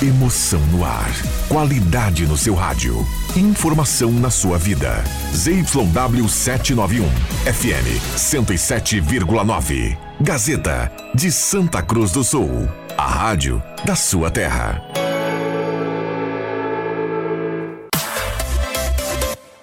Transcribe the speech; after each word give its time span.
Emoção 0.00 0.60
no 0.66 0.84
ar. 0.84 1.10
Qualidade 1.48 2.24
no 2.24 2.36
seu 2.36 2.54
rádio. 2.54 3.04
Informação 3.34 4.12
na 4.12 4.30
sua 4.30 4.56
vida. 4.56 5.02
ZYW 5.34 6.28
791. 6.28 7.04
FM 7.44 8.16
107,9. 8.16 9.98
Gazeta 10.20 10.92
de 11.12 11.32
Santa 11.32 11.82
Cruz 11.82 12.12
do 12.12 12.22
Sul. 12.22 12.68
A 12.96 13.08
rádio 13.08 13.60
da 13.84 13.96
sua 13.96 14.30
terra. 14.30 14.80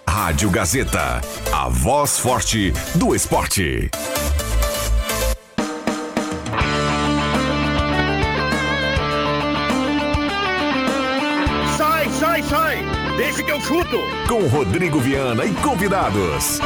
Rádio 0.06 0.50
Gazeta. 0.50 1.22
A 1.54 1.70
voz 1.70 2.20
forte 2.20 2.74
do 2.96 3.16
esporte. 3.16 3.90
Com 14.28 14.48
Rodrigo 14.48 15.00
Viana 15.00 15.46
e 15.46 15.54
convidados. 15.56 16.60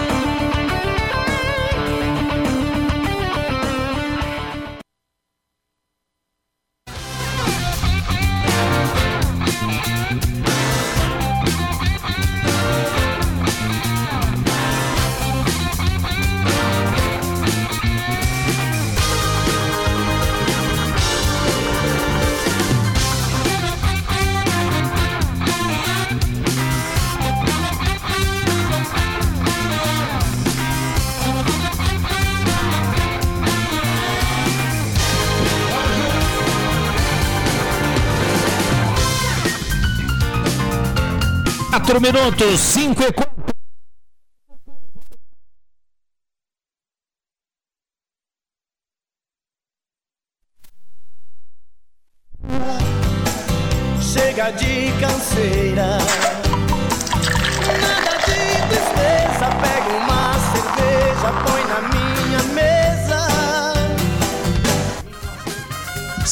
minutos, 42.00 42.60
5 42.60 43.04
e 43.04 43.12
4. 43.12 43.29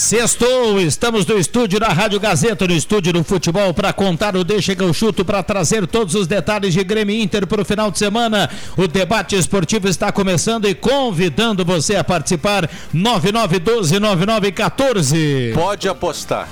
Sextou, 0.07 0.79
estamos 0.79 1.25
no 1.25 1.37
estúdio 1.37 1.81
da 1.81 1.89
Rádio 1.89 2.17
Gazeta, 2.17 2.65
no 2.65 2.73
estúdio 2.73 3.11
do 3.11 3.25
futebol, 3.25 3.73
para 3.73 3.91
contar 3.91 4.37
o 4.37 4.43
Deixa 4.45 4.73
que 4.73 4.81
eu 4.81 4.93
chuto, 4.93 5.25
para 5.25 5.43
trazer 5.43 5.85
todos 5.85 6.15
os 6.15 6.25
detalhes 6.25 6.73
de 6.73 6.81
Grêmio 6.81 7.21
Inter 7.21 7.45
para 7.45 7.61
o 7.61 7.65
final 7.65 7.91
de 7.91 7.99
semana. 7.99 8.49
O 8.77 8.87
debate 8.87 9.35
esportivo 9.35 9.89
está 9.89 10.09
começando 10.09 10.65
e 10.65 10.73
convidando 10.73 11.65
você 11.65 11.97
a 11.97 12.05
participar. 12.05 12.69
9912-9914. 12.95 15.53
Pode 15.53 15.89
apostar. 15.89 16.47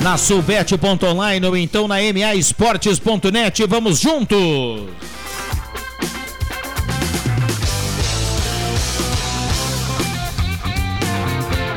Na 0.00 0.16
Sulbet.online 0.16 1.44
ou 1.44 1.56
então 1.56 1.88
na 1.88 1.96
MAEsportes.net. 1.96 3.66
Vamos 3.66 3.98
juntos! 3.98 5.13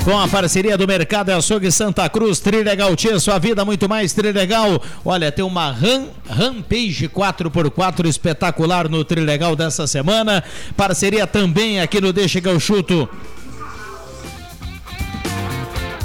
Com 0.07 0.18
a 0.18 0.25
parceria 0.25 0.78
do 0.78 0.88
Mercado 0.88 1.31
Açougue 1.31 1.69
Santa 1.69 2.07
Cruz, 2.07 2.40
Trilegal 2.40 2.95
Tia, 2.95 3.19
sua 3.19 3.38
vida 3.40 3.66
muito 3.66 3.90
mais 3.90 4.13
Trilegal. 4.13 4.81
Olha, 5.03 5.34
tem 5.34 5.44
uma 5.44 5.69
Ram, 5.69 6.06
Rampage 6.29 7.09
4x4 7.09 8.06
espetacular 8.06 8.88
no 8.88 9.03
Trilegal 9.03 9.53
dessa 9.53 9.85
semana. 9.85 10.41
Parceria 10.78 11.28
também 11.28 11.81
aqui 11.81 12.00
no 12.00 12.13
Deixa 12.13 12.40
que 12.40 12.47
eu 12.47 12.57
chuto. 12.57 13.09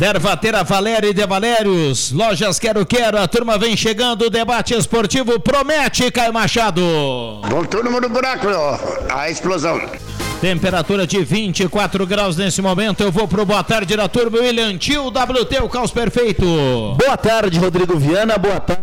Dervatera 0.03 0.65
Valéria 0.65 1.11
e 1.11 1.15
De 1.15 1.25
Valérios, 1.25 2.11
Lojas 2.11 2.59
Quero 2.59 2.85
Quero, 2.85 3.21
a 3.21 3.29
turma 3.29 3.57
vem 3.57 3.77
chegando, 3.77 4.23
o 4.23 4.31
debate 4.31 4.75
esportivo 4.75 5.39
promete, 5.39 6.11
Caio 6.11 6.33
Machado. 6.33 6.83
Voltou 7.49 7.85
no 7.85 8.09
buraco, 8.09 8.49
ó, 8.49 8.81
a 9.15 9.31
explosão. 9.31 9.81
Temperatura 10.41 11.07
de 11.07 11.23
24 11.23 12.05
graus 12.05 12.37
nesse 12.37 12.61
momento. 12.61 13.01
Eu 13.01 13.13
vou 13.13 13.29
pro 13.29 13.47
boa 13.47 13.63
tarde 13.63 13.97
da 13.97 14.09
turma. 14.09 14.39
William 14.41 14.77
Tio, 14.77 15.07
WT, 15.07 15.63
o 15.63 15.69
caos 15.69 15.93
perfeito. 15.93 16.45
Boa 16.99 17.17
tarde, 17.17 17.61
Rodrigo 17.61 17.97
Viana. 17.97 18.37
Boa 18.39 18.59
tarde. 18.59 18.83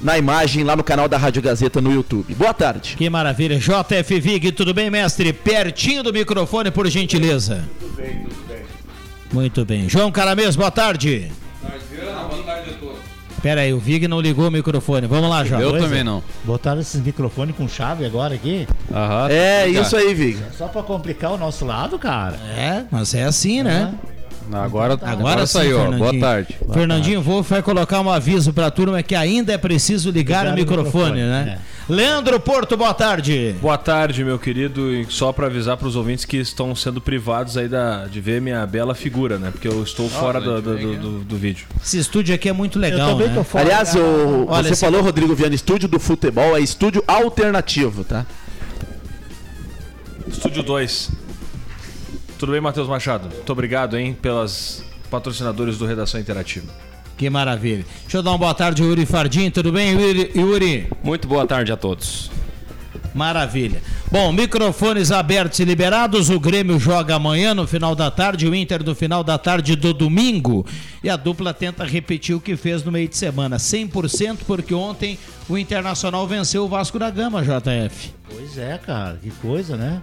Na 0.00 0.18
imagem 0.18 0.64
lá 0.64 0.76
no 0.76 0.84
canal 0.84 1.08
da 1.08 1.16
Rádio 1.16 1.40
Gazeta 1.42 1.80
no 1.80 1.92
YouTube. 1.92 2.34
Boa 2.34 2.52
tarde. 2.52 2.94
Que 2.96 3.08
maravilha. 3.08 3.58
JF 3.58 4.20
Vig, 4.20 4.52
tudo 4.52 4.74
bem, 4.74 4.90
mestre? 4.90 5.32
Pertinho 5.32 6.02
do 6.02 6.12
microfone, 6.12 6.70
por 6.70 6.86
gentileza. 6.88 7.64
Tudo 7.80 7.94
bem, 7.96 8.24
tudo 8.24 8.48
bem. 8.48 8.58
Muito 9.32 9.64
bem. 9.64 9.88
João 9.88 10.12
Caramês, 10.12 10.56
boa 10.56 10.70
tarde. 10.70 11.30
Boa 11.60 12.42
tarde 12.44 12.70
a 12.70 12.74
todos. 12.74 12.98
Pera 13.42 13.60
aí, 13.60 13.74
o 13.74 13.78
Vig 13.78 14.08
não 14.08 14.20
ligou 14.20 14.48
o 14.48 14.50
microfone. 14.50 15.06
Vamos 15.06 15.28
lá, 15.28 15.44
João. 15.44 15.60
Eu 15.60 15.70
Pois 15.70 15.82
também 15.82 16.00
é. 16.00 16.04
não. 16.04 16.22
Botaram 16.44 16.80
esses 16.80 17.00
microfones 17.02 17.54
com 17.56 17.68
chave 17.68 18.04
agora 18.06 18.34
aqui? 18.34 18.66
Aham. 18.90 19.28
É, 19.30 19.60
Obrigado. 19.62 19.84
isso 19.84 19.96
aí, 19.96 20.14
Vig. 20.14 20.38
Só 20.56 20.66
pra 20.66 20.82
complicar 20.82 21.32
o 21.32 21.36
nosso 21.38 21.64
lado, 21.66 21.98
cara. 21.98 22.36
É, 22.56 22.84
mas 22.90 23.12
é 23.14 23.24
assim, 23.24 23.62
né? 23.62 23.92
Agora, 24.52 24.94
Agora, 24.94 25.10
agora 25.12 25.46
saiu. 25.46 25.78
Boa 25.92 26.18
tarde. 26.18 26.56
Fernandinho 26.72 27.22
Wolff 27.22 27.48
vai 27.50 27.62
colocar 27.62 28.00
um 28.00 28.10
aviso 28.10 28.52
pra 28.52 28.70
turma 28.70 29.02
que 29.02 29.14
ainda 29.14 29.52
é 29.52 29.58
preciso 29.58 30.10
ligar 30.10 30.40
Ligar 30.42 30.50
o 30.50 30.52
o 30.52 30.54
microfone, 30.60 31.12
microfone, 31.12 31.22
né? 31.22 31.58
Leandro 31.88 32.38
Porto, 32.40 32.76
boa 32.76 32.94
tarde. 32.94 33.54
Boa 33.60 33.76
tarde, 33.76 34.24
meu 34.24 34.38
querido. 34.38 34.92
E 34.94 35.06
só 35.10 35.32
para 35.32 35.46
avisar 35.46 35.76
para 35.76 35.86
os 35.88 35.96
ouvintes 35.96 36.24
que 36.24 36.36
estão 36.38 36.74
sendo 36.74 37.00
privados 37.00 37.56
aí 37.58 37.68
da, 37.68 38.06
de 38.06 38.20
ver 38.20 38.40
minha 38.40 38.64
bela 38.66 38.94
figura, 38.94 39.38
né? 39.38 39.50
Porque 39.50 39.68
eu 39.68 39.82
estou 39.82 40.08
fora 40.08 40.40
do, 40.40 40.62
do, 40.62 40.76
do- 40.78 40.96
do- 40.96 41.24
do 41.24 41.36
vídeo. 41.36 41.66
Esse 41.82 41.98
estúdio 41.98 42.34
aqui 42.34 42.48
é 42.48 42.52
muito 42.52 42.78
legal, 42.78 43.10
eu 43.10 43.14
também 43.14 43.28
né? 43.28 43.34
tô 43.34 43.44
fora. 43.44 43.64
Aliás, 43.64 43.94
o, 43.94 44.46
Olha, 44.48 44.68
você 44.68 44.76
falou, 44.76 45.02
Rodrigo 45.02 45.34
Viana, 45.34 45.54
estúdio 45.54 45.88
do 45.88 45.98
futebol 46.00 46.56
é 46.56 46.60
estúdio 46.60 47.02
alternativo, 47.06 48.02
tá? 48.04 48.24
Estúdio 50.26 50.62
2. 50.62 51.10
Tudo 52.44 52.52
bem, 52.52 52.60
Matheus 52.60 52.86
Machado? 52.86 53.34
Muito 53.34 53.50
obrigado, 53.50 53.96
hein, 53.96 54.14
pelas 54.20 54.84
patrocinadores 55.10 55.78
do 55.78 55.86
Redação 55.86 56.20
Interativa. 56.20 56.70
Que 57.16 57.30
maravilha. 57.30 57.86
Deixa 58.02 58.18
eu 58.18 58.22
dar 58.22 58.32
uma 58.32 58.38
boa 58.38 58.52
tarde, 58.52 58.82
Yuri 58.82 59.06
Fardim. 59.06 59.48
Tudo 59.48 59.72
bem, 59.72 59.92
Yuri? 59.92 60.30
Yuri? 60.36 60.90
Muito 61.02 61.26
boa 61.26 61.46
tarde 61.46 61.72
a 61.72 61.76
todos. 61.78 62.30
Maravilha. 63.14 63.80
Bom, 64.12 64.30
microfones 64.30 65.10
abertos 65.10 65.58
e 65.58 65.64
liberados. 65.64 66.28
O 66.28 66.38
Grêmio 66.38 66.78
joga 66.78 67.14
amanhã 67.14 67.54
no 67.54 67.66
final 67.66 67.94
da 67.94 68.10
tarde, 68.10 68.46
o 68.46 68.54
Inter 68.54 68.84
no 68.84 68.94
final 68.94 69.24
da 69.24 69.38
tarde 69.38 69.74
do 69.74 69.94
domingo. 69.94 70.66
E 71.02 71.08
a 71.08 71.16
dupla 71.16 71.54
tenta 71.54 71.82
repetir 71.82 72.36
o 72.36 72.40
que 72.42 72.58
fez 72.58 72.84
no 72.84 72.92
meio 72.92 73.08
de 73.08 73.16
semana. 73.16 73.56
100% 73.56 74.40
porque 74.46 74.74
ontem 74.74 75.18
o 75.48 75.56
Internacional 75.56 76.26
venceu 76.26 76.64
o 76.64 76.68
Vasco 76.68 76.98
da 76.98 77.08
Gama, 77.08 77.42
JF. 77.42 78.12
Pois 78.28 78.58
é, 78.58 78.76
cara, 78.76 79.18
que 79.22 79.30
coisa, 79.30 79.78
né? 79.78 80.02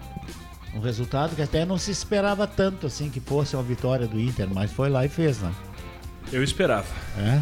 Um 0.74 0.80
resultado 0.80 1.36
que 1.36 1.42
até 1.42 1.66
não 1.66 1.78
se 1.78 1.92
esperava 1.92 2.48
tanto 2.48 2.88
assim 2.88 3.10
que 3.10 3.20
fosse 3.20 3.56
uma 3.56 3.64
vitória 3.64 4.08
do 4.08 4.20
Inter, 4.20 4.48
mas 4.50 4.72
foi 4.72 4.90
lá 4.90 5.06
e 5.06 5.10
fez, 5.10 5.40
né? 5.40 5.52
Eu 6.32 6.44
esperava. 6.44 6.88
É. 7.18 7.42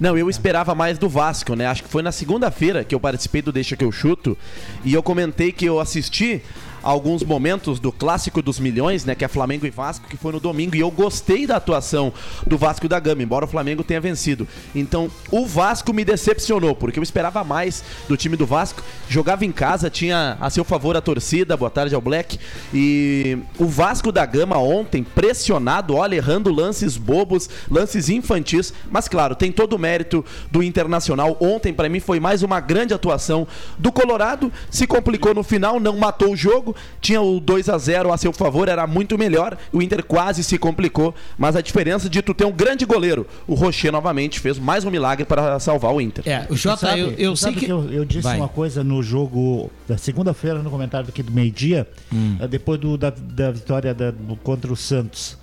Não, 0.00 0.16
eu 0.16 0.30
esperava 0.30 0.74
mais 0.74 0.98
do 0.98 1.08
Vasco, 1.08 1.54
né? 1.54 1.66
Acho 1.66 1.82
que 1.82 1.88
foi 1.88 2.02
na 2.02 2.12
segunda-feira 2.12 2.84
que 2.84 2.94
eu 2.94 3.00
participei 3.00 3.42
do 3.42 3.52
Deixa 3.52 3.76
que 3.76 3.84
eu 3.84 3.90
chuto 3.90 4.36
e 4.84 4.94
eu 4.94 5.02
comentei 5.02 5.52
que 5.52 5.64
eu 5.64 5.80
assisti 5.80 6.42
alguns 6.82 7.22
momentos 7.22 7.78
do 7.78 7.92
clássico 7.92 8.42
dos 8.42 8.58
milhões, 8.58 9.04
né, 9.04 9.14
que 9.14 9.24
é 9.24 9.28
Flamengo 9.28 9.66
e 9.66 9.70
Vasco, 9.70 10.06
que 10.08 10.16
foi 10.16 10.32
no 10.32 10.40
domingo, 10.40 10.76
e 10.76 10.80
eu 10.80 10.90
gostei 10.90 11.46
da 11.46 11.56
atuação 11.56 12.12
do 12.46 12.56
Vasco 12.56 12.88
da 12.88 12.98
Gama, 12.98 13.22
embora 13.22 13.44
o 13.44 13.48
Flamengo 13.48 13.84
tenha 13.84 14.00
vencido. 14.00 14.46
Então, 14.74 15.10
o 15.30 15.46
Vasco 15.46 15.92
me 15.92 16.04
decepcionou, 16.04 16.74
porque 16.74 16.98
eu 16.98 17.02
esperava 17.02 17.44
mais 17.44 17.82
do 18.08 18.16
time 18.16 18.36
do 18.36 18.46
Vasco. 18.46 18.82
Jogava 19.08 19.44
em 19.44 19.52
casa, 19.52 19.90
tinha 19.90 20.36
a 20.40 20.50
seu 20.50 20.64
favor 20.64 20.96
a 20.96 21.00
torcida, 21.00 21.56
boa 21.56 21.70
tarde 21.70 21.94
ao 21.94 22.00
Black. 22.00 22.38
E 22.72 23.38
o 23.58 23.66
Vasco 23.66 24.12
da 24.12 24.24
Gama 24.24 24.58
ontem, 24.58 25.02
pressionado, 25.02 25.94
olha, 25.94 26.16
errando 26.16 26.52
lances 26.52 26.96
bobos, 26.96 27.48
lances 27.70 28.08
infantis, 28.08 28.72
mas 28.90 29.08
claro, 29.08 29.34
tem 29.34 29.52
todo 29.52 29.74
o 29.74 29.78
mérito 29.78 30.24
do 30.50 30.62
Internacional. 30.62 31.36
Ontem, 31.40 31.72
para 31.72 31.88
mim, 31.88 32.00
foi 32.00 32.20
mais 32.20 32.42
uma 32.42 32.60
grande 32.60 32.94
atuação 32.94 33.46
do 33.78 33.92
Colorado. 33.92 34.52
Se 34.70 34.86
complicou 34.86 35.34
no 35.34 35.42
final, 35.42 35.80
não 35.80 35.96
matou 35.96 36.32
o 36.32 36.36
jogo, 36.36 36.69
tinha 37.00 37.20
o 37.20 37.38
2 37.40 37.68
a 37.68 37.78
0 37.78 38.12
a 38.12 38.16
seu 38.16 38.32
favor, 38.32 38.68
era 38.68 38.86
muito 38.86 39.16
melhor. 39.18 39.56
O 39.72 39.80
Inter 39.82 40.04
quase 40.04 40.42
se 40.44 40.58
complicou, 40.58 41.14
mas 41.38 41.56
a 41.56 41.60
diferença 41.60 42.08
de 42.08 42.20
tu 42.22 42.32
ter 42.34 42.44
um 42.44 42.52
grande 42.52 42.84
goleiro, 42.84 43.26
o 43.46 43.54
Rocher 43.54 43.92
novamente 43.92 44.40
fez 44.40 44.58
mais 44.58 44.84
um 44.84 44.90
milagre 44.90 45.24
para 45.24 45.58
salvar 45.60 45.92
o 45.92 46.00
Inter. 46.00 46.24
É, 46.28 46.46
o 46.50 46.56
Jota, 46.56 46.86
Sabe- 46.88 47.00
eu, 47.00 47.10
eu 47.12 47.36
sei 47.36 47.52
sabe 47.52 47.64
que. 47.66 47.70
eu, 47.70 47.90
eu 47.92 48.04
disse 48.04 48.22
Vai. 48.22 48.36
uma 48.36 48.48
coisa 48.48 48.82
no 48.84 49.02
jogo 49.02 49.70
da 49.88 49.96
segunda-feira, 49.98 50.60
no 50.62 50.70
comentário 50.70 51.08
aqui 51.08 51.22
do 51.22 51.32
meio-dia, 51.32 51.86
Hum. 52.12 52.36
eh, 52.40 52.48
depois 52.48 52.78
do- 52.80 52.96
da, 52.98 53.10
da 53.10 53.50
vitória 53.50 53.92
da- 53.94 54.10
do- 54.10 54.36
contra 54.36 54.72
o 54.72 54.76
Santos. 54.76 55.36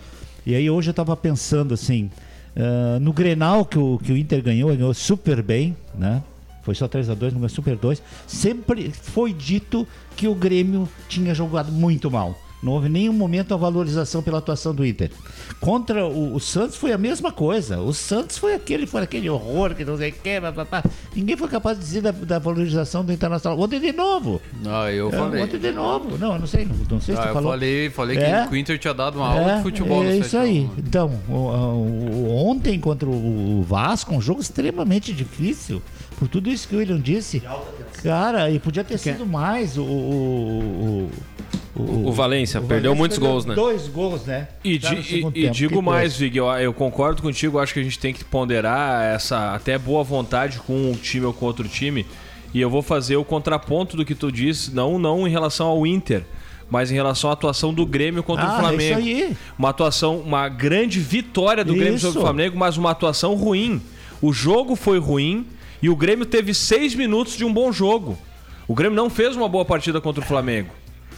E 0.45 0.55
aí 0.55 0.69
hoje 0.69 0.89
eu 0.89 0.93
tava 0.93 1.15
pensando 1.17 1.73
assim, 1.73 2.09
ah, 2.55 2.97
no 2.99 3.11
Grenal 3.13 3.65
que 3.65 3.77
o, 3.77 3.99
que 4.01 4.11
o 4.11 4.17
Inter 4.17 4.41
ganhou, 4.41 4.69
ganhou 4.75 4.93
super 4.93 5.41
bem, 5.41 5.75
né? 5.97 6.21
Foi 6.67 6.75
só 6.75 6.85
3 6.85 7.09
a 7.09 7.13
2 7.13 7.31
não 7.31 7.39
ganhou 7.39 7.47
super 7.49 7.77
2. 7.77 8.03
Sempre 8.27 8.91
foi 8.91 9.31
dito 9.31 9.87
que 10.17 10.27
o 10.27 10.35
Grêmio 10.35 10.85
tinha 11.07 11.33
jogado 11.33 11.71
muito 11.71 12.11
mal. 12.11 12.37
Não 12.61 12.71
houve 12.73 12.89
nenhum 12.89 13.13
momento 13.13 13.53
a 13.53 13.57
valorização 13.57 14.21
pela 14.23 14.39
atuação 14.39 14.73
do 14.73 14.83
Inter. 14.83 15.11
Contra 15.61 16.07
o, 16.07 16.33
o 16.35 16.39
Santos 16.39 16.75
foi 16.75 16.91
a 16.91 16.97
mesma 16.97 17.31
coisa. 17.31 17.79
O 17.79 17.93
Santos 17.93 18.35
foi 18.39 18.55
aquele, 18.55 18.87
foi 18.87 19.03
aquele 19.03 19.29
horror 19.29 19.75
que 19.75 19.85
não 19.85 19.95
sei 19.95 20.09
o 20.09 20.13
que, 20.13 20.41
papapá. 20.41 20.83
Ninguém 21.15 21.37
foi 21.37 21.47
capaz 21.49 21.77
de 21.77 21.85
dizer 21.85 22.01
da, 22.01 22.09
da 22.11 22.39
valorização 22.39 23.05
do 23.05 23.13
Internacional. 23.13 23.59
Ontem 23.59 23.79
de 23.79 23.93
novo. 23.93 24.41
Não, 24.63 24.89
eu 24.89 25.09
É, 25.09 25.11
falei. 25.11 25.43
Ontem 25.43 25.59
de 25.59 25.71
novo. 25.71 26.17
Não, 26.17 26.33
eu 26.33 26.39
não 26.39 26.47
sei. 26.47 26.65
Não, 26.65 26.75
não 26.89 26.99
sei 26.99 27.13
se 27.13 27.21
Ah, 27.21 27.25
tu 27.25 27.27
eu 27.29 27.33
falou. 27.35 27.51
falei, 27.51 27.89
falei 27.91 28.17
É? 28.17 28.47
que 28.47 28.53
o 28.53 28.57
Inter 28.57 28.79
tinha 28.79 28.93
dado 28.93 29.19
uma 29.19 29.27
aula 29.29 29.51
É, 29.51 29.57
de 29.57 29.61
futebol 29.61 30.03
no 30.03 30.09
é 30.09 30.17
isso 30.17 30.35
aí. 30.35 30.61
7 30.63 30.67
a 30.67 30.73
1. 30.73 30.79
Então, 30.87 31.19
o- 31.29 31.33
o- 31.33 32.35
ontem 32.49 32.79
contra 32.79 33.07
o 33.07 33.61
Vasco, 33.61 34.15
um 34.15 34.19
jogo 34.19 34.41
extremamente 34.41 35.13
difícil. 35.13 35.79
Por 36.17 36.27
tudo 36.27 36.49
isso 36.49 36.67
que 36.67 36.75
o 36.75 36.79
William 36.79 36.99
disse. 36.99 37.41
Cara, 38.03 38.49
e 38.49 38.59
podia 38.59 38.83
ter 38.83 38.97
sido 38.97 39.25
mais 39.25 39.77
o. 39.77 39.83
o, 39.83 41.09
o, 41.75 42.07
O 42.07 42.11
Valência 42.11 42.59
perdeu 42.59 42.95
muitos 42.95 43.17
gols, 43.19 43.45
né? 43.45 43.53
Dois 43.53 43.87
gols, 43.87 44.25
né? 44.25 44.47
E, 44.63 44.75
e- 44.77 45.45
e 45.45 45.49
digo 45.49 45.75
Que 45.75 45.81
mais. 45.81 46.17
Vig, 46.17 46.35
eu, 46.37 46.47
eu 46.53 46.73
concordo 46.73 47.21
contigo, 47.21 47.59
acho 47.59 47.73
que 47.73 47.79
a 47.79 47.83
gente 47.83 47.99
tem 47.99 48.13
que 48.13 48.23
ponderar 48.23 49.03
essa 49.13 49.53
até 49.53 49.77
boa 49.77 50.03
vontade 50.03 50.57
com 50.59 50.73
um 50.91 50.93
time 50.93 51.25
ou 51.25 51.33
com 51.33 51.45
outro 51.45 51.67
time. 51.67 52.05
E 52.53 52.59
eu 52.59 52.69
vou 52.69 52.81
fazer 52.81 53.15
o 53.17 53.23
contraponto 53.23 53.95
do 53.95 54.03
que 54.03 54.15
tu 54.15 54.31
disse, 54.31 54.73
não, 54.73 54.97
não 54.97 55.27
em 55.27 55.29
relação 55.29 55.67
ao 55.67 55.85
Inter, 55.85 56.23
mas 56.69 56.89
em 56.89 56.95
relação 56.95 57.29
à 57.29 57.33
atuação 57.33 57.71
do 57.73 57.85
Grêmio 57.85 58.23
contra 58.23 58.45
Ah, 58.45 58.55
o 58.55 58.59
Flamengo. 58.61 58.99
é 58.99 59.01
isso 59.01 59.23
aí. 59.27 59.37
Uma 59.59 59.69
atuação, 59.69 60.17
uma 60.17 60.49
grande 60.49 60.99
vitória 60.99 61.63
do 61.63 61.75
Grêmio 61.75 61.99
sobre 61.99 62.17
o 62.17 62.19
Isso. 62.19 62.21
Flamengo, 62.21 62.57
mas 62.57 62.75
uma 62.77 62.89
atuação 62.89 63.35
ruim. 63.35 63.79
O 64.19 64.33
jogo 64.33 64.75
foi 64.75 64.97
ruim 64.97 65.45
e 65.81 65.89
o 65.89 65.95
Grêmio 65.95 66.25
teve 66.25 66.53
seis 66.53 66.93
minutos 66.95 67.35
de 67.37 67.45
um 67.45 67.53
bom 67.53 67.71
jogo. 67.71 68.17
O 68.67 68.73
Grêmio 68.75 68.95
não 68.95 69.09
fez 69.09 69.35
uma 69.35 69.47
boa 69.47 69.63
partida 69.65 70.01
contra 70.01 70.23
o 70.23 70.27
Flamengo. 70.27 70.69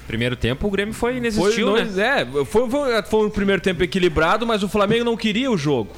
Primeiro 0.07 0.35
tempo 0.35 0.67
o 0.67 0.71
Grêmio 0.71 0.93
foi 0.93 1.11
Foi, 1.11 1.17
inexistiu, 1.17 1.73
né? 1.73 1.83
dois- 1.83 1.97
É, 1.97 2.25
foi, 2.45 2.69
foi, 2.69 3.03
foi 3.03 3.27
um 3.27 3.29
primeiro 3.29 3.61
tempo 3.61 3.83
equilibrado, 3.83 4.45
mas 4.45 4.63
o 4.63 4.67
Flamengo 4.69 5.03
não 5.05 5.15
queria 5.15 5.51
o 5.51 5.57
jogo. 5.57 5.91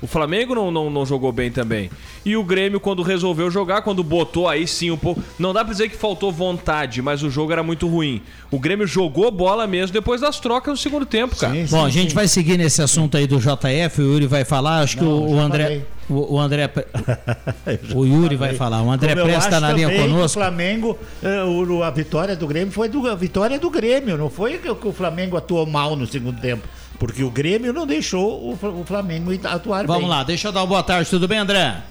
O 0.00 0.06
Flamengo 0.06 0.54
não, 0.54 0.70
não, 0.70 0.88
não 0.88 1.04
jogou 1.04 1.32
bem 1.32 1.50
também. 1.50 1.90
E 2.24 2.36
o 2.36 2.44
Grêmio, 2.44 2.78
quando 2.78 3.02
resolveu 3.02 3.50
jogar, 3.50 3.82
quando 3.82 4.04
botou 4.04 4.46
aí 4.48 4.66
sim 4.66 4.92
um 4.92 4.96
pouco. 4.96 5.20
Não 5.38 5.52
dá 5.52 5.64
pra 5.64 5.72
dizer 5.72 5.88
que 5.88 5.96
faltou 5.96 6.30
vontade, 6.30 7.02
mas 7.02 7.22
o 7.24 7.30
jogo 7.30 7.50
era 7.52 7.62
muito 7.64 7.88
ruim. 7.88 8.22
O 8.50 8.60
Grêmio 8.60 8.86
jogou 8.86 9.28
bola 9.30 9.66
mesmo 9.66 9.92
depois 9.92 10.20
das 10.20 10.38
trocas 10.38 10.70
no 10.72 10.76
segundo 10.76 11.04
tempo, 11.04 11.34
cara. 11.36 11.52
Sim, 11.52 11.66
Bom, 11.68 11.80
sim, 11.80 11.86
a 11.86 11.90
gente 11.90 12.10
sim. 12.10 12.14
vai 12.14 12.28
seguir 12.28 12.56
nesse 12.56 12.80
assunto 12.80 13.16
aí 13.16 13.26
do 13.26 13.38
JF, 13.38 14.00
o 14.00 14.12
Yuri 14.12 14.26
vai 14.28 14.44
falar, 14.44 14.80
acho 14.82 14.98
que 14.98 15.02
Não, 15.04 15.10
o, 15.10 15.32
o 15.32 15.36
já 15.36 15.42
André. 15.42 15.82
O, 16.08 16.34
o 16.34 16.38
André. 16.38 16.70
O 17.94 18.04
Yuri 18.04 18.36
vai 18.36 18.54
falar. 18.54 18.82
O 18.82 18.90
André 18.90 19.14
Presta 19.14 19.50
tá 19.50 19.60
na 19.60 19.72
linha 19.72 19.88
que 19.90 19.98
conosco. 19.98 20.38
O 20.38 20.42
Flamengo, 20.42 20.98
eh, 21.22 21.42
o- 21.44 21.82
a 21.82 21.90
vitória 21.90 22.34
do 22.36 22.46
Grêmio 22.46 22.72
foi 22.72 22.88
do, 22.88 23.06
a 23.08 23.14
vitória 23.14 23.58
do 23.58 23.68
Grêmio, 23.70 24.16
não 24.16 24.30
foi 24.30 24.58
que, 24.58 24.70
o- 24.70 24.76
que 24.76 24.88
o 24.88 24.92
Flamengo 24.92 25.36
atuou 25.36 25.66
mal 25.66 25.96
no 25.96 26.06
segundo 26.06 26.40
tempo. 26.40 26.66
Porque 26.98 27.22
o 27.22 27.30
Grêmio 27.30 27.72
não 27.72 27.86
deixou 27.86 28.42
o, 28.42 28.80
o 28.80 28.84
Flamengo 28.84 29.30
atuar 29.44 29.78
bem. 29.78 29.86
Vamos 29.86 30.10
lá, 30.10 30.24
deixa 30.24 30.48
eu 30.48 30.52
dar 30.52 30.60
uma 30.60 30.66
boa 30.66 30.82
tarde, 30.82 31.08
tudo 31.08 31.28
bem, 31.28 31.38
André? 31.38 31.82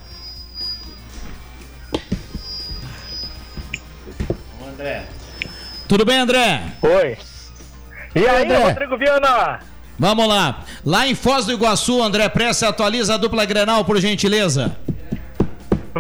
André. 4.70 5.06
Tudo 5.88 6.06
bem, 6.06 6.20
André? 6.20 6.62
Oi. 6.82 7.18
E 8.14 8.28
aí, 8.28 8.44
André? 8.44 8.64
Rodrigo 8.64 8.98
Viana? 8.98 9.60
Vamos 9.98 10.28
lá. 10.28 10.64
Lá 10.86 11.08
em 11.08 11.16
Foz 11.16 11.46
do 11.46 11.54
Iguaçu, 11.54 12.04
André 12.04 12.30
Presta 12.30 12.68
atualiza 12.68 13.16
a 13.16 13.18
dupla 13.18 13.46
Grenal, 13.46 13.86
por 13.86 14.00
gentileza. 14.00 14.78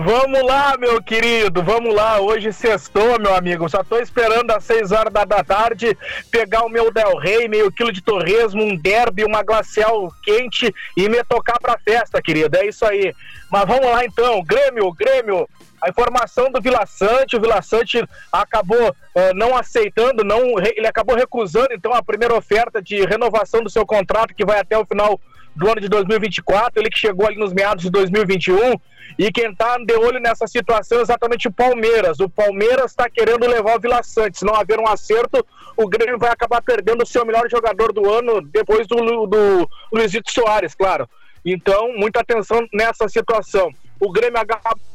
Vamos 0.04 0.44
lá, 0.44 0.76
meu 0.78 1.02
querido, 1.02 1.64
vamos 1.64 1.94
lá. 1.94 2.20
Hoje 2.20 2.54
sextou, 2.54 3.20
meu 3.20 3.34
amigo. 3.34 3.68
Só 3.68 3.84
tô 3.84 3.98
esperando 3.98 4.52
às 4.52 4.64
6 4.64 4.92
horas 4.92 5.12
da, 5.12 5.26
da 5.26 5.44
tarde 5.44 5.98
pegar 6.30 6.66
o 6.66 6.70
meu 6.70 6.92
Del 6.92 7.18
Rey, 7.18 7.48
meio 7.48 7.72
quilo 7.72 7.92
de 7.92 8.02
torresmo, 8.02 8.64
um 8.64 8.76
derby, 8.76 9.24
uma 9.24 9.42
glacial 9.42 10.12
quente 10.24 10.74
e 10.96 11.10
me 11.10 11.24
tocar 11.24 11.60
pra 11.60 11.80
festa, 11.80 12.22
querido. 12.22 12.58
É 12.58 12.68
isso 12.68 12.86
aí. 12.86 13.14
Mas 13.52 13.66
vamos 13.66 13.90
lá 13.90 14.06
então. 14.06 14.44
Grêmio, 14.44 14.92
Grêmio. 14.94 15.50
A 15.82 15.90
informação 15.90 16.52
do 16.52 16.62
Vila 16.62 16.86
Sante, 16.86 17.36
o 17.36 17.42
Vila 17.42 17.62
Sante 17.62 18.04
acabou 18.32 18.96
eh, 19.16 19.34
não 19.34 19.56
aceitando, 19.56 20.24
não, 20.24 20.60
ele 20.60 20.88
acabou 20.88 21.16
recusando 21.16 21.70
então 21.72 21.94
a 21.94 22.02
primeira 22.02 22.34
oferta 22.34 22.82
de 22.82 23.06
renovação 23.06 23.64
do 23.64 23.70
seu 23.70 23.86
contrato 23.86 24.34
que 24.34 24.46
vai 24.46 24.60
até 24.60 24.76
o 24.76 24.86
final 24.86 25.20
do 25.58 25.70
ano 25.70 25.82
de 25.82 25.90
2024, 25.90 26.80
ele 26.80 26.90
que 26.90 27.00
chegou 27.00 27.26
ali 27.26 27.38
nos 27.38 27.52
meados 27.52 27.84
de 27.84 27.90
2021, 27.90 28.76
e 29.18 29.32
quem 29.32 29.54
tá 29.54 29.78
de 29.80 29.94
olho 29.96 30.20
nessa 30.20 30.46
situação 30.46 31.00
é 31.00 31.02
exatamente 31.02 31.48
o 31.48 31.52
Palmeiras. 31.52 32.20
O 32.20 32.30
Palmeiras 32.30 32.92
está 32.92 33.10
querendo 33.10 33.48
levar 33.48 33.76
o 33.76 33.80
Vila 33.80 34.04
Sante. 34.04 34.40
Se 34.40 34.46
não 34.46 34.54
haver 34.54 34.80
um 34.80 34.88
acerto, 34.88 35.44
o 35.76 35.88
Grêmio 35.88 36.20
vai 36.20 36.30
acabar 36.30 36.62
perdendo 36.62 37.02
o 37.02 37.06
seu 37.06 37.26
melhor 37.26 37.50
jogador 37.50 37.92
do 37.92 38.08
ano, 38.10 38.42
depois 38.42 38.86
do, 38.86 39.26
do 39.26 39.70
Luizito 39.92 40.32
Soares, 40.32 40.76
claro. 40.76 41.10
Então, 41.44 41.92
muita 41.98 42.20
atenção 42.20 42.68
nessa 42.72 43.10
situação. 43.10 43.72
O 44.00 44.12
Grêmio 44.12 44.40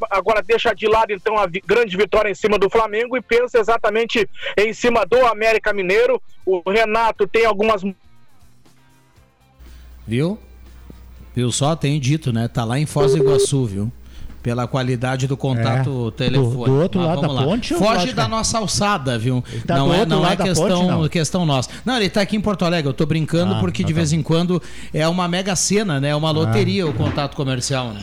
agora 0.09 0.43
deixa 0.43 0.73
de 0.73 0.87
lado 0.87 1.13
então 1.13 1.37
a 1.37 1.47
grande 1.47 1.97
vitória 1.97 2.31
em 2.31 2.35
cima 2.37 2.57
do 2.57 2.71
Flamengo 2.71 3.17
e 3.17 3.21
pensa 3.21 3.59
exatamente 3.59 4.29
em 4.57 4.73
cima 4.73 5.05
do 5.05 5.27
América 5.27 5.73
Mineiro. 5.73 6.23
O 6.47 6.63
Renato 6.71 7.27
tem 7.27 7.45
algumas 7.45 7.83
Viu? 10.07 10.39
Viu 11.35 11.51
só? 11.51 11.75
Tem 11.75 11.99
dito, 11.99 12.33
né? 12.33 12.49
Tá 12.49 12.65
lá 12.65 12.79
em 12.79 12.87
Foz 12.87 13.13
do 13.13 13.19
Iguaçu, 13.19 13.65
viu? 13.65 13.93
Pela 14.43 14.67
qualidade 14.67 15.29
do 15.29 15.37
contato 15.37 16.13
É. 16.15 16.17
telefônico. 16.19 16.65
Do- 16.65 16.71
do 16.73 16.83
outro 16.83 17.01
Mas 17.01 17.09
lado 17.11 17.21
da 17.23 17.29
lá. 17.33 17.45
ponte 17.45 17.75
Foge 17.75 18.13
da 18.13 18.25
né? 18.25 18.29
nossa 18.29 18.59
alçada, 18.59 19.17
viu? 19.17 19.43
tá 19.67 19.77
não 19.77 19.95
é, 19.95 20.05
não 20.05 20.27
é 20.27 20.37
questão, 20.37 20.69
ponte, 20.69 20.91
não? 20.91 21.09
questão 21.09 21.47
nossa. 21.47 21.71
Não, 21.85 21.97
ele 21.97 22.11
tá 22.11 22.21
aqui 22.23 22.37
em 22.37 22.41
Porto 22.41 22.65
Alegre. 22.65 22.89
Eu 22.89 22.93
tô 22.93 23.07
brincando 23.07 23.55
Ah, 23.55 23.61
porque 23.61 23.83
tá, 23.83 23.87
de 23.87 23.93
tá. 23.95 23.97
vez 23.99 24.13
em 24.13 24.21
quando 24.21 24.61
é 24.93 25.07
uma 25.07 25.29
mega 25.29 25.55
cena, 25.55 26.01
né? 26.01 26.09
É 26.09 26.17
uma 26.17 26.33
loteria 26.33 26.87
o 26.89 26.93
contato 26.93 27.37
comercial, 27.37 27.93
né? 27.93 28.01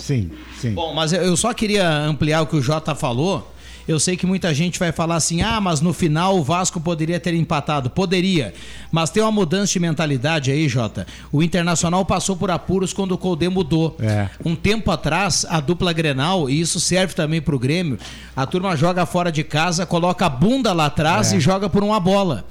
Sim, 0.00 0.30
sim. 0.58 0.72
Bom, 0.72 0.94
mas 0.94 1.12
eu- 1.12 1.22
eu 1.22 1.36
só 1.36 1.52
queria 1.52 1.88
ampliar 2.04 2.40
o 2.42 2.46
que 2.46 2.56
o 2.56 2.62
Jota 2.62 2.94
falou. 2.94 3.52
Eu 3.88 4.00
sei 4.00 4.16
que 4.16 4.26
muita 4.26 4.52
gente 4.52 4.78
vai 4.78 4.90
falar 4.92 5.16
assim: 5.16 5.42
ah, 5.42 5.60
mas 5.60 5.80
no 5.80 5.92
final 5.92 6.36
o 6.36 6.42
Vasco 6.42 6.80
poderia 6.80 7.20
ter 7.20 7.34
empatado. 7.34 7.88
Poderia. 7.88 8.52
Mas 8.90 9.10
tem 9.10 9.22
uma 9.22 9.30
mudança 9.30 9.72
de 9.72 9.80
mentalidade 9.80 10.50
aí, 10.50 10.68
Jota. 10.68 11.06
O 11.30 11.42
Internacional 11.42 12.04
passou 12.04 12.36
por 12.36 12.50
apuros 12.50 12.92
quando 12.92 13.12
o 13.12 13.18
Colde 13.18 13.48
mudou. 13.48 13.96
É. 14.00 14.28
Um 14.44 14.56
tempo 14.56 14.90
atrás, 14.90 15.46
a 15.48 15.60
dupla 15.60 15.92
Grenal, 15.92 16.50
e 16.50 16.60
isso 16.60 16.80
serve 16.80 17.14
também 17.14 17.40
pro 17.40 17.58
Grêmio, 17.58 17.98
a 18.34 18.44
turma 18.46 18.76
joga 18.76 19.06
fora 19.06 19.30
de 19.30 19.44
casa, 19.44 19.86
coloca 19.86 20.26
a 20.26 20.28
bunda 20.30 20.72
lá 20.72 20.86
atrás 20.86 21.32
É. 21.32 21.36
e 21.36 21.40
joga 21.40 21.68
por 21.68 21.84
uma 21.84 22.00
bola. 22.00 22.44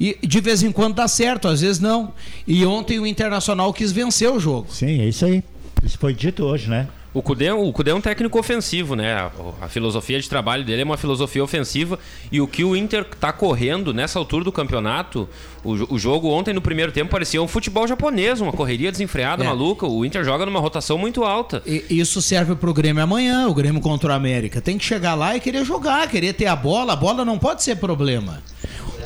E 0.00 0.18
de 0.26 0.40
vez 0.40 0.62
em 0.62 0.72
quando 0.72 0.96
dá 0.96 1.06
certo, 1.06 1.46
às 1.48 1.60
vezes 1.60 1.78
não. 1.80 2.12
E 2.46 2.66
ontem 2.66 2.98
o 2.98 3.06
Internacional 3.06 3.72
quis 3.72 3.92
vencer 3.92 4.28
o 4.30 4.40
jogo. 4.40 4.66
Sim, 4.70 5.00
é 5.00 5.08
isso 5.08 5.24
aí. 5.24 5.44
Isso 5.82 5.96
foi 5.98 6.12
dito 6.12 6.44
hoje, 6.44 6.68
né? 6.68 6.88
O 7.14 7.20
Cudê, 7.20 7.50
o 7.50 7.70
Cudê 7.74 7.90
é 7.90 7.94
um 7.94 8.00
técnico 8.00 8.38
ofensivo, 8.38 8.96
né? 8.96 9.12
A, 9.12 9.30
a 9.60 9.68
filosofia 9.68 10.18
de 10.18 10.26
trabalho 10.28 10.64
dele 10.64 10.80
é 10.80 10.84
uma 10.84 10.96
filosofia 10.96 11.44
ofensiva. 11.44 11.98
E 12.30 12.40
o 12.40 12.46
que 12.48 12.64
o 12.64 12.74
Inter 12.74 13.04
tá 13.04 13.30
correndo 13.30 13.92
nessa 13.92 14.18
altura 14.18 14.44
do 14.44 14.50
campeonato, 14.50 15.28
o, 15.62 15.94
o 15.94 15.98
jogo 15.98 16.30
ontem 16.30 16.54
no 16.54 16.62
primeiro 16.62 16.90
tempo 16.90 17.10
parecia 17.10 17.42
um 17.42 17.46
futebol 17.46 17.86
japonês, 17.86 18.40
uma 18.40 18.52
correria 18.52 18.90
desenfreada, 18.90 19.44
É. 19.44 19.46
maluca. 19.46 19.86
O 19.86 20.06
Inter 20.06 20.24
joga 20.24 20.46
numa 20.46 20.58
rotação 20.58 20.96
muito 20.96 21.22
alta. 21.22 21.62
E- 21.66 21.84
Isso 21.90 22.22
serve 22.22 22.54
pro 22.54 22.72
Grêmio 22.72 23.02
amanhã, 23.02 23.46
o 23.46 23.52
Grêmio 23.54 23.82
contra 23.82 24.12
o 24.12 24.16
América. 24.16 24.62
Tem 24.62 24.78
que 24.78 24.84
chegar 24.84 25.14
lá 25.14 25.36
e 25.36 25.40
querer 25.40 25.66
jogar, 25.66 26.08
querer 26.08 26.32
ter 26.32 26.46
a 26.46 26.56
bola. 26.56 26.94
A 26.94 26.96
bola 26.96 27.26
não 27.26 27.38
pode 27.38 27.62
ser 27.62 27.76
problema. 27.76 28.42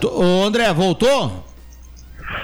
Ô, 0.05 0.45
André, 0.45 0.73
voltou? 0.73 1.45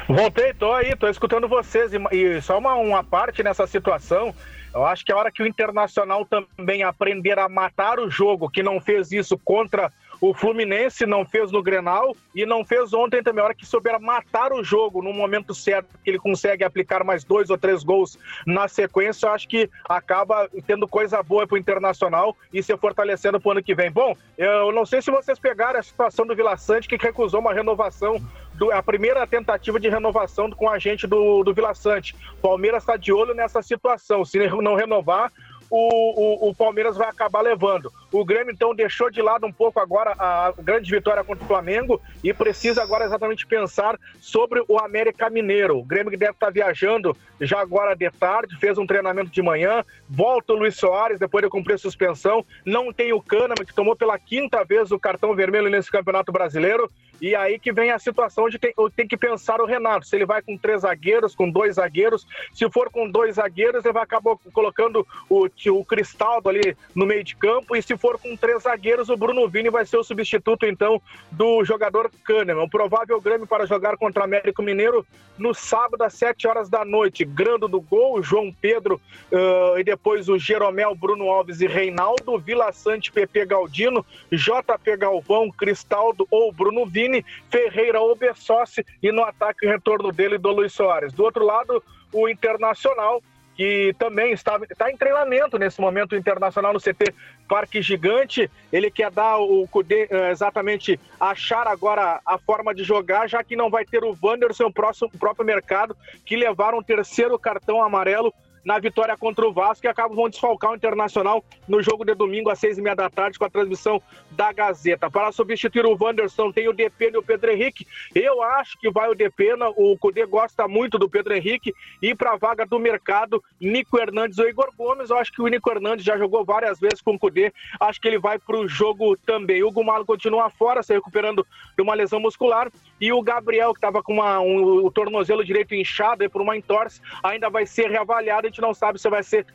Voltei, 0.09 0.53
tô 0.53 0.73
aí, 0.73 0.97
tô 0.97 1.09
escutando 1.09 1.49
vocês. 1.49 1.93
E, 2.11 2.41
só 2.43 2.59
uma, 2.59 2.75
uma 2.75 3.05
parte 3.05 3.43
nessa 3.43 3.67
situação. 3.67 4.35
Eu 4.75 4.87
acho 4.87 5.05
que 5.05 5.13
a 5.13 5.17
hora 5.17 5.31
que 5.31 5.43
o 5.43 5.47
Internacional 5.47 6.25
também 6.25 6.83
aprender 6.83 7.39
a 7.39 7.49
matar 7.49 8.01
o 8.01 8.11
jogo, 8.11 8.49
que 8.49 8.63
não 8.63 8.81
fez 8.81 9.13
isso 9.13 9.37
contra 9.39 9.93
o 10.19 10.33
Fluminense, 10.33 11.05
não 11.05 11.27
fez 11.27 11.51
no 11.51 11.63
Grenal 11.63 12.17
e 12.35 12.47
não 12.47 12.65
fez 12.65 12.95
ontem 12.95 13.23
também. 13.23 13.43
A 13.43 13.47
hora 13.47 13.55
que 13.55 13.67
souber 13.67 14.01
matar 14.01 14.53
o 14.53 14.63
jogo 14.63 15.03
no 15.03 15.13
momento 15.13 15.53
certo, 15.53 15.89
que 16.03 16.09
ele 16.09 16.19
consegue 16.19 16.65
aplicar 16.65 17.05
mais 17.05 17.25
dois 17.25 17.51
ou 17.51 17.59
três 17.59 17.83
gols 17.83 18.17
na 18.47 18.69
sequência, 18.69 19.27
eu 19.27 19.33
acho 19.33 19.49
que 19.49 19.69
acaba 19.89 20.49
tendo 20.67 20.87
coisa 20.89 21.23
boa 21.23 21.47
pro 21.47 21.59
Internacional 21.59 22.37
e 22.53 22.63
se 22.63 22.75
fortalecendo 22.77 23.41
pro 23.41 23.51
ano 23.51 23.63
que 23.63 23.75
vem. 23.75 23.91
Bom, 23.91 24.17
eu 24.39 24.73
não 24.73 24.87
sei 24.87 25.03
se 25.03 25.11
vocês 25.11 25.39
pegaram 25.39 25.81
a 25.81 25.83
situação 25.83 26.25
do 26.25 26.37
Vila 26.37 26.57
Sante, 26.57 26.89
que 26.89 26.97
recusou 26.97 27.41
uma 27.41 27.53
renovação 27.53 28.23
do- 28.55 28.71
a 28.73 28.83
primeira 28.83 29.27
tentativa 29.27 29.79
de 29.81 29.89
renovação 29.89 30.51
com 30.51 30.69
a 30.69 30.79
gente 30.79 31.07
do, 31.07 31.43
do 31.43 31.55
Vila 31.55 31.75
Sante. 31.75 32.15
Palmeiras 32.41 32.83
está 32.83 32.97
de 32.97 33.13
olho 33.13 33.35
nessa 33.35 33.63
situação. 33.63 34.25
Se 34.25 34.39
não 34.49 34.75
renovar, 34.75 35.33
o, 35.75 36.49
o, 36.49 36.51
o 36.51 36.55
Palmeiras 36.55 36.99
vai 36.99 37.09
acabar 37.09 37.41
levando. 37.41 37.91
O 38.13 38.27
Grêmio, 38.27 38.53
então, 38.53 38.75
deixou 38.75 39.11
de 39.11 39.23
lado 39.23 39.47
um 39.47 39.53
pouco 39.53 39.81
agora 39.81 40.15
a 40.19 40.53
grande 40.59 40.91
vitória 40.91 41.25
contra 41.25 41.43
o 41.43 41.47
Flamengo 41.47 41.99
e 42.23 42.35
precisa 42.35 42.83
agora 42.83 43.07
exatamente 43.07 43.47
pensar 43.47 43.99
sobre 44.21 44.63
o 44.69 44.79
América 44.79 45.31
Mineiro. 45.31 45.79
O 45.79 45.83
Grêmio 45.83 46.11
que 46.11 46.17
deve 46.19 46.33
estar 46.33 46.51
viajando 46.51 47.17
já 47.41 47.59
agora 47.59 47.97
de 47.97 48.11
tarde, 48.11 48.55
fez 48.59 48.77
um 48.77 48.87
treinamento 48.87 49.31
de 49.31 49.41
manhã, 49.41 49.83
volta 50.07 50.53
o 50.53 50.57
Luiz 50.57 50.77
Soares 50.77 51.19
depois 51.19 51.43
de 51.43 51.49
cumprir 51.51 51.79
suspensão, 51.79 52.45
não 52.67 52.93
tem 52.93 53.15
o 53.15 53.23
Kahneman, 53.23 53.65
que 53.67 53.75
tomou 53.75 53.97
pela 53.97 54.19
quinta 54.19 54.63
vez 54.65 54.93
o 54.93 54.99
cartão 55.01 55.35
vermelho 55.35 55.71
nesse 55.71 55.91
Campeonato 55.91 56.31
Brasileiro, 56.31 56.91
e 57.23 57.37
aí 57.37 57.57
que 57.57 57.73
vem 57.73 57.93
a 57.93 58.01
situação 58.01 58.49
de 58.49 58.59
tem, 58.59 58.75
tem 58.97 59.07
que 59.07 59.17
pensar 59.17 59.61
o 59.61 59.65
Renato, 59.65 60.07
se 60.07 60.17
ele 60.17 60.27
vai 60.27 60.43
com 60.43 60.59
três 60.59 60.83
zagueiros, 60.83 61.37
com 61.37 61.49
dois 61.49 61.77
zagueiros, 61.77 62.27
se 62.53 62.69
for 62.69 62.91
com 62.91 63.09
dois 63.09 63.37
zagueiros, 63.37 63.85
ele 63.85 63.95
vai 63.95 64.03
acabar 64.03 64.37
colocando 64.53 65.07
o, 65.31 65.47
o 65.47 65.85
Cristaldo 65.85 66.49
ali 66.49 66.77
no 66.97 67.07
meio 67.07 67.23
de 67.23 67.37
campo, 67.37 67.77
e 67.77 67.83
se 67.83 67.97
for 67.97 68.19
com 68.19 68.37
três 68.37 68.65
zagueiros, 68.65 69.09
o 69.09 69.17
Bruno 69.17 69.49
Vini 69.49 69.71
vai 69.71 69.87
ser 69.87 69.99
o 69.99 70.05
substituto, 70.05 70.67
então, 70.67 71.01
do 71.31 71.65
jogador 71.65 72.11
Kahneman. 72.25 72.65
O 72.65 72.69
provável 72.69 73.21
Grêmio 73.21 73.47
para 73.47 73.67
jogar 73.67 73.97
contra 73.97 74.23
o 74.23 74.25
Américo 74.25 74.63
Mineiro 74.63 75.07
no 75.39 75.55
sábado 75.55 76.03
às 76.03 76.15
7 76.15 76.47
horas 76.47 76.69
da 76.69 76.85
noite. 76.85 77.25
Grando 77.25 77.67
do 77.69 77.81
gol, 77.81 78.23
João 78.23 78.53
Pedro 78.53 79.01
ah, 79.33 79.75
e 79.79 79.85
depois 79.85 80.29
o 80.29 80.39
Jeromel, 80.39 80.95
Bruno 80.95 81.29
Alves 81.29 81.61
e 81.61 81.67
Reinaldo, 81.67 82.39
Vila 82.39 82.73
Sante, 82.73 83.13
PP 83.13 83.47
Galdino, 83.47 84.05
JP 84.31 84.97
Galvão, 84.97 85.51
Cristaldo 85.51 86.27
ou 86.31 86.53
Bruno 86.53 86.87
Vini, 86.87 87.12
Ferreira 87.51 88.01
ou 88.01 88.15
Bessossi 88.15 88.87
e 89.03 89.11
no 89.11 89.25
ataque 89.25 89.67
o 89.67 89.71
retorno 89.71 90.13
dele 90.13 90.39
do 90.39 90.51
Luiz 90.51 90.73
Soares. 90.73 91.13
Do 91.13 91.25
outro 91.25 91.45
lado, 91.45 91.83
o 92.13 92.29
Internacional 92.29 93.21
que 93.55 93.95
também 93.99 94.33
está, 94.33 94.59
está 94.71 94.91
em 94.91 94.97
treinamento 94.97 95.59
nesse 95.59 95.81
momento 95.81 96.17
internacional 96.17 96.73
no 96.73 96.81
CT 96.81 97.15
Parque 97.49 97.83
Gigante. 97.83 98.51
Ele 98.73 98.91
quer 98.91 99.11
dar 99.11 99.39
o 99.39 99.67
Cudê, 99.69 100.09
eh, 100.11 100.31
exatamente 100.31 100.99
achar 101.21 101.67
agora 101.67 102.21
a 102.25 102.39
forma 102.39 102.75
de 102.75 102.83
jogar, 102.83 103.29
já 103.29 103.45
que 103.45 103.55
não 103.55 103.69
vai 103.69 103.85
ter 103.85 104.03
o 104.05 104.17
Wanderson, 104.23 104.67
o 104.67 104.73
próximo 104.73 105.11
o 105.13 105.19
próprio 105.19 105.45
mercado, 105.45 105.97
que 106.25 106.37
levaram 106.37 106.79
o 106.79 106.83
terceiro 106.83 107.39
cartão 107.39 107.83
amarelo 107.83 108.33
na 108.65 108.79
vitória 108.79 109.17
contra 109.17 109.47
o 109.47 109.53
Vasco 109.53 109.87
e 109.87 109.89
acabam 109.89 110.17
vão 110.17 110.29
desfalcar 110.29 110.73
o 110.73 110.77
Internacional 110.77 111.45
no 111.67 111.83
jogo 111.83 112.05
de 112.05 112.15
domingo 112.15 112.51
às 112.51 112.59
seis 112.59 112.79
e 112.79 112.83
meia 112.83 112.95
da 112.95 113.11
tarde 113.11 113.39
com 113.39 113.45
a 113.45 113.51
transmissão 113.51 114.01
da 114.31 114.53
Gazeta. 114.53 115.11
Para 115.11 115.33
substituir 115.33 115.85
o 115.85 115.97
Wanderson 115.99 116.53
tem 116.53 116.69
o 116.69 116.73
Depena 116.73 117.17
e 117.17 117.19
o 117.19 117.23
Pedro 117.23 117.51
Henrique. 117.51 117.87
Eu 118.15 118.43
acho 118.43 118.79
que 118.79 118.91
vai 118.91 119.09
o 119.09 119.15
Depena, 119.15 119.69
o 119.71 119.97
Cudê 119.99 120.25
gosta 120.27 120.69
muito 120.69 120.99
do 120.99 121.09
Pedro 121.09 121.35
Henrique 121.35 121.75
e 122.01 122.15
para 122.15 122.33
a 122.33 122.37
vaga 122.37 122.67
do 122.67 122.79
mercado, 122.79 123.43
Nico 123.61 123.99
Hernandes 123.99 124.39
ou 124.39 124.49
Igor 124.49 124.71
Gomes. 124.77 125.11
Eu 125.11 125.19
acho 125.19 125.33
que 125.33 125.43
o 125.43 125.47
Nico 125.47 125.71
Hernandes 125.71 126.05
já 126.05 126.17
jogou 126.17 126.45
várias 126.45 126.79
vezes 126.79 127.01
com 127.01 127.15
o 127.15 127.19
Cudê, 127.19 127.53
acho 127.81 128.01
que 128.01 128.09
ele 128.09 128.19
vai 128.19 128.39
para 128.39 128.57
o 128.57 128.69
jogo 128.69 129.17
também. 129.17 129.63
O 129.63 129.71
Gumalo 129.71 130.05
continua 130.05 130.51
fora, 130.51 130.83
se 130.83 130.93
recuperando 130.93 131.47
de 131.77 131.83
uma 131.83 131.95
lesão 131.95 132.21
muscular 132.21 132.71
e 133.01 133.13
o 133.13 133.23
Gabriel, 133.23 133.73
que 133.73 133.79
estava 133.79 134.03
com 134.03 134.13
uma, 134.15 134.41
um, 134.41 134.85
o 134.85 134.91
tornozelo 134.91 135.45
direito 135.45 135.75
inchado 135.75 136.29
por 136.31 136.41
uma 136.41 136.57
entorse, 136.57 137.01
ainda 137.23 137.51
vai 137.51 137.67
ser 137.67 137.91
reavaliado. 137.91 138.52
Gente 138.53 138.61
não 138.61 138.75
sabe 138.75 139.01
se 139.01 139.09
vai 139.09 139.23
ser 139.23 139.47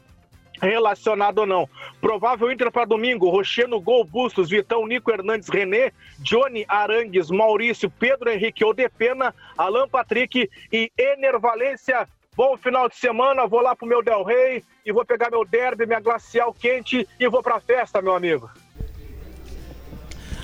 relacionado 0.60 1.38
ou 1.38 1.46
não. 1.46 1.70
Provável 2.02 2.52
Inter 2.52 2.72
para 2.72 2.84
domingo, 2.84 3.30
Rocher 3.30 3.68
no 3.68 3.80
gol, 3.80 4.04
Bustos, 4.04 4.50
Vitão, 4.50 4.88
Nico 4.88 5.12
Hernandes, 5.12 5.50
René, 5.50 5.92
Johnny 6.18 6.66
Arangues, 6.68 7.30
Maurício, 7.30 7.92
Pedro 7.92 8.32
Henrique 8.32 8.66
Odepena, 8.66 9.36
Alan 9.56 9.88
Patrick 9.88 10.50
e 10.74 10.92
Ener 10.98 11.40
Valência. 11.40 12.08
Bom 12.36 12.58
final 12.58 12.90
de 12.90 12.96
semana, 12.96 13.46
vou 13.46 13.62
lá 13.62 13.76
pro 13.76 13.88
meu 13.88 14.04
Del 14.04 14.24
Rey 14.24 14.64
e 14.84 14.92
vou 14.92 15.06
pegar 15.06 15.30
meu 15.30 15.46
derby, 15.46 15.86
minha 15.86 16.00
glacial 16.00 16.52
quente 16.52 17.08
e 17.20 17.30
vou 17.30 17.44
pra 17.44 17.60
festa, 17.60 18.02
meu 18.02 18.16
amigo. 18.16 18.50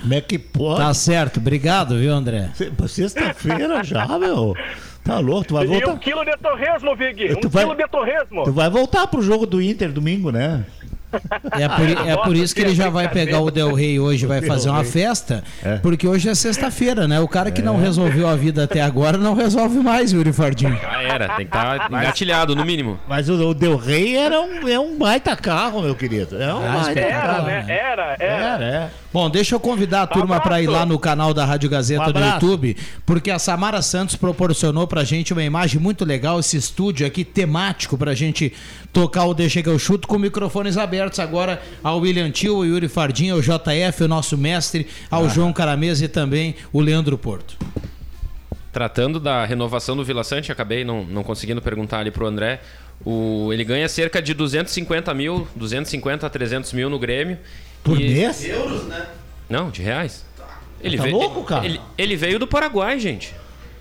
Como 0.02 0.14
é 0.14 0.22
que 0.22 0.38
pode? 0.38 0.80
Tá 0.80 0.94
certo, 0.94 1.38
obrigado, 1.38 1.98
viu, 1.98 2.14
André? 2.14 2.52
Sexta-feira 2.88 3.84
já, 3.84 4.06
meu. 4.20 4.54
Tá 5.04 5.20
louco, 5.20 5.46
tu 5.50 5.54
vai 5.56 5.66
E 5.66 5.68
voltar. 5.68 5.90
um 5.92 5.98
quilo 5.98 6.24
de 6.24 6.38
torresmo, 6.38 6.96
Vig. 6.96 7.34
Um 7.34 7.42
Tu 7.42 7.50
vai- 7.50 7.64
quilo 7.64 7.76
de 7.76 7.88
torresmo. 7.88 8.44
Tu 8.44 8.52
vai 8.54 8.70
voltar 8.70 9.06
pro 9.08 9.22
jogo 9.22 9.46
do 9.46 9.62
Inter 9.62 9.92
domingo, 9.92 10.32
né? 10.32 10.64
É 11.52 11.70
por, 11.70 12.08
é 12.08 12.18
por 12.24 12.36
isso 12.36 12.56
que 12.56 12.62
ele 12.62 12.74
já 12.74 12.90
vai 12.90 13.08
pegar 13.08 13.40
o 13.40 13.52
Del 13.52 13.72
Rey 13.76 14.00
hoje, 14.00 14.26
vai 14.26 14.42
fazer 14.42 14.72
uma 14.72 14.84
festa, 14.84 15.44
É. 15.64 15.76
porque 15.78 16.08
hoje 16.08 16.28
é 16.28 16.34
sexta-feira, 16.34 17.08
né? 17.08 17.20
O 17.20 17.28
cara 17.28 17.52
que 17.52 17.62
não 17.62 17.80
resolveu 17.80 18.28
a 18.28 18.36
vida 18.36 18.64
até 18.64 18.82
agora 18.82 19.16
não 19.16 19.36
resolve 19.36 19.78
mais, 19.78 20.12
Yuri 20.12 20.34
Fardinho. 20.34 20.76
Já 20.82 21.02
era, 21.04 21.28
tem 21.36 21.46
que 21.46 21.56
estar 21.56 21.88
engatilhado, 21.92 22.56
no 22.56 22.66
mínimo. 22.66 23.00
Mas 23.08 23.30
o, 23.30 23.34
o 23.50 23.54
Del 23.54 23.78
Rey 23.78 24.16
era 24.18 24.42
um, 24.42 24.68
é 24.68 24.80
um 24.80 24.98
baita 24.98 25.36
carro, 25.36 25.84
meu 25.84 25.94
querido. 25.94 26.42
É 26.42 26.52
um 26.52 26.66
Ah, 26.66 26.82
baita 26.84 27.00
Era, 27.00 27.22
carro. 27.22 27.46
né? 27.46 27.66
Era, 27.68 28.16
era. 28.20 28.33
Era, 28.56 28.66
é. 28.66 28.90
Bom, 29.12 29.30
deixa 29.30 29.56
eu 29.56 29.60
convidar 29.60 30.04
a 30.04 30.08
turma 30.08 30.40
para 30.40 30.62
ir 30.62 30.68
lá 30.68 30.86
no 30.86 30.98
canal 30.98 31.34
da 31.34 31.46
Rádio 31.46 31.70
Gazeta 31.70 32.10
Um 32.10 32.14
do. 32.14 32.20
YouTube, 32.20 32.78
porque 33.06 33.30
a 33.30 33.40
Samara 33.40 33.82
Santos 33.82 34.16
proporcionou 34.16 34.88
pra 34.88 35.04
gente 35.04 35.34
uma 35.34 35.44
imagem 35.44 35.80
muito 35.80 36.04
legal, 36.04 36.40
esse 36.40 36.58
estúdio 36.58 37.06
aqui 37.06 37.24
temático 37.24 37.98
pra 37.98 38.14
gente 38.14 38.54
tocar 38.92 39.26
o 39.26 39.34
Deixa 39.34 39.62
que 39.62 39.70
eu 39.70 39.78
chuto 39.78 40.08
com 40.08 40.18
microfones 40.18 40.78
abertos 40.78 41.20
agora 41.20 41.62
ao 41.84 42.00
William 42.00 42.30
Tio, 42.32 42.56
ao 42.56 42.66
Yuri 42.66 42.88
Fardinho, 42.88 43.36
ao 43.36 43.42
JF, 43.42 44.04
o 44.04 44.08
nosso 44.08 44.38
mestre, 44.38 44.88
ao 45.10 45.30
João 45.30 45.52
Caramesa 45.52 46.06
e 46.06 46.08
também 46.08 46.56
o 46.72 46.80
Leandro 46.80 47.18
Porto. 47.18 47.58
Tratando 48.72 49.20
da 49.20 49.46
renovação 49.46 49.96
do 49.96 50.04
Vila 50.04 50.24
Sante, 50.24 50.52
acabei 50.52 50.84
não, 50.84 51.04
não 51.04 51.24
conseguindo 51.24 51.62
perguntar 51.62 52.00
ali 52.00 52.10
pro 52.10 52.26
André. 52.26 52.60
O, 53.06 53.52
ele 53.54 53.64
ganha 53.64 53.88
cerca 53.88 54.22
de 54.22 54.34
250 54.34 55.14
mil, 55.14 55.48
250 55.56 56.26
a 56.26 56.30
300 56.30 56.74
mil 56.74 56.90
no 56.90 56.98
Grêmio. 56.98 57.38
Por 57.84 58.00
E- 58.00 58.14
mês? 58.14 58.46
Não, 59.50 59.70
de 59.70 59.82
reais. 59.82 60.26
Ele 60.82 60.98
Tá 60.98 61.04
veio, 61.04 61.16
louco, 61.16 61.44
cara? 61.44 61.66
Ele, 61.66 61.80
ele 61.98 62.16
veio 62.16 62.38
do 62.40 62.48
Paraguai, 62.48 63.00
gente. 63.00 63.34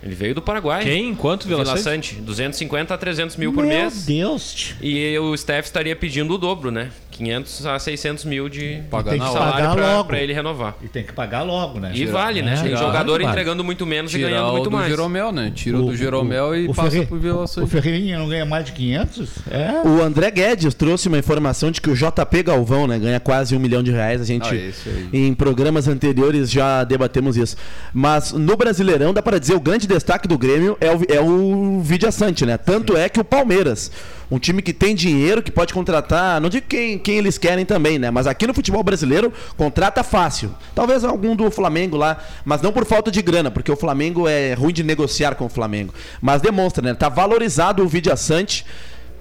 Ele 0.03 0.15
veio 0.15 0.35
do 0.35 0.43
Paraguai. 0.43 0.83
Quem? 0.83 1.15
Quanto, 1.15 1.47
Vila 1.47 1.63
Vila 1.65 1.77
Sante? 1.77 2.15
Sante. 2.15 2.21
250 2.23 2.93
a 2.93 2.99
300 2.99 3.37
mil 3.37 3.53
por 3.53 3.65
Meu 3.65 3.77
mês. 3.77 4.05
Deus. 4.05 4.75
E 4.81 5.17
o 5.19 5.37
Steph 5.37 5.67
estaria 5.67 5.95
pedindo 5.95 6.35
o 6.35 6.39
dobro, 6.39 6.71
né? 6.73 6.91
500 7.13 7.67
a 7.67 7.79
600 7.79 8.25
mil 8.25 8.49
de, 8.49 8.81
de 8.81 9.19
salário 9.19 10.05
pra 10.05 10.19
ele 10.21 10.33
renovar. 10.33 10.75
E 10.83 10.89
tem 10.89 11.05
que 11.05 11.13
pagar 11.13 11.43
logo, 11.43 11.79
né? 11.79 11.93
E 11.95 12.07
vale, 12.07 12.43
né? 12.43 12.55
É, 12.55 12.63
Tem 12.63 12.77
jogador 12.77 13.13
vale. 13.21 13.25
entregando 13.25 13.63
muito 13.63 13.87
menos 13.87 14.15
e 14.15 14.19
ganhando 14.19 14.53
muito 14.53 14.71
mais. 14.71 14.89
Jeromel, 14.89 15.31
né? 15.31 15.53
Tira 15.55 15.79
o, 15.79 15.87
do 15.87 15.97
Jeromel 15.97 16.57
e 16.57 16.67
o 16.69 16.75
passa 16.75 16.91
Ferre- 16.91 17.07
pro 17.07 17.19
Vila 17.19 17.45
O. 17.45 17.67
Ferreirinha 17.67 18.19
não 18.19 18.29
ganha 18.29 18.45
mais 18.45 18.65
de 18.65 18.73
500? 18.73 19.31
É. 19.51 19.87
O 19.89 20.03
André 20.03 20.31
Guedes 20.31 20.75
trouxe 20.75 21.09
uma 21.09 21.19
informação 21.19 21.71
de 21.71 21.81
que 21.81 21.91
o 21.91 21.95
JP 21.95 22.43
Galvão, 22.45 22.87
né, 22.87 22.99
ganha 22.99 23.21
quase 23.21 23.55
um 23.55 23.61
milhão 23.61 23.83
de 23.83 23.91
reais. 23.93 24.21
A 24.21 24.25
gente, 24.25 24.49
Ah, 24.49 24.91
em 25.13 25.35
programas 25.35 25.87
anteriores, 25.89 26.51
já 26.51 26.83
debatemos 26.85 27.37
isso. 27.37 27.57
Mas 27.93 28.33
no 28.33 28.57
Brasileirão, 28.57 29.13
dá 29.13 29.23
para 29.23 29.39
dizer, 29.39 29.55
o 29.55 29.61
grande 29.61 29.87
destaque 29.87 30.27
do 30.27 30.39
Grêmio 30.39 30.77
é 30.81 30.91
o, 30.91 31.01
é 31.09 31.21
o 31.21 31.81
Vidia 31.81 32.11
Sante, 32.11 32.47
né? 32.47 32.57
Tanto 32.57 32.97
é 32.97 33.09
que 33.09 33.21
o 33.21 33.25
Palmeiras, 33.25 33.91
um 34.35 34.39
time 34.39 34.63
que 34.63 34.73
tem 34.73 34.95
dinheiro, 34.95 35.43
que 35.43 35.51
pode 35.51 35.75
contratar, 35.75 36.41
não 36.41 36.49
digo 36.49 36.67
quem, 36.67 36.99
quem 36.99 37.19
eles 37.19 37.37
querem 37.37 37.67
também, 37.67 37.99
né? 37.99 38.11
Mas 38.11 38.27
aqui 38.27 38.47
no 38.47 38.55
futebol 38.55 38.83
brasileiro, 38.83 39.31
contrata 39.59 40.03
fácil. 40.03 40.55
Talvez 40.75 41.05
algum 41.05 41.37
do 41.37 41.51
Flamengo 41.51 41.99
lá, 41.99 42.17
mas 42.45 42.63
não 42.63 42.73
por 42.73 42.87
falta 42.87 43.11
de 43.11 43.21
grana, 43.21 43.51
porque 43.51 43.71
o 43.71 43.77
Flamengo 43.77 44.27
é 44.27 44.55
ruim 44.55 44.73
de 44.73 44.83
negociar 44.83 45.35
com 45.35 45.45
o 45.45 45.49
Flamengo. 45.51 45.93
Mas 46.21 46.41
demonstra, 46.41 46.83
né? 46.83 46.95
Tá 46.95 47.11
valorizado 47.11 47.83
o 47.85 47.87
Vidia 47.89 48.17
Sante. 48.17 48.65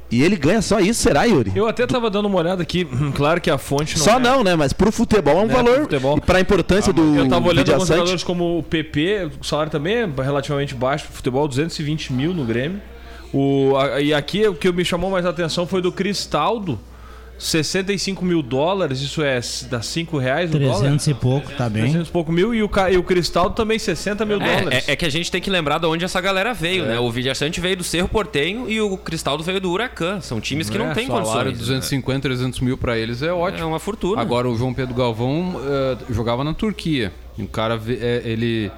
E 0.09 0.21
ele 0.23 0.35
ganha 0.35 0.61
só 0.61 0.79
isso, 0.81 1.01
será, 1.01 1.23
Yuri? 1.23 1.53
Eu 1.55 1.67
até 1.67 1.87
tava 1.87 2.09
dando 2.09 2.25
uma 2.27 2.37
olhada 2.37 2.61
aqui, 2.61 2.85
claro 3.15 3.39
que 3.39 3.49
a 3.49 3.57
fonte 3.57 3.97
não 3.97 4.03
Só 4.05 4.15
é- 4.15 4.19
não, 4.19 4.43
né? 4.43 4.55
Mas 4.57 4.73
pro 4.73 4.91
futebol 4.91 5.39
é 5.39 5.41
um 5.45 5.49
É, 5.49 5.53
valor. 5.53 5.79
futebol. 5.83 6.17
E 6.17 6.21
pra 6.21 6.39
importância 6.41 6.91
do 6.91 7.15
Eu 7.15 7.29
tava 7.29 7.47
olhando 7.47 7.71
alguns 7.71 7.87
jogadores 7.87 8.23
como 8.23 8.59
o 8.59 8.63
PP, 8.63 9.29
o 9.39 9.43
salário 9.43 9.71
também 9.71 9.95
é 9.99 10.09
relativamente 10.21 10.75
baixo 10.75 11.05
pro 11.05 11.13
futebol, 11.15 11.47
220 11.47 12.11
mil 12.11 12.33
no 12.33 12.43
Grêmio. 12.43 12.81
O, 13.33 13.75
a- 13.77 14.01
e 14.01 14.13
aqui 14.13 14.47
o 14.47 14.53
que 14.53 14.71
me 14.71 14.83
chamou 14.83 15.09
mais 15.11 15.25
a 15.25 15.29
atenção 15.29 15.65
foi 15.65 15.81
do 15.81 15.91
Cristaldo, 15.91 16.79
65 17.39 18.23
mil 18.23 18.43
dólares, 18.43 19.01
isso 19.01 19.23
é 19.23 19.39
dá 19.67 19.81
5 19.81 20.15
reais 20.19 20.49
o 20.49 20.53
300 20.53 20.79
dólar? 20.81 20.99
e 21.07 21.13
pouco, 21.15 21.51
tá 21.53 21.67
bem. 21.67 21.83
300 21.83 22.09
e 22.09 22.11
pouco 22.11 22.31
mil 22.31 22.53
e 22.53 22.61
o, 22.61 22.69
ca- 22.69 22.91
e 22.91 22.97
o 22.97 23.03
Cristaldo 23.03 23.55
também 23.55 23.79
60 23.79 24.23
mil 24.25 24.39
É, 24.39 24.57
dólares. 24.61 24.87
é, 24.87 24.91
é 24.91 24.95
que 24.95 25.05
a 25.05 25.09
gente 25.09 25.31
tem 25.31 25.41
que 25.41 25.49
lembrar 25.49 25.79
de 25.79 25.87
onde 25.87 26.05
essa 26.05 26.21
galera 26.21 26.53
veio, 26.53 26.85
né? 26.85 26.99
O 26.99 27.09
Vilhaçante 27.09 27.59
veio 27.59 27.77
do 27.77 27.83
Cerro 27.83 28.07
Portenho 28.07 28.69
e 28.69 28.79
o 28.79 28.95
Cristaldo 28.95 29.43
veio 29.43 29.59
do 29.59 29.71
Huracan. 29.71 30.21
São 30.21 30.39
times 30.39 30.69
que 30.69 30.77
não 30.77 30.91
É, 30.91 30.93
têm 30.93 31.07
Salário 31.07 31.25
condições. 31.51 31.57
250, 31.57 32.21
300 32.21 32.59
mil 32.59 32.77
pra 32.77 32.95
eles 32.95 33.23
é 33.23 33.33
ótimo. 33.33 33.63
É 33.63 33.65
uma 33.65 33.79
fortuna. 33.79 34.21
Agora 34.21 34.47
o 34.47 34.55
João 34.55 34.71
Pedro 34.73 34.93
Galvão 34.93 35.59
eh, 35.65 35.97
jogava 36.11 36.43
na 36.43 36.53
Turquia. 36.53 37.11
O 37.39 37.47
cara, 37.47 37.81
é, 37.87 38.21
ele, 38.23 38.69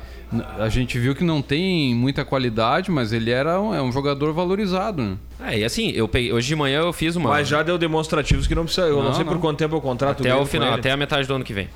a 0.60 0.70
gente 0.70 0.98
viu 1.00 1.14
que 1.16 1.24
não 1.24 1.42
tem 1.42 1.94
muita 1.96 2.24
qualidade, 2.26 2.90
mas 2.92 3.12
ele 3.14 3.32
era 3.32 3.60
um, 3.60 3.74
é 3.74 3.82
um 3.82 3.92
jogador 3.92 4.34
valorizado. 4.34 5.02
Né? 5.04 5.18
É, 5.46 5.60
e 5.60 5.64
assim, 5.64 5.92
eu 5.92 6.08
peguei, 6.08 6.32
hoje 6.34 6.48
de 6.48 6.56
manhã 6.56 6.80
eu 6.82 6.94
fiz 6.94 7.16
uma. 7.16 7.30
Mas 7.30 7.48
já 7.48 7.62
deu 7.64 7.78
demonstrativos 7.78 8.48
que 8.48 8.56
não 8.56 8.64
precisa. 8.66 8.88
Eu 8.88 8.98
não, 8.98 9.04
Não, 9.06 9.14
sei 9.14 9.26
por 9.26 9.34
não. 9.36 9.42
quanto 9.42 9.58
tempo 9.58 9.76
o 9.76 9.82
contrato 9.82 10.22
até 10.22 10.36
o 10.36 10.46
final, 10.46 10.70
ele. 10.70 10.80
até 10.80 10.92
a 10.92 10.98
metade 10.98 11.28
do 11.28 11.34
ano 11.36 11.44
que 11.44 11.54
vem. 11.54 11.68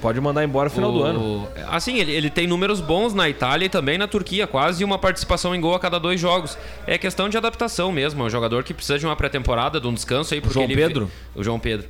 Pode 0.00 0.20
mandar 0.20 0.44
embora 0.44 0.68
no 0.68 0.74
final 0.74 0.92
do 0.92 1.00
O- 1.00 1.02
ano. 1.02 1.48
Assim, 1.68 1.98
ele, 1.98 2.12
ele 2.12 2.30
tem 2.30 2.46
números 2.46 2.80
bons 2.80 3.12
na 3.12 3.28
Itália 3.28 3.66
e 3.66 3.68
também 3.68 3.98
na 3.98 4.06
Turquia, 4.06 4.46
quase 4.46 4.84
uma 4.84 4.96
participação 4.96 5.52
em 5.56 5.60
gol 5.60 5.74
a 5.74 5.80
cada 5.80 5.98
dois 5.98 6.20
jogos. 6.20 6.56
É 6.86 6.96
questão 6.96 7.28
de 7.28 7.36
adaptação 7.36 7.90
mesmo. 7.90 8.22
É 8.22 8.26
um 8.26 8.30
jogador 8.30 8.62
que 8.62 8.72
precisa 8.72 8.96
de 8.96 9.04
uma 9.04 9.16
pré-temporada, 9.16 9.80
de 9.80 9.88
um 9.88 9.92
descanso 9.92 10.32
aí. 10.34 10.40
Porque 10.40 10.54
João 10.54 10.66
ele 10.66 10.76
Pedro? 10.76 11.10
O 11.34 11.42
João 11.42 11.58
Pedro. 11.58 11.88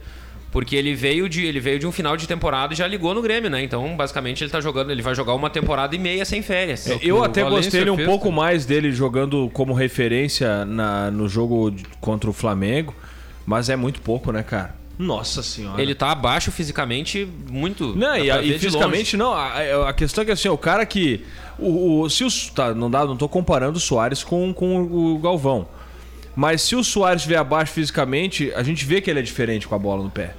Porque 0.51 0.75
ele 0.75 0.95
veio, 0.95 1.29
de, 1.29 1.45
ele 1.45 1.61
veio 1.61 1.79
de 1.79 1.87
um 1.87 1.93
final 1.93 2.17
de 2.17 2.27
temporada 2.27 2.73
e 2.73 2.77
já 2.77 2.87
ligou 2.87 3.13
no 3.13 3.21
Grêmio, 3.21 3.51
né? 3.51 3.63
Então, 3.63 3.95
basicamente, 3.97 4.43
ele 4.43 4.51
tá 4.51 4.61
jogando, 4.63 4.91
ele 4.91 5.03
vai 5.03 5.15
jogar 5.15 5.35
uma 5.35 5.51
temporada 5.51 5.95
e 5.95 5.99
meia 5.99 6.25
sem 6.25 6.41
férias. 6.41 6.89
É, 6.89 6.99
Eu 7.03 7.23
até 7.23 7.43
Valência 7.43 7.71
gostei 7.71 7.91
um 7.91 7.97
fez 7.97 8.09
pouco 8.09 8.33
mais 8.33 8.65
dele 8.65 8.91
jogando 8.91 9.51
como 9.53 9.75
referência 9.75 10.65
na, 10.65 11.11
no 11.11 11.29
jogo 11.29 11.75
contra 12.01 12.31
o 12.31 12.33
Flamengo, 12.33 12.95
mas 13.45 13.69
é 13.69 13.77
muito 13.77 14.01
pouco, 14.01 14.33
né, 14.33 14.43
cara? 14.43 14.75
Nossa 14.99 15.43
senhora. 15.43 15.81
Ele 15.81 15.95
tá 15.95 16.11
abaixo 16.11 16.51
fisicamente 16.51 17.29
muito. 17.49 17.95
Não, 17.95 18.17
e, 18.17 18.31
e 18.41 18.59
fisicamente 18.59 19.17
não. 19.17 19.33
A, 19.33 19.91
a 19.91 19.93
questão 19.93 20.23
é 20.23 20.25
que 20.25 20.33
assim, 20.33 20.49
o 20.49 20.59
cara 20.59 20.85
que. 20.87 21.25
O, 21.59 22.01
o- 22.01 22.11
se 22.11 22.25
o, 22.25 22.29
tá, 22.55 22.75
não, 22.75 22.91
dá, 22.91 23.05
não 23.05 23.17
tô 23.17 23.29
comparando 23.29 23.77
o 23.77 23.81
Soares 23.81 24.25
com, 24.25 24.53
com 24.53 24.83
o 24.83 25.19
Galvão. 25.19 25.69
Mas 26.41 26.63
se 26.63 26.77
o 26.77 26.85
Soares 26.85 27.23
estiver 27.23 27.37
abaixo 27.39 27.73
fisicamente, 27.73 28.53
a 28.55 28.63
gente 28.63 28.85
vê 28.85 29.01
que 29.01 29.11
ele 29.11 29.19
é 29.19 29.23
diferente 29.23 29.67
com 29.67 29.75
a 29.75 29.79
bola 29.79 30.05
no 30.05 30.11
pé. 30.11 30.35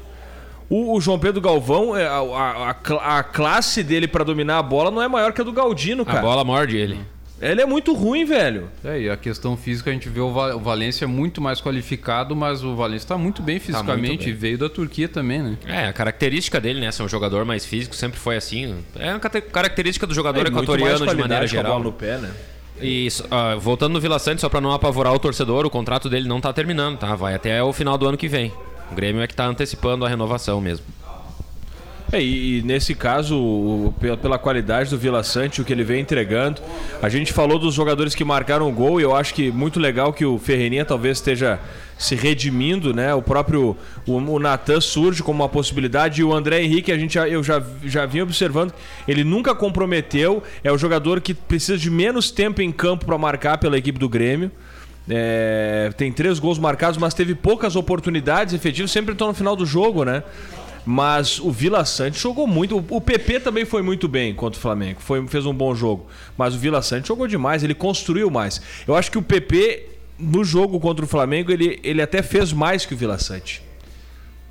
O, 0.69 0.95
o 0.95 1.01
João 1.01 1.19
Pedro 1.19 1.41
Galvão, 1.41 1.97
é, 1.97 2.07
a, 2.07 2.19
a- 2.19 2.69
a 2.69 2.73
cl- 2.73 2.99
a 3.03 3.21
classe 3.21 3.83
dele 3.83 4.07
pra 4.07 4.23
dominar 4.23 4.59
a 4.59 4.63
bola 4.63 4.89
não 4.91 5.01
é 5.01 5.09
maior 5.09 5.33
que 5.33 5.41
a 5.41 5.43
do 5.43 5.51
Galdino, 5.51 6.05
cara. 6.05 6.19
A 6.19 6.21
bola 6.21 6.43
morde 6.45 6.77
ele. 6.77 6.99
Ele 7.41 7.61
é 7.61 7.65
muito 7.65 7.93
ruim, 7.93 8.23
velho. 8.23 8.69
É, 8.81 8.99
e 9.01 9.09
a 9.09 9.17
questão 9.17 9.57
física 9.57 9.89
a 9.89 9.93
gente 9.93 10.07
vê 10.07 10.21
o, 10.21 10.31
Va- 10.31 10.55
o 10.55 10.59
Valência 10.59 11.05
muito 11.05 11.41
mais 11.41 11.59
qualificado, 11.59 12.33
mas 12.33 12.63
o 12.63 12.75
Valência 12.77 13.03
está 13.05 13.17
muito 13.17 13.41
bem 13.41 13.59
fisicamente. 13.59 14.25
bem. 14.25 14.29
e 14.29 14.33
veio 14.33 14.57
da 14.57 14.69
Turquia 14.69 15.09
também, 15.09 15.41
né? 15.41 15.57
É, 15.65 15.87
a 15.87 15.91
característica 15.93 16.61
dele, 16.61 16.79
né? 16.79 16.91
Ser 16.93 17.03
um 17.03 17.09
jogador 17.09 17.43
mais 17.43 17.65
físico, 17.65 17.93
sempre 17.93 18.17
foi 18.19 18.37
assim. 18.37 18.75
É 18.97 19.11
uma 19.11 19.19
característica 19.19 20.07
do 20.07 20.13
jogador 20.13 20.45
É, 20.47 20.49
muito 20.49 20.63
equatoriano 20.63 20.99
de 21.07 21.15
maneira 21.15 21.39
com 21.39 21.43
a 21.43 21.47
geral. 21.47 21.71
bola 21.73 21.83
no 21.83 21.91
pé, 21.91 22.17
né? 22.19 22.31
E 22.81 23.05
isso, 23.05 23.25
ah, 23.29 23.55
voltando 23.55 23.93
no 23.93 23.99
Vila 23.99 24.19
Sante, 24.19 24.41
só 24.41 24.49
pra 24.49 24.61
não 24.61 24.71
apavorar 24.71 25.13
o 25.13 25.19
torcedor, 25.19 25.65
o 25.65 25.69
contrato 25.69 26.09
dele 26.09 26.27
não 26.27 26.39
tá 26.39 26.53
terminando, 26.53 26.97
tá? 26.97 27.15
Vai 27.15 27.35
até 27.35 27.61
o 27.63 27.73
final 27.73 27.97
do 27.97 28.07
ano 28.07 28.17
que 28.17 28.27
vem. 28.27 28.53
O 28.91 28.95
Grêmio 28.95 29.21
é 29.21 29.27
que 29.27 29.35
tá 29.35 29.45
antecipando 29.45 30.05
a 30.05 30.09
renovação 30.09 30.59
mesmo. 30.61 30.85
É, 32.11 32.21
e, 32.21 32.63
nesse 32.63 32.95
caso, 32.95 33.93
pela, 33.99 34.39
qualidade 34.39 34.89
do 34.89 34.97
Vila 34.97 35.21
Sante, 35.21 35.61
o 35.61 35.65
que 35.65 35.71
ele 35.71 35.83
vem 35.83 36.01
entregando. 36.01 36.59
A 37.01 37.07
gente 37.07 37.31
falou 37.31 37.59
dos 37.59 37.75
jogadores 37.75 38.15
que 38.15 38.23
marcaram 38.23 38.67
o 38.67 38.71
gol 38.71 38.99
e 38.99 39.03
eu 39.03 39.15
acho 39.15 39.33
que 39.33 39.51
muito 39.51 39.79
legal 39.79 40.11
que 40.11 40.25
o 40.25 40.39
Ferreirinha 40.39 40.83
talvez 40.83 41.19
esteja 41.19 41.59
se 41.99 42.15
redimindo, 42.15 42.93
né? 42.93 43.13
O 43.13 43.21
próprio 43.21 43.77
o, 44.07 44.13
o 44.15 44.39
Natan 44.39 44.81
surge 44.81 45.21
como 45.21 45.43
uma 45.43 45.49
possibilidade 45.49 46.21
e 46.21 46.23
o 46.23 46.33
André 46.33 46.63
Henrique, 46.63 46.91
a 46.91 46.97
gente 46.97 47.17
eu 47.17 47.43
já, 47.43 47.61
já 47.83 48.05
vinha 48.05 48.23
observando, 48.23 48.73
ele 49.07 49.23
nunca 49.23 49.53
comprometeu, 49.53 50.41
é 50.63 50.71
o 50.71 50.77
jogador 50.77 51.21
que 51.21 51.33
precisa 51.33 51.77
de 51.77 51.91
menos 51.91 52.31
tempo 52.31 52.61
em 52.61 52.71
campo 52.71 53.05
para 53.05 53.17
marcar 53.17 53.57
pela 53.57 53.77
equipe 53.77 53.99
do 53.99 54.09
Grêmio. 54.09 54.49
É, 55.11 55.91
tem 55.97 56.11
três 56.11 56.37
gols 56.37 56.59
marcados, 56.59 56.97
mas 56.97 57.13
teve 57.15 57.33
poucas 57.33 57.75
oportunidades 57.75 58.53
efetivas, 58.53 58.91
sempre 58.91 59.13
estão 59.13 59.27
no 59.27 59.33
final 59.33 59.55
do 59.55 59.65
jogo, 59.65 60.05
né? 60.05 60.23
Mas 60.91 61.37
o 61.39 61.51
Vila 61.51 61.85
Sante 61.85 62.17
jogou 62.19 62.47
muito. 62.47 62.75
O- 62.79 62.85
O 62.97 62.99
PP 62.99 63.41
também 63.41 63.63
foi 63.63 63.83
muito 63.83 64.07
bem 64.07 64.33
contra 64.33 64.57
o 64.57 64.61
Flamengo. 64.61 64.99
Foi, 64.99 65.25
fez 65.27 65.45
um 65.45 65.53
bom 65.53 65.75
jogo. 65.75 66.07
Mas 66.35 66.55
o 66.55 66.57
Vila 66.57 66.81
Sante 66.81 67.07
jogou 67.09 67.27
demais, 67.27 67.63
ele 67.63 67.75
construiu 67.75 68.31
mais. 68.31 68.59
Eu 68.87 68.95
acho 68.95 69.11
que 69.11 69.17
o 69.17 69.21
PP, 69.21 69.85
no 70.17 70.43
jogo 70.43 70.79
contra 70.79 71.05
o 71.05 71.07
Flamengo, 71.07 71.51
ele, 71.51 71.79
ele 71.83 72.01
até 72.01 72.23
fez 72.23 72.51
mais 72.51 72.87
que 72.87 72.95
o 72.95 72.97
Vila 72.97 73.19
Sante. 73.19 73.61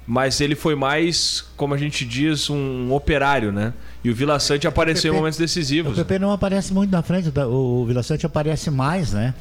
Mas 0.07 0.41
ele 0.41 0.55
foi 0.55 0.77
mais, 0.77 1.45
como 1.57 1.75
a 1.75 1.77
gente 1.77 2.05
diz, 2.05 2.49
um 2.49 2.93
operário, 2.95 3.51
né? 3.51 3.75
E 4.05 4.09
o 4.09 4.15
Vila 4.15 4.39
Sante 4.39 4.65
apareceu 4.69 5.09
em 5.09 5.15
PP 5.15 5.19
momentos 5.19 5.39
O 5.39 5.43
decisivos. 5.43 5.97
PP 5.97 6.21
não 6.21 6.31
aparece 6.31 6.73
muito 6.73 6.93
na 6.93 7.03
frente, 7.03 7.33
o 7.37 7.85
Vila 7.85 8.05
Sante 8.05 8.25
aparece 8.25 8.71
mais, 8.71 9.13
né? 9.13 9.35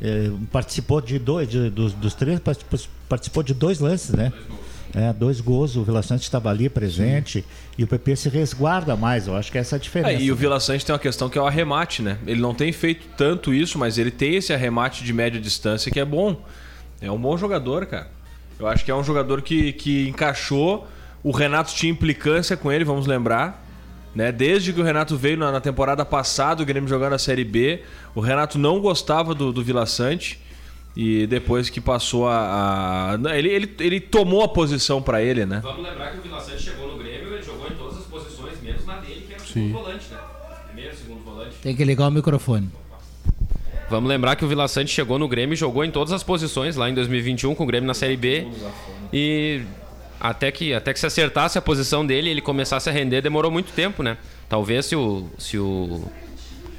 É, 0.00 0.30
participou 0.52 1.00
de 1.00 1.18
dois, 1.18 1.48
de- 1.48 1.68
dos, 1.68 1.92
dos 1.94 2.14
três, 2.14 2.38
participou, 2.38 2.78
participou 3.08 3.42
de 3.42 3.54
dois 3.54 3.80
lances, 3.80 4.10
né? 4.10 4.32
É, 4.94 5.12
dois 5.12 5.40
gols, 5.40 5.74
o 5.74 5.82
Vila 5.82 6.02
Sante 6.02 6.22
estava 6.22 6.50
ali 6.50 6.68
presente 6.68 7.44
e 7.76 7.82
o 7.82 7.86
PP 7.86 8.14
se 8.14 8.28
resguarda 8.28 8.94
mais, 8.94 9.26
eu 9.26 9.34
acho 9.34 9.50
que 9.50 9.58
essa 9.58 9.74
é 9.74 9.76
a 9.76 9.80
diferença. 9.80 10.12
É, 10.12 10.22
e 10.22 10.30
o 10.30 10.36
Vila 10.36 10.60
Sante 10.60 10.86
tem 10.86 10.92
uma 10.92 11.00
questão 11.00 11.28
que 11.28 11.36
é 11.36 11.42
o 11.42 11.46
arremate, 11.46 12.00
né? 12.00 12.16
Ele 12.24 12.40
não 12.40 12.54
tem 12.54 12.70
feito 12.72 13.08
tanto 13.16 13.52
isso, 13.52 13.76
mas 13.76 13.98
ele 13.98 14.12
tem 14.12 14.36
esse 14.36 14.52
arremate 14.52 15.02
de 15.02 15.12
média 15.12 15.40
distância 15.40 15.90
que 15.90 15.98
é 15.98 16.04
bom. 16.04 16.40
É 17.00 17.10
um 17.10 17.18
bom 17.18 17.36
jogador, 17.36 17.86
cara. 17.86 18.08
Eu 18.58 18.68
acho 18.68 18.84
que 18.84 18.90
é 18.90 18.94
um 18.94 19.02
jogador 19.02 19.42
que, 19.42 19.72
que 19.72 20.08
encaixou. 20.08 20.86
O 21.24 21.32
Renato 21.32 21.74
tinha 21.74 21.90
implicância 21.90 22.56
com 22.56 22.70
ele, 22.70 22.84
vamos 22.84 23.06
lembrar. 23.06 23.64
Né? 24.14 24.30
Desde 24.30 24.72
que 24.72 24.80
o 24.80 24.84
Renato 24.84 25.16
veio 25.16 25.36
na, 25.36 25.50
na 25.50 25.60
temporada 25.60 26.04
passada, 26.04 26.62
o 26.62 26.66
Grêmio 26.66 26.88
jogando 26.88 27.14
a 27.14 27.18
Série 27.18 27.44
B, 27.44 27.82
o 28.14 28.20
Renato 28.20 28.58
não 28.58 28.78
gostava 28.78 29.34
do, 29.34 29.52
do 29.52 29.62
Vila 29.62 29.86
Sante. 29.86 30.40
E 30.96 31.26
depois 31.26 31.68
que 31.68 31.80
passou 31.80 32.28
a. 32.28 33.12
a- 33.14 33.38
ele, 33.38 33.48
ele, 33.48 33.74
ele 33.80 34.00
tomou 34.00 34.42
a 34.44 34.48
posição 34.48 35.02
pra 35.02 35.20
ele, 35.22 35.44
né? 35.44 35.60
Vamos 35.62 35.82
lembrar 35.82 36.12
que 36.12 36.18
o 36.18 36.22
Vila 36.22 36.40
Sante 36.40 36.62
chegou 36.62 36.86
no 36.92 36.98
Grêmio, 36.98 37.34
ele 37.34 37.42
jogou 37.42 37.66
em 37.68 37.74
todas 37.74 37.98
as 37.98 38.04
posições, 38.04 38.60
menos 38.62 38.86
na 38.86 38.96
dele, 38.98 39.24
que 39.26 39.34
era 39.34 39.42
o 39.42 39.46
segundo 39.46 39.72
volante, 39.72 40.04
né? 40.12 40.18
Primeiro, 40.68 40.96
segundo 40.96 41.24
volante. 41.24 41.56
Tem 41.62 41.74
que 41.74 41.84
ligar 41.84 42.06
o 42.08 42.10
microfone. 42.12 42.70
Vamos 43.90 44.08
lembrar 44.08 44.36
que 44.36 44.44
o 44.44 44.48
Vila 44.48 44.66
Sante 44.68 44.90
chegou 44.90 45.18
no 45.18 45.28
Grêmio 45.28 45.52
e 45.54 45.56
jogou 45.56 45.84
em 45.84 45.90
todas 45.90 46.12
as 46.12 46.22
posições 46.22 46.74
lá 46.76 46.88
em 46.88 46.94
2021 46.94 47.54
com 47.54 47.64
o 47.64 47.66
Grêmio 47.66 47.86
na 47.86 47.94
Série 47.94 48.16
B. 48.16 48.46
E 49.12 49.62
até 50.20 50.50
que, 50.50 50.72
até 50.72 50.92
que 50.92 50.98
se 51.00 51.06
acertasse 51.06 51.58
a 51.58 51.62
posição 51.62 52.06
dele 52.06 52.28
e 52.28 52.30
ele 52.30 52.40
começasse 52.40 52.88
a 52.88 52.92
render, 52.92 53.20
demorou 53.20 53.50
muito 53.50 53.72
tempo, 53.72 54.02
né? 54.02 54.16
Talvez 54.48 54.86
se 54.86 54.96
o, 54.96 55.28
se 55.38 55.58
o, 55.58 56.02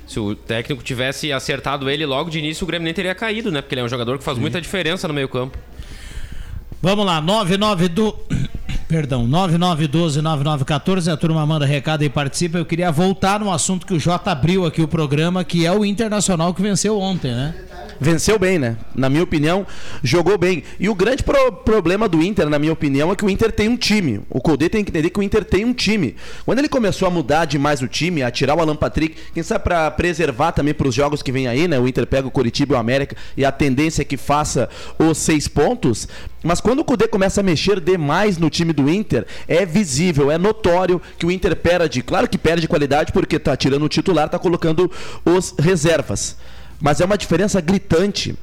se 0.06 0.20
o 0.20 0.36
técnico 0.36 0.84
tivesse 0.84 1.32
acertado 1.32 1.90
ele 1.90 2.06
logo 2.06 2.30
de 2.30 2.40
início, 2.40 2.64
o 2.64 2.68
Grêmio 2.68 2.86
nem 2.86 2.94
teria 2.94 3.16
caído, 3.16 3.52
né? 3.52 3.62
Porque 3.62 3.74
ele 3.74 3.82
é 3.82 3.84
um 3.84 3.90
jogador 3.90 4.18
que 4.18 4.24
faz 4.24 4.38
muita 4.38 4.62
diferença 4.62 5.08
no 5.08 5.14
meio 5.14 5.28
campo. 5.28 5.58
Vamos 6.82 7.06
lá, 7.06 7.20
99 7.20 7.88
do. 7.90 8.16
Perdão, 8.88 9.28
9912-9914, 9.28 11.12
a 11.12 11.18
turma 11.18 11.44
manda 11.44 11.66
recado 11.66 12.04
e 12.04 12.10
participa. 12.10 12.60
Eu 12.60 12.66
queria 12.66 12.92
voltar 12.92 13.40
no 13.40 13.52
assunto 13.52 13.86
que 13.86 13.94
o 13.96 14.00
Jota 14.00 14.32
abriu 14.32 14.64
aqui 14.64 14.82
o 14.82 14.88
programa, 14.88 15.44
que 15.44 15.66
é 15.66 15.72
o 15.72 15.84
Internacional 15.84 16.54
que 16.54 16.62
venceu 16.62 17.00
ontem, 17.00 17.32
né? 17.32 17.56
Venceu 18.00 18.38
bem, 18.38 18.60
né? 18.60 18.78
Na 18.94 19.10
minha 19.10 19.24
opinião, 19.24 19.66
jogou 20.04 20.38
bem. 20.38 20.64
E 20.80 20.90
o 20.90 20.96
grande 20.96 21.24
pro- 21.24 21.52
problema 21.52 22.08
do 22.10 22.22
Inter, 22.22 22.50
na 22.50 22.60
minha 22.60 22.74
opinião, 22.74 23.12
é 23.12 23.16
que 23.16 23.24
o 23.26 23.30
Inter 23.30 23.52
tem 23.52 23.70
um 23.70 23.78
time. 23.78 24.22
O 24.30 24.42
Codê 24.42 24.68
tem 24.70 24.84
que 24.84 24.92
entender 24.92 25.10
que 25.10 25.20
o 25.20 25.24
Inter 25.24 25.44
tem 25.46 25.64
um 25.64 25.74
time. 25.74 26.16
Quando 26.46 26.60
ele 26.60 26.68
começou 26.70 27.08
a 27.08 27.12
mudar 27.12 27.46
demais 27.46 27.82
o 27.82 27.88
time, 27.88 28.22
a 28.24 28.30
tirar 28.30 28.56
o 28.56 28.60
Alan 28.62 28.76
Patrick, 28.76 29.16
quem 29.34 29.44
sabe 29.44 29.64
pra 29.64 29.90
preservar 29.92 30.52
também 30.52 30.74
pros 30.74 30.94
jogos 30.94 31.22
que 31.22 31.32
vem 31.32 31.48
aí, 31.48 31.68
né? 31.68 31.80
O 31.80 31.88
Inter 31.88 32.06
pega 32.06 32.28
o 32.28 32.32
Coritiba 32.32 32.74
e 32.74 32.76
o 32.76 32.80
América 32.80 33.16
e 33.38 33.46
a 33.46 33.52
tendência 33.52 34.02
é 34.02 34.06
que 34.06 34.18
faça 34.18 34.70
os 35.00 35.18
seis 35.18 35.48
pontos. 35.48 36.08
Mas 36.44 36.60
quando 36.62 36.80
o 36.80 36.84
Cudê 36.84 37.08
começa 37.08 37.42
a 37.42 37.44
mexer 37.44 37.80
demais 37.80 38.38
no 38.38 38.50
time 38.50 38.74
do 38.74 38.90
Inter, 38.90 39.26
é 39.48 39.66
visível, 39.66 40.30
é 40.30 40.38
notório 40.38 41.02
que 41.18 41.26
o 41.26 41.32
Inter 41.32 41.56
perde. 41.56 42.04
Claro 42.04 42.28
que 42.30 42.38
perde 42.38 42.68
qualidade 42.68 43.12
porque 43.12 43.40
tá 43.40 43.56
tirando 43.56 43.84
o 43.84 43.90
titular, 43.90 44.30
tá 44.30 44.38
colocando 44.38 44.92
os 45.26 45.56
reservas. 45.58 46.38
Mas 46.80 47.02
é 47.02 47.06
uma 47.06 47.18
diferença 47.18 47.60
gritante. 47.62 48.36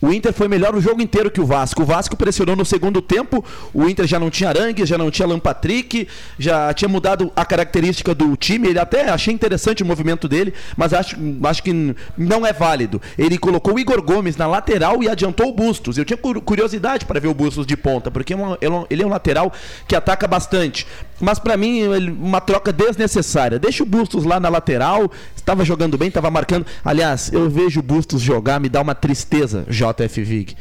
O 0.00 0.12
Inter 0.12 0.32
foi 0.32 0.46
melhor 0.46 0.76
o 0.76 0.80
jogo 0.80 1.02
inteiro 1.02 1.28
que 1.28 1.40
o 1.40 1.44
Vasco. 1.44 1.82
O 1.82 1.84
Vasco 1.84 2.16
pressionou 2.16 2.54
no 2.54 2.64
segundo 2.64 3.02
tempo. 3.02 3.44
O 3.74 3.88
Inter 3.88 4.06
já 4.06 4.16
não 4.16 4.30
tinha 4.30 4.48
Arangues, 4.48 4.88
já 4.88 4.96
não 4.96 5.10
tinha 5.10 5.26
Alan 5.26 5.40
Patrick, 5.40 6.06
já 6.38 6.72
tinha 6.72 6.88
mudado 6.88 7.32
a 7.34 7.44
característica 7.44 8.14
do 8.14 8.36
time. 8.36 8.68
Ele 8.68 8.78
até 8.78 9.08
achei 9.10 9.34
interessante 9.34 9.82
o 9.82 9.86
movimento 9.86 10.28
dele, 10.28 10.54
mas 10.76 10.92
acho, 10.92 11.16
acho 11.42 11.62
que 11.64 11.96
não 12.16 12.46
é 12.46 12.52
válido. 12.52 13.02
Ele 13.18 13.36
colocou 13.36 13.74
o 13.74 13.78
Igor 13.80 14.00
Gomes 14.00 14.36
na 14.36 14.46
lateral 14.46 15.02
e 15.02 15.08
adiantou 15.08 15.48
o 15.48 15.52
Bustos. 15.52 15.98
Eu 15.98 16.04
tinha 16.04 16.16
cur- 16.16 16.40
curiosidade 16.42 17.04
para 17.04 17.18
ver 17.18 17.26
o 17.26 17.34
Bustos 17.34 17.66
de 17.66 17.76
ponta, 17.76 18.08
porque 18.08 18.34
é 18.34 18.36
é 18.36 18.68
ele 18.90 19.02
é 19.02 19.06
um 19.06 19.10
lateral 19.10 19.52
que 19.88 19.96
ataca 19.96 20.28
bastante. 20.28 20.86
Mas 21.20 21.38
para 21.38 21.56
mim, 21.56 21.82
uma 22.20 22.40
troca 22.40 22.72
desnecessária. 22.72 23.58
Deixa 23.58 23.82
o 23.82 23.86
Bustos 23.86 24.24
lá 24.24 24.38
na 24.38 24.48
lateral, 24.48 25.10
estava 25.34 25.64
jogando 25.64 25.98
bem, 25.98 26.08
estava 26.08 26.30
marcando. 26.30 26.64
Aliás, 26.84 27.32
eu 27.32 27.50
vejo 27.50 27.80
o 27.80 27.82
Bustos 27.82 28.20
jogar, 28.22 28.60
me 28.60 28.68
dá 28.68 28.80
uma 28.80 28.94
tristeza, 28.94 29.64
JF 29.68 30.22
Vig. 30.22 30.56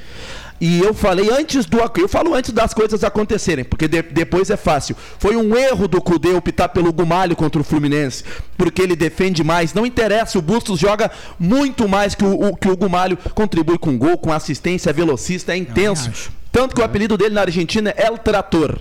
E 0.59 0.79
eu 0.79 0.91
falei 0.91 1.29
antes 1.29 1.67
do. 1.67 1.77
Eu 1.97 2.07
falo 2.09 2.33
antes 2.33 2.51
das 2.51 2.73
coisas 2.73 3.03
acontecerem, 3.03 3.63
porque 3.63 3.87
de- 3.87 4.01
depois 4.01 4.49
é 4.49 4.57
fácil. 4.57 4.95
Foi 5.19 5.35
um 5.35 5.55
erro 5.55 5.87
do 5.87 6.01
Cudê 6.01 6.29
optar 6.33 6.69
pelo 6.69 6.91
Gumalho 6.91 7.35
contra 7.35 7.61
o 7.61 7.63
Fluminense, 7.63 8.23
porque 8.57 8.81
ele 8.81 8.95
defende 8.95 9.43
mais. 9.43 9.75
Não 9.75 9.85
interessa, 9.85 10.39
o 10.39 10.41
Bustos 10.41 10.79
joga 10.79 11.11
muito 11.39 11.87
mais 11.87 12.15
que 12.15 12.25
o, 12.25 12.47
o- 12.49 12.55
que 12.55 12.67
o 12.69 12.75
Gumalho, 12.75 13.15
contribui 13.35 13.77
com 13.77 13.95
gol, 13.95 14.17
com 14.17 14.33
assistência, 14.33 14.89
é 14.89 14.93
velocista, 14.93 15.53
é 15.53 15.57
intenso. 15.57 16.31
Tanto 16.51 16.73
que 16.73 16.81
o 16.81 16.83
apelido 16.83 17.15
dele 17.15 17.35
na 17.35 17.41
Argentina 17.41 17.93
é 17.95 18.07
El 18.07 18.17
Trator. 18.17 18.79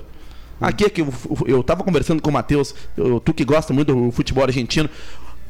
Aqui 0.61 0.85
é 0.85 0.89
que 0.91 1.03
eu, 1.03 1.13
eu 1.47 1.63
tava 1.63 1.85
conversando 1.85 2.23
com 2.23 2.31
o 2.31 2.33
Matheus, 2.33 2.75
eu- 2.97 3.21
tu 3.21 3.35
que 3.35 3.45
gosta 3.45 3.73
muito 3.75 3.95
do 3.95 4.11
futebol 4.11 4.45
argentino. 4.45 4.89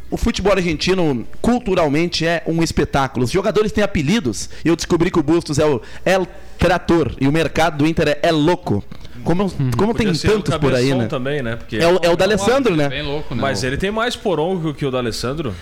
O 0.09 0.17
futebol 0.17 0.53
argentino, 0.53 1.27
culturalmente, 1.43 2.25
é 2.25 2.43
um 2.47 2.63
espetáculo. 2.63 3.25
Os 3.25 3.31
jogadores 3.31 3.73
têm 3.73 3.83
apelidos. 3.83 4.49
Eu 4.65 4.77
descobri 4.77 5.11
que 5.11 5.19
o 5.19 5.23
Bustos 5.23 5.59
é 5.59 5.67
o 5.67 5.81
El 6.05 6.27
Trator. 6.59 7.13
E 7.21 7.27
o 7.27 7.33
mercado 7.33 7.79
do 7.79 7.87
Inter 7.87 8.09
é, 8.11 8.19
é 8.23 8.31
louco. 8.31 8.85
Como, 9.25 9.51
como 9.77 9.93
tem 9.95 10.07
Podia 10.07 10.31
tantos 10.31 10.57
por 10.59 10.73
aí, 10.73 10.95
né? 10.95 11.07
também, 11.07 11.43
né? 11.43 11.57
Porque... 11.57 11.77
É 11.79 11.89
o, 11.89 11.99
é 12.01 12.09
o 12.09 12.17
da 12.17 12.25
Alessandro, 12.25 12.77
né? 12.77 12.89
Bem 12.89 13.03
louco, 13.03 13.35
né? 13.35 13.43
Mas 13.43 13.65
ele 13.65 13.77
tem 13.77 13.91
mais 13.91 14.15
porongo 14.15 14.73
que 14.73 14.87
o 14.87 14.91
da 14.93 14.99
Alessandro. 14.99 15.53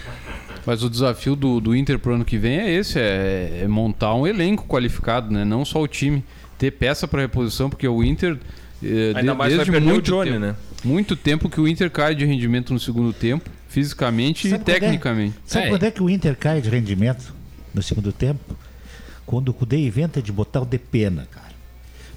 Mas 0.66 0.82
o 0.82 0.90
desafio 0.90 1.34
do, 1.34 1.58
do 1.58 1.74
Inter 1.74 1.98
pro 1.98 2.14
ano 2.14 2.24
que 2.24 2.36
vem 2.36 2.58
é 2.58 2.70
esse, 2.70 2.98
é, 2.98 3.60
é 3.62 3.66
montar 3.68 4.14
um 4.14 4.26
elenco 4.26 4.66
qualificado, 4.66 5.32
né? 5.32 5.42
Não 5.42 5.64
só 5.64 5.80
o 5.80 5.88
time. 5.88 6.22
Ter 6.58 6.70
peça 6.70 7.08
para 7.08 7.22
reposição, 7.22 7.70
porque 7.70 7.88
o 7.88 8.04
Inter... 8.04 8.36
eh, 8.84 9.12
Ainda 9.16 9.32
de- 9.32 9.38
mais 9.38 9.54
vai 9.54 9.64
desde 9.64 9.70
o 9.76 9.80
muito 9.80 10.02
Johnny, 10.10 10.30
tempo, 10.32 10.40
né? 10.44 10.56
Muito 10.84 11.16
tempo 11.16 11.48
que 11.48 11.60
o 11.60 11.66
Inter 11.66 11.90
cai 11.90 12.14
de 12.14 12.24
rendimento 12.24 12.72
no 12.72 12.78
segundo 12.80 13.12
tempo, 13.12 13.48
fisicamente 13.68 14.48
Sabe 14.48 14.62
e 14.68 14.70
é? 14.70 14.74
tecnicamente. 14.80 15.34
Sabe 15.46 15.68
quando 15.68 15.82
é 15.84 15.90
que 15.90 16.02
o 16.02 16.10
Inter 16.10 16.36
cai 16.36 16.60
de 16.60 16.68
rendimento 16.68 17.32
no 17.72 17.82
segundo 17.82 18.12
tempo? 18.12 18.56
Quando 19.26 19.48
o 19.48 19.54
Cudê 19.54 19.78
inventa 19.78 20.20
de 20.20 20.30
botar 20.30 20.60
o 20.60 20.64
Depena, 20.66 21.26
cara. 21.30 21.54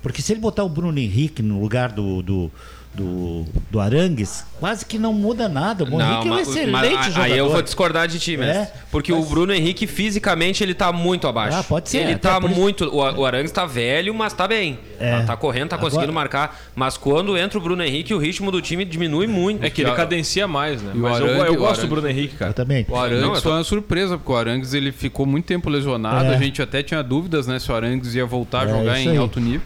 Porque 0.02 0.22
se 0.22 0.34
ele 0.34 0.40
botar 0.42 0.64
o 0.64 0.70
Bruno 0.70 1.00
Henrique 1.00 1.42
no 1.42 1.60
lugar 1.60 1.92
do, 1.92 2.22
do, 2.22 2.52
do, 2.98 3.46
do 3.70 3.80
Arangues, 3.80 4.44
quase 4.60 4.84
que 4.84 4.98
não 4.98 5.14
muda 5.14 5.48
nada. 5.48 5.84
O 5.84 5.88
Bruno 5.88 6.04
Henrique 6.04 6.28
é 6.28 6.32
um 6.32 6.34
mas- 6.34 6.48
excelente 6.48 6.72
mas 6.74 7.06
jogador. 7.14 7.22
Aí 7.22 7.38
eu 7.38 7.50
vou 7.50 7.62
discordar 7.62 8.08
de 8.08 8.18
ti, 8.20 8.36
mestre. 8.36 8.64
É, 8.64 8.72
porque 8.92 9.14
o 9.14 9.24
Bruno 9.24 9.54
Henrique, 9.54 9.86
fisicamente, 9.86 10.64
ele 10.64 10.74
tá 10.74 10.92
muito 10.92 11.28
abaixo. 11.28 11.58
Ah, 11.60 11.64
pode 11.64 11.90
ser, 11.90 12.00
Ele 12.00 12.18
tá 12.18 12.42
por 12.42 12.50
isso- 12.50 12.60
muito. 12.60 12.86
O, 12.86 12.98
o 13.20 13.26
Arangues 13.26 13.52
tá 13.52 13.66
velho, 13.68 14.14
mas 14.16 14.34
tá 14.34 14.48
bem. 14.48 14.80
É. 15.00 15.20
Tá, 15.20 15.24
tá 15.28 15.38
correndo, 15.38 15.70
tá 15.70 15.76
Agora- 15.76 15.92
conseguindo 15.92 16.12
marcar. 16.12 16.60
Mas 16.76 16.98
quando 16.98 17.38
entra 17.38 17.60
o 17.60 17.62
Bruno 17.62 17.84
Henrique, 17.84 18.14
o 18.14 18.18
ritmo 18.18 18.52
do 18.52 18.60
time 18.62 18.84
diminui 18.84 19.28
muito. 19.28 19.64
É 19.64 19.70
que 19.70 19.82
ele 19.82 19.92
cadencia 19.92 20.48
mais, 20.48 20.82
né? 20.82 20.92
E 20.96 20.98
Mas 20.98 21.20
eu, 21.20 21.26
Arangue- 21.28 21.48
eu 21.48 21.54
o 21.54 21.58
gosto 21.58 21.82
do 21.82 21.88
Bruno 21.88 22.08
Henrique, 22.10 22.36
cara. 22.36 22.50
Eu 22.52 22.56
também. 22.56 22.86
O 22.90 22.96
Arangues 22.96 23.22
Não, 23.22 23.30
eu 23.30 23.36
tô- 23.36 23.42
foi 23.42 23.52
uma 23.52 23.64
surpresa, 23.64 24.18
porque 24.18 24.32
o 24.32 24.36
Arangues 24.36 24.74
ele 24.74 24.92
ficou 24.92 25.26
muito 25.26 25.46
tempo 25.46 25.70
lesionado. 25.70 26.26
É. 26.26 26.36
A 26.36 26.40
gente 26.40 26.62
até 26.64 26.82
tinha 26.82 27.04
dúvidas, 27.04 27.46
né? 27.46 27.60
Se 27.60 27.72
o 27.72 27.76
Arangues 27.76 28.16
ia 28.16 28.26
voltar 28.26 28.62
a 28.62 28.66
É, 28.66 28.70
jogar 28.70 29.00
em 29.00 29.10
aí. 29.10 29.18
alto 29.18 29.40
nível. 29.40 29.62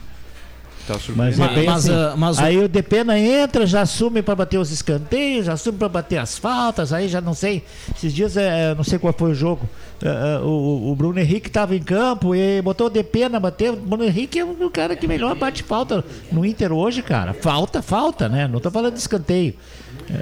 Tá 0.87 0.95
Mas, 1.15 1.39
é 1.39 1.47
bem 1.49 1.65
Mas, 1.65 1.89
assim. 1.89 1.93
ah, 1.93 2.13
mas 2.17 2.37
o- 2.37 2.41
aí 2.41 2.57
o 2.57 2.67
Depena 2.67 3.17
entra, 3.17 3.65
já 3.65 3.81
assume 3.81 4.21
para 4.21 4.35
bater 4.35 4.57
os 4.59 4.71
escanteios, 4.71 5.45
já 5.45 5.53
assume 5.53 5.77
para 5.77 5.89
bater 5.89 6.17
as 6.17 6.37
faltas, 6.37 6.91
aí 6.91 7.07
já 7.07 7.21
não 7.21 7.33
sei. 7.33 7.63
Esses 7.95 8.13
dias, 8.13 8.35
é, 8.37 8.73
não 8.75 8.83
sei 8.83 8.97
qual 8.99 9.13
foi 9.13 9.31
o 9.31 9.35
jogo. 9.35 9.67
é, 10.03 10.07
é, 10.07 10.39
o, 10.39 10.91
o 10.91 10.95
Bruno 10.95 11.19
Henrique 11.19 11.47
estava 11.47 11.75
em 11.75 11.81
campo 11.83 12.33
e 12.33 12.61
botou 12.61 12.87
o 12.87 12.89
Depena 12.89 13.39
bater. 13.39 13.71
O 13.71 13.75
Bruno 13.75 14.03
Henrique 14.03 14.39
é 14.39 14.43
o 14.45 14.69
cara 14.71 14.95
que 14.95 15.07
melhor 15.07 15.35
bate 15.35 15.61
falta 15.63 16.03
no 16.31 16.43
Inter 16.45 16.71
hoje, 16.73 17.01
cara. 17.03 17.33
Falta, 17.33 17.81
falta, 17.81 18.27
né? 18.27 18.47
Não 18.47 18.59
tô 18.59 18.71
falando 18.71 18.93
de 18.93 18.99
escanteio. 18.99 19.53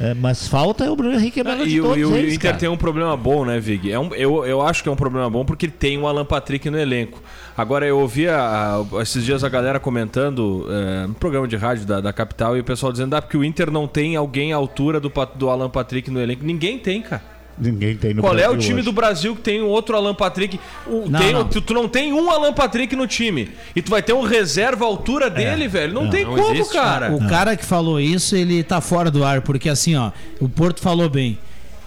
É, 0.02 0.14
mas 0.14 0.48
falta 0.48 0.84
é 0.86 0.90
o 0.92 0.96
Bruno 0.96 1.16
Henrique 1.16 1.40
é 1.40 1.44
melhor 1.44 1.66
de 1.66 1.76
E, 1.76 1.82
o- 1.82 1.84
todos 1.84 1.98
e 1.98 2.06
o 2.06 2.16
eles, 2.16 2.34
Inter 2.36 2.52
cara. 2.52 2.58
tem 2.60 2.70
um 2.70 2.78
problema 2.78 3.18
bom, 3.18 3.44
né, 3.44 3.60
Vig? 3.60 3.92
É 3.92 3.98
um, 4.00 4.14
eu, 4.14 4.46
eu 4.46 4.62
acho 4.62 4.84
que 4.84 4.90
é 4.90 4.92
um 4.92 4.96
problema 4.96 5.30
bom 5.30 5.44
porque 5.44 5.68
tem 5.68 5.98
o 5.98 6.06
Alan 6.06 6.26
Patrick 6.26 6.70
no 6.70 6.78
elenco. 6.80 7.22
Agora, 7.58 7.86
eu 7.86 7.98
ouvi 8.00 8.28
a- 8.28 8.76
a- 8.96 9.02
esses 9.02 9.26
dias 9.26 9.44
a 9.44 9.50
galera 9.50 9.80
comentando 9.80 10.66
é, 10.70 11.08
no 11.08 11.14
programa 11.16 11.48
de 11.48 11.56
rádio 11.56 11.86
da, 11.86 12.00
da 12.02 12.14
capital 12.14 12.56
e 12.56 12.60
o 12.60 12.64
pessoal 12.64 12.92
dizendo 12.92 13.16
ah, 13.16 13.22
porque 13.22 13.36
o 13.38 13.44
Inter 13.44 13.72
não 13.72 13.88
tem 13.88 14.16
alguém 14.16 14.54
à 14.54 14.58
altura 14.58 15.00
do, 15.00 15.12
do 15.36 15.50
Alan 15.50 15.70
Patrick 15.70 16.12
no 16.12 16.20
elenco. 16.22 16.44
Ninguém 16.46 16.78
tem, 16.78 17.02
cara. 17.02 17.39
Ninguém 17.60 17.96
tem 17.98 18.14
no 18.14 18.22
Qual 18.22 18.34
é 18.34 18.48
o 18.48 18.52
Brasil 18.52 18.60
time 18.60 18.76
hoje. 18.76 18.86
do 18.86 18.92
Brasil 18.94 19.36
que 19.36 19.42
tem 19.42 19.62
outro 19.62 19.96
Alan 19.98 20.16
Patrick? 20.16 20.60
O- 20.88 21.10
Não, 21.10 21.20
tem- 21.20 21.34
não. 21.34 21.44
Tu, 21.48 21.60
tu 21.62 21.74
não 21.74 21.88
tem 21.90 22.14
um 22.14 22.30
Alan 22.30 22.54
Patrick 22.54 22.96
no 22.96 23.06
time. 23.06 23.50
E 23.76 23.82
tu 23.82 23.92
vai 23.92 24.02
ter 24.02 24.14
um 24.14 24.22
reserva 24.22 24.86
à 24.86 24.88
altura 24.88 25.30
dele, 25.30 25.68
velho. 25.68 25.94
Não, 25.94 26.10
tem 26.10 26.24
não 26.24 26.36
como, 26.36 26.54
existe. 26.56 26.74
cara. 26.74 27.12
O 27.14 27.28
cara 27.28 27.56
que 27.58 27.66
falou 27.66 28.00
isso, 28.00 28.36
ele 28.36 28.64
tá 28.64 28.80
fora 28.80 29.12
do 29.12 29.24
ar, 29.26 29.42
porque 29.42 29.68
assim, 29.70 29.96
ó, 29.96 30.12
o 30.40 30.48
Porto 30.48 30.80
falou 30.82 31.10
bem. 31.10 31.38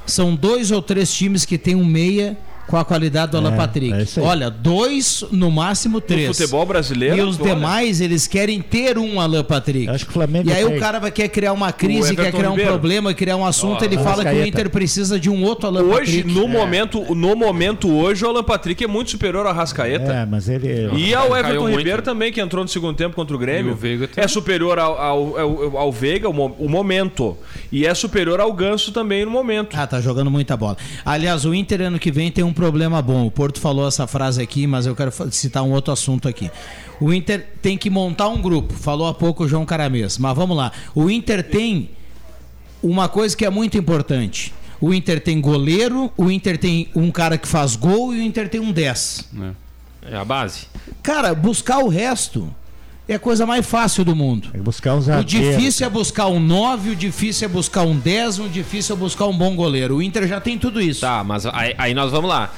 São 0.04 0.34
dois 0.34 0.70
ou 0.70 0.82
três 0.82 1.12
times 1.14 1.44
que 1.44 1.56
tem 1.56 1.74
um 1.74 1.84
meia 1.84 2.36
com 2.72 2.78
a 2.78 2.84
qualidade 2.86 3.32
do 3.32 3.36
Alan 3.36 3.52
É, 3.52 3.56
Patrick. 3.58 3.92
é. 3.92 4.20
Olha, 4.22 4.48
dois, 4.48 5.22
no 5.30 5.50
máximo 5.50 6.00
três. 6.00 6.28
No 6.28 6.34
futebol 6.34 6.64
brasileiro. 6.64 7.18
E 7.18 7.20
os 7.20 7.38
olha, 7.38 7.54
demais, 7.54 8.00
eles 8.00 8.26
querem 8.26 8.62
ter 8.62 8.96
um 8.96 9.20
Alan 9.20 9.44
Patrick. 9.44 9.88
Eu 9.88 9.92
acho 9.92 10.04
que 10.06 10.10
o 10.10 10.14
Flamengo 10.14 10.48
E 10.48 10.52
aí 10.54 10.64
tem. 10.64 10.76
o 10.78 10.80
cara 10.80 10.98
vai 10.98 11.10
querer 11.10 11.28
criar 11.28 11.52
uma 11.52 11.70
crise, 11.70 12.16
quer 12.16 12.32
criar 12.32 12.48
um 12.48 12.52
Ribeiro. 12.52 12.70
problema, 12.70 13.12
criar 13.12 13.36
um 13.36 13.44
assunto, 13.44 13.84
ele 13.84 13.98
fala 13.98 14.24
que 14.24 14.30
o. 14.34 14.46
Inter 14.46 14.70
precisa 14.70 15.20
de 15.20 15.28
um 15.28 15.44
outro 15.44 15.66
Alan 15.66 15.82
Hoje, 15.82 16.22
Patrick. 16.22 16.32
no 16.40 16.48
momento, 16.48 17.14
no 17.14 17.36
momento 17.36 17.92
hoje, 17.92 18.24
o 18.24 18.28
Alan 18.30 18.42
Patrick 18.42 18.82
é 18.82 18.86
muito 18.86 19.10
superior 19.10 19.46
ao 19.46 19.52
Rascaeta. 19.52 20.10
É, 20.10 20.24
mas 20.24 20.48
ele. 20.48 20.88
E 20.96 21.14
ao 21.14 21.36
Everton 21.36 21.60
muito, 21.64 21.76
Ribeiro 21.76 21.98
né? 21.98 22.02
também, 22.04 22.32
que 22.32 22.40
entrou 22.40 22.64
no 22.64 22.68
segundo 22.70 22.96
tempo 22.96 23.14
contra 23.14 23.36
o 23.36 23.38
Grêmio. 23.38 23.72
E 23.72 23.74
o 23.74 23.76
Veiga 23.76 24.08
também. 24.08 24.24
é 24.24 24.28
superior 24.28 24.78
ao, 24.78 24.98
ao, 24.98 25.38
ao, 25.38 25.76
ao 25.76 25.92
Veiga, 25.92 26.26
o, 26.30 26.46
o 26.46 26.68
momento. 26.70 27.36
E 27.70 27.84
é 27.86 27.92
superior 27.94 28.40
ao 28.40 28.50
Ganso 28.54 28.92
também 28.92 29.26
no 29.26 29.30
momento. 29.30 29.76
Ah, 29.78 29.86
tá 29.86 30.00
jogando 30.00 30.30
muita 30.30 30.56
bola. 30.56 30.78
Aliás, 31.04 31.44
o 31.44 31.52
Inter 31.52 31.82
ano 31.82 31.98
que 31.98 32.10
vem 32.10 32.30
tem 32.30 32.42
um 32.42 32.52
problema 32.62 33.02
bom. 33.02 33.26
O 33.26 33.30
Porto 33.30 33.60
falou 33.60 33.88
essa 33.88 34.06
frase 34.06 34.40
aqui, 34.40 34.68
mas 34.68 34.86
eu 34.86 34.94
quero 34.94 35.10
citar 35.32 35.64
um 35.64 35.72
outro 35.72 35.92
assunto 35.92 36.28
aqui. 36.28 36.48
O 37.00 37.12
Inter 37.12 37.44
tem 37.60 37.76
que 37.76 37.90
montar 37.90 38.28
um 38.28 38.40
grupo. 38.40 38.72
Falou 38.72 39.08
há 39.08 39.14
pouco 39.14 39.42
o 39.42 39.48
João 39.48 39.66
Caramês. 39.66 40.16
Mas 40.16 40.36
vamos 40.36 40.56
lá. 40.56 40.70
O 40.94 41.10
Inter 41.10 41.42
tem 41.42 41.90
uma 42.80 43.08
coisa 43.08 43.36
que 43.36 43.44
é 43.44 43.50
muito 43.50 43.76
importante. 43.76 44.54
O 44.80 44.94
Inter 44.94 45.20
tem 45.20 45.40
goleiro, 45.40 46.12
o 46.16 46.30
Inter 46.30 46.56
tem 46.56 46.88
um 46.94 47.10
cara 47.10 47.36
que 47.36 47.48
faz 47.48 47.74
gol 47.74 48.14
e 48.14 48.20
o 48.20 48.22
Inter 48.22 48.48
tem 48.48 48.60
um 48.60 48.70
10. 48.70 49.28
É 50.02 50.16
a 50.16 50.24
base. 50.24 50.68
Cara, 51.02 51.34
buscar 51.34 51.78
o 51.78 51.88
resto 51.88 52.48
é 53.12 53.16
a 53.16 53.20
coisa 53.20 53.44
mais 53.46 53.66
fácil 53.66 54.04
do 54.04 54.14
mundo. 54.16 54.48
Que 54.50 54.58
buscar 54.58 54.94
um 54.94 54.98
O 54.98 55.02
zagueiro. 55.02 55.56
difícil 55.56 55.86
é 55.86 55.90
buscar 55.90 56.26
um 56.28 56.40
9, 56.40 56.90
o 56.90 56.96
difícil 56.96 57.46
é 57.46 57.48
buscar 57.48 57.82
um 57.82 57.96
10, 57.96 58.38
o 58.40 58.48
difícil 58.48 58.96
é 58.96 58.98
buscar 58.98 59.26
um 59.26 59.36
bom 59.36 59.54
goleiro. 59.54 59.96
O 59.96 60.02
Inter 60.02 60.26
já 60.26 60.40
tem 60.40 60.58
tudo 60.58 60.80
isso. 60.80 61.00
Tá, 61.00 61.22
mas 61.24 61.46
aí, 61.46 61.74
aí 61.78 61.94
nós 61.94 62.10
vamos 62.10 62.28
lá. 62.28 62.52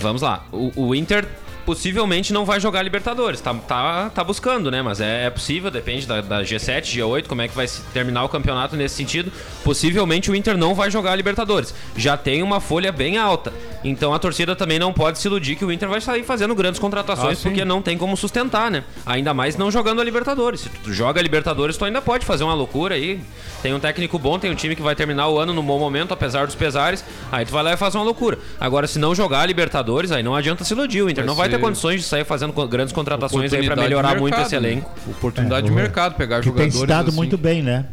Vamos 0.00 0.22
lá. 0.22 0.44
O, 0.52 0.88
o 0.88 0.94
Inter 0.94 1.26
possivelmente 1.64 2.32
não 2.32 2.44
vai 2.44 2.60
jogar 2.60 2.82
Libertadores. 2.82 3.40
Tá, 3.40 3.54
tá, 3.54 4.10
tá 4.10 4.24
buscando, 4.24 4.70
né? 4.70 4.82
Mas 4.82 5.00
é, 5.00 5.26
é 5.26 5.30
possível, 5.30 5.70
depende 5.70 6.06
da, 6.06 6.20
da 6.20 6.42
G7, 6.42 6.82
G8, 6.82 7.26
como 7.26 7.42
é 7.42 7.48
que 7.48 7.54
vai 7.54 7.66
se 7.66 7.80
terminar 7.92 8.24
o 8.24 8.28
campeonato 8.28 8.76
nesse 8.76 8.94
sentido. 8.94 9.32
Possivelmente 9.62 10.30
o 10.30 10.34
Inter 10.34 10.56
não 10.56 10.74
vai 10.74 10.90
jogar 10.90 11.16
Libertadores. 11.16 11.74
Já 11.96 12.16
tem 12.16 12.42
uma 12.42 12.60
folha 12.60 12.92
bem 12.92 13.16
alta. 13.16 13.52
Então 13.82 14.14
a 14.14 14.18
torcida 14.18 14.56
também 14.56 14.78
não 14.78 14.92
pode 14.92 15.18
se 15.18 15.28
iludir 15.28 15.56
que 15.56 15.64
o 15.64 15.72
Inter 15.72 15.88
vai 15.88 16.00
sair 16.00 16.22
fazendo 16.24 16.54
grandes 16.54 16.80
contratações, 16.80 17.38
Ah, 17.38 17.42
porque 17.42 17.64
não 17.64 17.82
tem 17.82 17.98
como 17.98 18.16
sustentar, 18.16 18.70
né? 18.70 18.84
Ainda 19.04 19.34
mais 19.34 19.56
não 19.56 19.70
jogando 19.70 20.00
a 20.00 20.04
Libertadores. 20.04 20.60
Se 20.60 20.68
tu 20.68 20.92
joga 20.92 21.20
a 21.20 21.22
Libertadores, 21.22 21.76
tu 21.76 21.84
ainda 21.84 22.00
pode 22.00 22.24
fazer 22.24 22.44
uma 22.44 22.54
loucura 22.54 22.94
aí. 22.94 23.20
Tem 23.64 23.72
um 23.72 23.80
técnico 23.80 24.18
bom, 24.18 24.38
tem 24.38 24.50
um 24.50 24.54
time 24.54 24.76
que 24.76 24.82
vai 24.82 24.94
terminar 24.94 25.26
o 25.30 25.38
ano 25.38 25.54
no 25.54 25.62
bom 25.62 25.78
momento, 25.78 26.12
apesar 26.12 26.44
dos 26.44 26.54
pesares. 26.54 27.02
Aí 27.32 27.46
tu 27.46 27.50
vai 27.50 27.62
lá 27.62 27.72
e 27.72 27.78
faz 27.78 27.94
uma 27.94 28.04
loucura. 28.04 28.36
Agora, 28.60 28.86
se 28.86 28.98
não 28.98 29.14
jogar 29.14 29.40
a 29.40 29.46
Libertadores, 29.46 30.12
aí 30.12 30.22
não 30.22 30.34
adianta 30.34 30.62
se 30.64 30.74
iludir. 30.74 31.00
O 31.00 31.08
Inter 31.08 31.24
Vai 31.24 31.26
não 31.26 31.34
vai 31.34 31.48
ter 31.48 31.58
condições 31.58 32.02
de 32.02 32.06
sair 32.06 32.26
fazendo 32.26 32.52
grandes 32.66 32.92
contratações 32.92 33.54
aí 33.54 33.64
pra 33.64 33.74
melhorar 33.74 34.20
muito 34.20 34.34
mercado, 34.34 34.46
esse 34.48 34.60
né? 34.60 34.68
elenco. 34.68 34.90
Oportunidade 35.08 35.66
É, 35.66 35.70
de 35.70 35.74
mercado, 35.74 36.14
pegar 36.14 36.42
Que 36.42 36.50
tem 36.50 36.70
jogadores 36.70 36.74
se 36.78 36.86
dado 36.86 37.08
assim. 37.08 37.16
muito 37.16 37.38
bem, 37.38 37.62
né? 37.62 37.86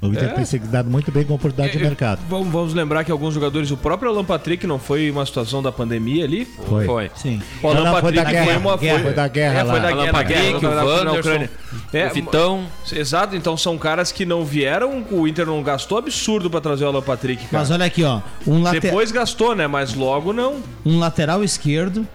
O 0.00 0.06
Inter 0.06 0.24
É. 0.28 0.28
tem 0.28 0.44
se 0.44 0.58
dado 0.60 0.88
muito 0.88 1.10
bem 1.10 1.24
com 1.24 1.34
oportunidade 1.34 1.76
de 1.76 1.82
mercado. 1.82 2.20
Vamos, 2.28 2.48
vamos 2.52 2.72
lembrar 2.74 3.02
que 3.02 3.10
alguns 3.10 3.34
jogadores, 3.34 3.70
o 3.72 3.76
próprio 3.76 4.08
Alan 4.10 4.24
Patrick 4.24 4.64
não 4.64 4.78
foi 4.78 5.10
uma 5.10 5.26
situação 5.26 5.60
da 5.60 5.72
pandemia 5.72 6.24
ali? 6.24 6.44
Foi. 6.44 6.86
Foi. 6.86 7.10
Sim. 7.16 7.42
O 7.60 7.66
Alan 7.66 7.76
Não, 7.78 7.84
não, 7.86 8.00
foi 8.00 8.12
da 8.12 8.22
Patrick 8.22 8.30
guerra, 8.30 8.44
foi 8.44 8.56
uma 8.56 8.76
guerra, 8.76 9.02
foi 9.02 9.12
da 9.12 9.28
guerra 9.28 9.58
é, 9.60 9.64
foi 9.64 9.80
da 9.80 9.88
Alan 9.88 9.96
guerra, 10.02 10.12
Patrick, 10.12 10.60
guerra, 10.60 10.84
o 10.84 10.88
Wanderson, 10.88 11.18
Ucrânia. 11.18 11.50
É, 11.92 12.06
o 12.06 12.14
Vitão. 12.14 12.64
Exato, 12.92 13.34
então 13.34 13.56
são 13.56 13.76
caras 13.76 14.12
que 14.12 14.24
não 14.24 14.44
vieram, 14.44 15.04
o 15.10 15.26
Inter 15.26 15.46
não 15.46 15.60
gastou 15.64 15.98
absurdo 15.98 16.48
pra 16.48 16.60
trazer 16.60 16.84
o 16.84 16.88
Alan 16.88 17.02
Patrick, 17.02 17.42
cara. 17.46 17.58
Mas 17.58 17.70
olha 17.72 17.84
aqui, 17.84 18.04
ó. 18.04 18.20
Um, 18.46 18.62
late- 18.62 18.78
Depois 18.78 19.10
gastou, 19.10 19.56
né? 19.56 19.66
Mas 19.66 19.94
logo 19.94 20.32
não. 20.32 20.62
um 20.86 21.00
lateral 21.00 21.42
esquerdo, 21.42 22.06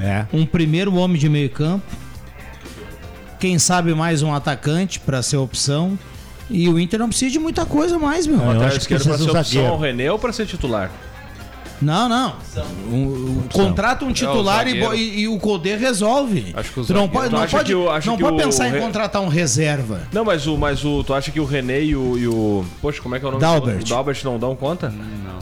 É. 0.00 0.26
um 0.32 0.44
primeiro 0.44 0.92
homem 0.96 1.20
de 1.20 1.28
meio 1.28 1.50
campo, 1.50 1.84
quem 3.38 3.58
sabe 3.60 3.94
mais 3.94 4.22
um 4.22 4.34
atacante 4.34 4.98
pra 4.98 5.22
ser 5.22 5.36
opção. 5.36 5.96
E 6.50 6.68
o 6.68 6.78
Inter 6.78 6.98
não 6.98 7.08
precisa 7.08 7.30
de 7.30 7.38
muita 7.38 7.64
coisa 7.64 7.98
mais, 7.98 8.26
meu. 8.26 8.40
É, 8.40 8.56
eu 8.56 8.62
acho 8.62 8.80
que 8.80 8.86
precisa 8.94 9.16
ser 9.16 9.24
opção 9.24 9.36
ao 9.38 9.44
zagueiro. 9.44 9.76
René 9.78 10.12
ou 10.12 10.18
pra 10.18 10.32
ser 10.32 10.46
titular? 10.46 10.90
Não, 11.80 12.08
não. 12.08 12.36
Um, 12.88 12.94
um, 12.94 13.42
contrata 13.52 14.04
um 14.04 14.12
titular 14.12 14.68
e, 14.68 14.78
bo- 14.78 14.94
e- 14.94 15.20
e 15.22 15.28
o 15.28 15.36
Codê 15.38 15.74
resolve. 15.74 16.52
Acho 16.54 16.70
que 16.72 16.78
o 16.78 16.84
tu 16.84 16.94
não 16.94 17.08
pode, 17.08 17.32
não 17.32 17.44
pode, 17.44 17.74
o- 17.74 17.86
não 18.06 18.16
pode 18.18 18.22
o 18.22 18.36
pensar 18.36 18.68
em 18.68 18.80
contratar 18.80 19.20
um 19.20 19.26
reserva. 19.26 20.02
Não, 20.12 20.24
mas 20.24 20.46
o, 20.46 20.56
mas 20.56 20.84
o. 20.84 21.02
Tu 21.02 21.12
acha 21.12 21.32
que 21.32 21.40
o 21.40 21.44
René 21.44 21.82
e 21.82 21.96
o. 21.96 22.16
E 22.16 22.28
o 22.28 22.64
poxa, 22.80 23.02
como 23.02 23.16
é 23.16 23.18
que 23.18 23.24
é 23.24 23.28
o 23.28 23.32
nome 23.32 23.40
Dalbert. 23.42 23.78
do 23.78 23.84
O 23.84 23.88
Dalbert 23.88 24.20
não 24.24 24.38
dão 24.38 24.54
conta? 24.54 24.90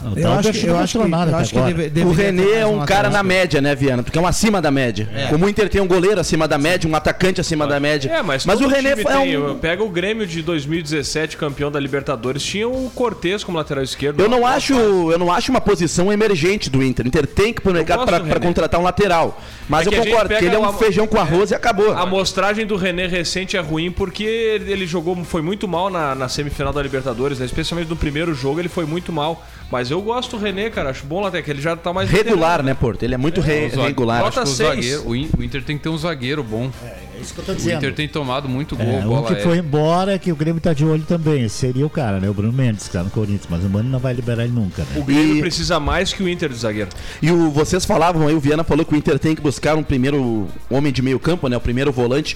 Eu 0.15 0.31
acho 0.33 0.51
que- 0.51 0.65
eu 0.65 0.77
acho 0.77 0.99
que- 1.01 1.07
nada 1.07 1.31
eu 1.31 1.35
acho 1.37 1.51
que 1.53 1.57
agora. 1.59 1.73
deve- 1.73 2.01
O 2.03 2.11
René 2.11 2.59
é 2.59 2.65
um 2.65 2.85
cara 2.85 3.09
na 3.09 3.21
média, 3.23 3.61
né, 3.61 3.75
Viana? 3.75 4.03
Porque 4.03 4.17
é 4.17 4.21
um 4.21 4.27
acima 4.27 4.61
da 4.61 4.71
média. 4.71 5.09
É. 5.13 5.27
Como 5.27 5.45
o 5.45 5.49
Inter 5.49 5.69
tem 5.69 5.81
um 5.81 5.87
goleiro 5.87 6.19
acima 6.19 6.47
da 6.47 6.57
média, 6.57 6.89
um 6.89 6.95
atacante 6.95 7.39
acima 7.41 7.67
da 7.67 7.79
média. 7.79 8.11
É, 8.11 8.21
mas, 8.21 8.45
mas 8.45 8.59
o 8.61 8.67
René 8.67 8.91
é 8.91 8.95
tem. 8.95 9.37
um. 9.37 9.57
Pega 9.59 9.83
o 9.83 9.89
Grêmio 9.89 10.25
de 10.25 10.41
2017, 10.41 11.37
campeão 11.37 11.71
da 11.71 11.79
Libertadores, 11.79 12.41
tinha 12.43 12.67
o 12.67 12.89
Cortez 12.95 13.43
como 13.43 13.57
lateral 13.57 13.83
esquerdo. 13.83 14.19
Eu 14.21 14.29
não 14.29 14.45
acho, 14.45 14.73
eu 14.73 15.17
não 15.17 15.31
acho 15.31 15.51
uma 15.51 15.61
posição 15.61 16.11
emergente 16.11 16.69
do 16.69 16.81
Inter. 16.83 17.05
O 17.05 17.07
Inter 17.07 17.27
tem 17.27 17.53
que 17.53 17.59
ir 17.59 17.63
pro 17.63 17.73
mercado 17.73 18.05
René. 18.09 18.39
contratar 18.39 18.79
um 18.79 18.83
lateral. 18.83 19.39
Mas 19.69 19.87
É 19.87 19.89
eu 19.89 20.03
concordo 20.03 20.35
que 20.35 20.45
ele 20.45 20.55
é 20.55 20.59
um 20.59 20.65
a- 20.65 20.73
feijão 20.73 21.07
com 21.07 21.17
arroz 21.19 21.51
e 21.51 21.55
acabou. 21.55 21.91
A 21.93 22.01
amostragem 22.01 22.65
do 22.65 22.75
René 22.75 23.07
recente 23.07 23.55
é 23.55 23.59
ruim 23.59 23.91
porque 23.91 24.23
ele 24.23 24.85
jogou, 24.85 25.15
foi 25.23 25.41
muito 25.41 25.67
mal 25.67 25.89
na, 25.89 26.13
na 26.15 26.27
semifinal 26.27 26.73
da 26.73 26.81
Libertadores, 26.81 27.39
né? 27.39 27.45
especialmente 27.45 27.87
no 27.89 27.95
primeiro 27.95 28.33
jogo 28.33 28.59
ele 28.59 28.69
foi 28.69 28.85
muito 28.85 29.11
mal. 29.11 29.45
Mas 29.71 29.89
eu 29.89 30.01
gosto 30.01 30.37
do 30.37 30.43
René, 30.43 30.69
cara, 30.69 30.89
acho 30.89 31.05
bom 31.05 31.25
até 31.25 31.41
que 31.41 31.49
ele 31.49 31.61
já 31.61 31.75
tá 31.77 31.93
mais 31.93 32.09
Regular, 32.09 32.61
né, 32.61 32.73
Porto? 32.73 33.03
Ele 33.03 33.13
é 33.13 33.17
muito 33.17 33.39
re- 33.39 33.67
O 33.67 33.69
zague- 33.69 33.87
regular. 33.87 34.21
acho 34.25 34.31
que 34.31 34.37
o, 34.37 34.39
Nota 34.41 34.45
seis. 34.53 34.69
zagueiro, 34.85 35.07
o 35.07 35.15
In- 35.15 35.29
o 35.37 35.43
Inter 35.43 35.63
tem 35.63 35.77
que 35.77 35.83
ter 35.83 35.89
um 35.89 35.97
zagueiro 35.97 36.43
bom. 36.43 36.69
É 36.83 37.21
isso 37.21 37.33
que 37.33 37.39
eu 37.39 37.45
tô 37.45 37.51
O 37.53 37.55
dizendo. 37.55 37.77
Inter 37.77 37.93
tem 37.95 38.07
tomado 38.07 38.49
muito 38.49 38.75
gol, 38.75 38.85
É, 38.85 38.97
um 38.99 39.07
bola 39.07 39.27
que 39.27 39.35
foi 39.41 39.53
aérea. 39.53 39.59
embora, 39.59 40.19
que 40.19 40.29
o 40.31 40.35
Grêmio 40.35 40.59
tá 40.61 40.73
de 40.73 40.83
olho 40.83 41.03
também. 41.03 41.43
Esse 41.45 41.55
seria 41.55 41.85
o 41.85 41.89
cara, 41.89 42.19
né? 42.19 42.29
O 42.29 42.33
Bruno 42.33 42.51
Mendes, 42.51 42.87
que 42.87 42.93
tá 42.93 43.01
no 43.03 43.09
Corinthians. 43.09 43.47
Mas 43.49 43.63
o 43.63 43.69
Mano 43.69 43.89
não 43.89 43.99
vai 43.99 44.13
liberar 44.13 44.43
ele 44.43 44.51
nunca, 44.53 44.81
né? 44.81 44.87
O 44.97 45.03
Grêmio 45.03 45.37
E- 45.37 45.39
precisa 45.41 45.79
mais 45.79 46.11
que 46.11 46.21
o 46.21 46.27
Inter 46.27 46.49
de 46.49 46.55
zagueiro. 46.55 46.89
E 47.21 47.31
o, 47.31 47.49
vocês 47.49 47.85
falavam 47.85 48.27
aí, 48.27 48.33
o 48.35 48.39
Viana 48.41 48.65
falou 48.65 48.83
que 48.85 48.93
o 48.93 48.97
Inter 48.97 49.17
tem 49.19 49.33
que 49.35 49.41
buscar 49.41 49.75
um 49.77 49.83
primeiro 49.83 50.47
homem 50.69 50.91
de 50.91 51.01
meio 51.01 51.17
campo, 51.19 51.47
né? 51.47 51.55
O 51.55 51.61
primeiro 51.61 51.91
volante. 51.93 52.35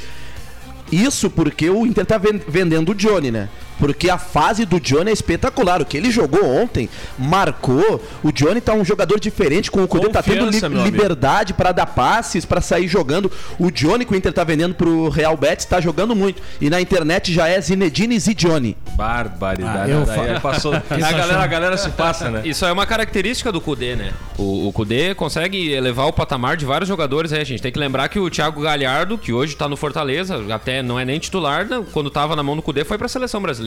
Isso 0.91 1.29
porque 1.29 1.69
o 1.69 1.85
Inter 1.85 2.05
tá 2.05 2.17
ven- 2.17 2.39
vendendo 2.47 2.91
o 2.91 2.95
Johnny, 2.95 3.31
né? 3.31 3.49
Porque 3.79 4.09
a 4.09 4.17
fase 4.17 4.65
do 4.65 4.79
Johnny 4.79 5.09
é 5.09 5.13
espetacular. 5.13 5.81
O 5.81 5.85
que 5.85 5.97
ele 5.97 6.09
jogou 6.11 6.45
ontem, 6.45 6.89
marcou. 7.17 8.01
O 8.23 8.31
Johnny 8.31 8.61
tá 8.61 8.73
um 8.73 8.85
jogador 8.85 9.19
diferente, 9.19 9.69
com 9.69 9.83
o 9.83 9.87
Cudê 9.87 10.09
tá 10.09 10.23
tendo 10.23 10.49
li- 10.49 10.59
liberdade 10.83 11.53
para 11.53 11.71
dar 11.71 11.85
passes, 11.87 12.45
para 12.45 12.61
sair 12.61 12.87
jogando. 12.87 13.31
O 13.59 13.69
Johnny 13.71 14.05
que 14.05 14.13
o 14.13 14.15
Inter 14.15 14.31
tá 14.33 14.43
vendendo 14.43 14.75
pro 14.75 15.09
Real 15.09 15.35
Betis 15.35 15.65
tá 15.65 15.81
jogando 15.81 16.15
muito. 16.15 16.41
E 16.61 16.69
na 16.69 16.79
internet 16.79 17.33
já 17.33 17.47
é 17.47 17.59
Zinedine 17.59 18.17
Zidione. 18.19 18.77
Barbaridade. 18.95 19.91
Ah, 19.91 19.93
eu 19.93 20.05
Daí 20.05 20.39
passou- 20.39 20.73
a, 20.89 21.11
galera, 21.11 21.39
a 21.43 21.47
galera 21.47 21.77
se 21.77 21.89
passa, 21.89 22.29
né? 22.29 22.41
Isso 22.45 22.65
é 22.65 22.71
uma 22.71 22.85
característica 22.85 23.51
do 23.51 23.59
Kudê, 23.59 23.95
né? 23.95 24.11
O, 24.37 24.67
o 24.67 24.71
Kudê 24.73 25.13
consegue 25.15 25.71
elevar 25.71 26.07
o 26.07 26.13
patamar 26.13 26.55
de 26.57 26.65
vários 26.65 26.87
jogadores 26.87 27.33
aí. 27.33 27.41
A 27.41 27.45
gente 27.45 27.61
tem 27.61 27.71
que 27.71 27.79
lembrar 27.79 28.07
que 28.09 28.19
o 28.19 28.29
Thiago 28.29 28.61
Galhardo, 28.61 29.17
que 29.17 29.33
hoje 29.33 29.55
tá 29.55 29.67
no 29.67 29.75
Fortaleza, 29.75 30.41
até 30.53 30.81
não 30.81 30.99
é 30.99 31.03
nem 31.05 31.19
titular, 31.19 31.65
né? 31.65 31.83
quando 31.91 32.09
tava 32.09 32.35
na 32.35 32.43
mão 32.43 32.55
do 32.55 32.61
Kudê 32.61 32.83
foi 32.83 32.97
pra 32.97 33.07
seleção 33.07 33.41
brasileira. 33.41 33.64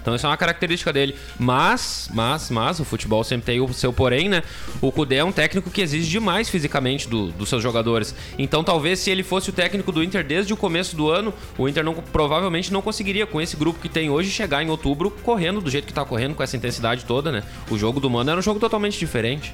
Então 0.00 0.14
isso 0.14 0.24
é 0.24 0.28
uma 0.28 0.36
característica 0.36 0.92
dele. 0.92 1.16
Mas, 1.38 2.08
mas, 2.14 2.50
mas, 2.50 2.78
o 2.80 2.84
futebol 2.84 3.24
sempre 3.24 3.46
tem 3.46 3.60
o 3.60 3.72
seu 3.72 3.92
porém, 3.92 4.28
né? 4.28 4.42
O 4.80 4.92
Kudê 4.92 5.16
é 5.16 5.24
um 5.24 5.32
técnico 5.32 5.68
que 5.70 5.80
exige 5.80 6.08
demais 6.08 6.48
fisicamente 6.48 7.08
do- 7.08 7.32
dos 7.32 7.48
seus 7.48 7.62
jogadores. 7.62 8.14
Então 8.38 8.62
talvez 8.62 9.00
se 9.00 9.10
ele 9.10 9.22
fosse 9.22 9.50
o 9.50 9.52
técnico 9.52 9.90
do 9.90 10.02
Inter 10.02 10.24
desde 10.24 10.52
o 10.52 10.56
começo 10.56 10.94
do 10.94 11.10
ano, 11.10 11.34
o 11.58 11.68
Inter 11.68 11.82
não, 11.82 11.94
provavelmente 11.94 12.72
não 12.72 12.80
conseguiria, 12.82 13.26
com 13.26 13.40
esse 13.40 13.56
grupo 13.56 13.80
que 13.80 13.88
tem 13.88 14.08
hoje, 14.08 14.30
chegar 14.30 14.62
em 14.62 14.70
outubro 14.70 15.10
correndo 15.10 15.60
do 15.60 15.70
jeito 15.70 15.86
que 15.86 15.92
tá 15.92 16.04
correndo, 16.04 16.34
com 16.34 16.42
essa 16.42 16.56
intensidade 16.56 17.04
toda, 17.04 17.32
né? 17.32 17.42
O 17.70 17.76
jogo 17.76 17.98
do 17.98 18.08
Mano 18.08 18.30
era 18.30 18.38
um 18.38 18.42
jogo 18.42 18.60
totalmente 18.60 18.98
diferente. 18.98 19.52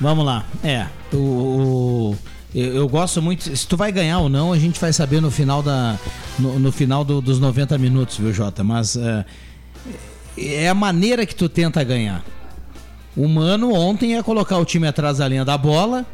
Vamos 0.00 0.24
lá. 0.24 0.44
É, 0.64 0.86
o, 1.12 1.16
o- 1.16 2.18
eu, 2.54 2.74
eu 2.76 2.88
gosto 2.88 3.20
muito. 3.22 3.54
Se 3.56 3.66
tu 3.66 3.76
vai 3.76 3.90
ganhar 3.92 4.18
ou 4.20 4.28
não, 4.28 4.52
a 4.52 4.58
gente 4.58 4.78
vai 4.80 4.92
saber 4.92 5.20
no 5.20 5.30
final 5.30 5.62
da 5.62 5.98
no, 6.38 6.58
no 6.58 6.72
final 6.72 7.04
do- 7.04 7.20
dos 7.20 7.38
90 7.40 7.76
minutos, 7.78 8.18
viu, 8.18 8.32
Jota? 8.32 8.62
Mas 8.64 8.96
é, 8.96 9.24
é 10.36 10.68
a 10.68 10.74
maneira 10.74 11.24
que 11.26 11.34
tu 11.34 11.48
tenta 11.48 11.82
ganhar. 11.84 12.22
O 13.16 13.28
Mano 13.28 13.72
ontem 13.74 14.12
ia 14.12 14.22
colocar 14.22 14.56
o 14.58 14.64
time 14.64 14.86
atrás 14.86 15.18
da 15.18 15.28
linha 15.28 15.44
da 15.44 15.58
bola, 15.58 16.06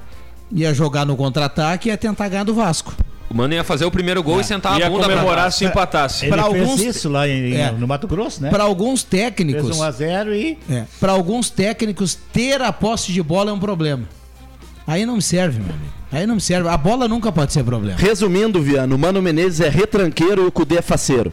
ia 0.50 0.74
jogar 0.74 1.04
no 1.06 1.16
contra-ataque 1.16 1.88
e 1.88 1.90
ia 1.90 1.96
tentar 1.96 2.28
ganhar 2.28 2.44
do 2.44 2.54
Vasco. 2.54 2.92
O 3.30 3.34
Mano 3.36 3.52
ia 3.52 3.62
fazer 3.62 3.84
o 3.84 3.90
primeiro 3.90 4.22
gol 4.22 4.40
e 4.40 4.44
sentar 4.44 4.78
Ia 4.80 4.86
a 4.86 4.90
bunda 4.90 5.04
pra 5.04 5.12
comemorar 5.14 5.38
trás. 5.42 5.54
se 5.56 5.64
empatasse. 5.66 6.24
Ele 6.24 6.32
Pra 6.32 6.44
fez 6.50 6.62
alguns- 6.62 6.80
isso 6.80 7.08
lá 7.10 7.28
em- 7.28 7.52
É. 7.54 7.70
no 7.70 7.86
Mato 7.86 8.08
Grosso, 8.08 8.42
né? 8.42 8.48
Para 8.48 8.64
alguns 8.64 9.02
Fez 9.02 9.22
técnicos, 9.22 9.76
1x0 9.78 10.32
e. 10.34 10.58
é, 10.72 10.86
para 10.98 11.12
alguns 11.12 11.50
técnicos 11.50 12.16
ter 12.32 12.60
a 12.62 12.72
posse 12.72 13.12
de 13.12 13.22
bola 13.22 13.50
é 13.50 13.52
um 13.52 13.58
problema. 13.60 14.04
Aí 14.88 15.04
não 15.04 15.16
me 15.16 15.22
serve, 15.22 15.60
meu 15.60 15.74
amigo. 15.74 15.92
Aí 16.10 16.26
não 16.26 16.36
me 16.36 16.40
serve. 16.40 16.66
A 16.66 16.76
bola 16.78 17.06
nunca 17.06 17.30
pode 17.30 17.52
ser 17.52 17.62
problema. 17.62 17.98
Resumindo, 17.98 18.62
Viano, 18.62 18.96
o 18.96 18.98
Mano 18.98 19.20
Menezes 19.20 19.60
é 19.60 19.68
retranqueiro 19.68 20.44
e 20.44 20.46
o 20.46 20.50
Cudê 20.50 20.78
é 20.78 20.82
faceiro. 20.82 21.30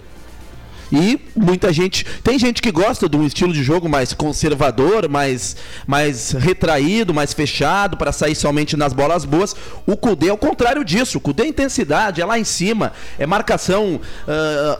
E 0.91 1.17
muita 1.33 1.71
gente. 1.71 2.05
Tem 2.21 2.37
gente 2.37 2.61
que 2.61 2.69
gosta 2.69 3.07
de 3.07 3.15
um 3.15 3.25
estilo 3.25 3.53
de 3.53 3.63
jogo 3.63 3.87
mais 3.87 4.11
conservador, 4.11 5.07
mais, 5.07 5.55
mais 5.87 6.31
retraído, 6.31 7.13
mais 7.13 7.31
fechado, 7.31 7.95
para 7.95 8.11
sair 8.11 8.35
somente 8.35 8.75
nas 8.75 8.91
bolas 8.91 9.23
boas. 9.23 9.55
O 9.87 9.95
Cudê 9.95 10.27
é 10.27 10.33
o 10.33 10.37
contrário 10.37 10.83
disso. 10.83 11.17
O 11.17 11.21
Cudê 11.21 11.43
é 11.43 11.47
intensidade, 11.47 12.21
é 12.21 12.25
lá 12.25 12.37
em 12.37 12.43
cima, 12.43 12.91
é 13.17 13.25
marcação 13.25 14.01
ah, 14.27 14.79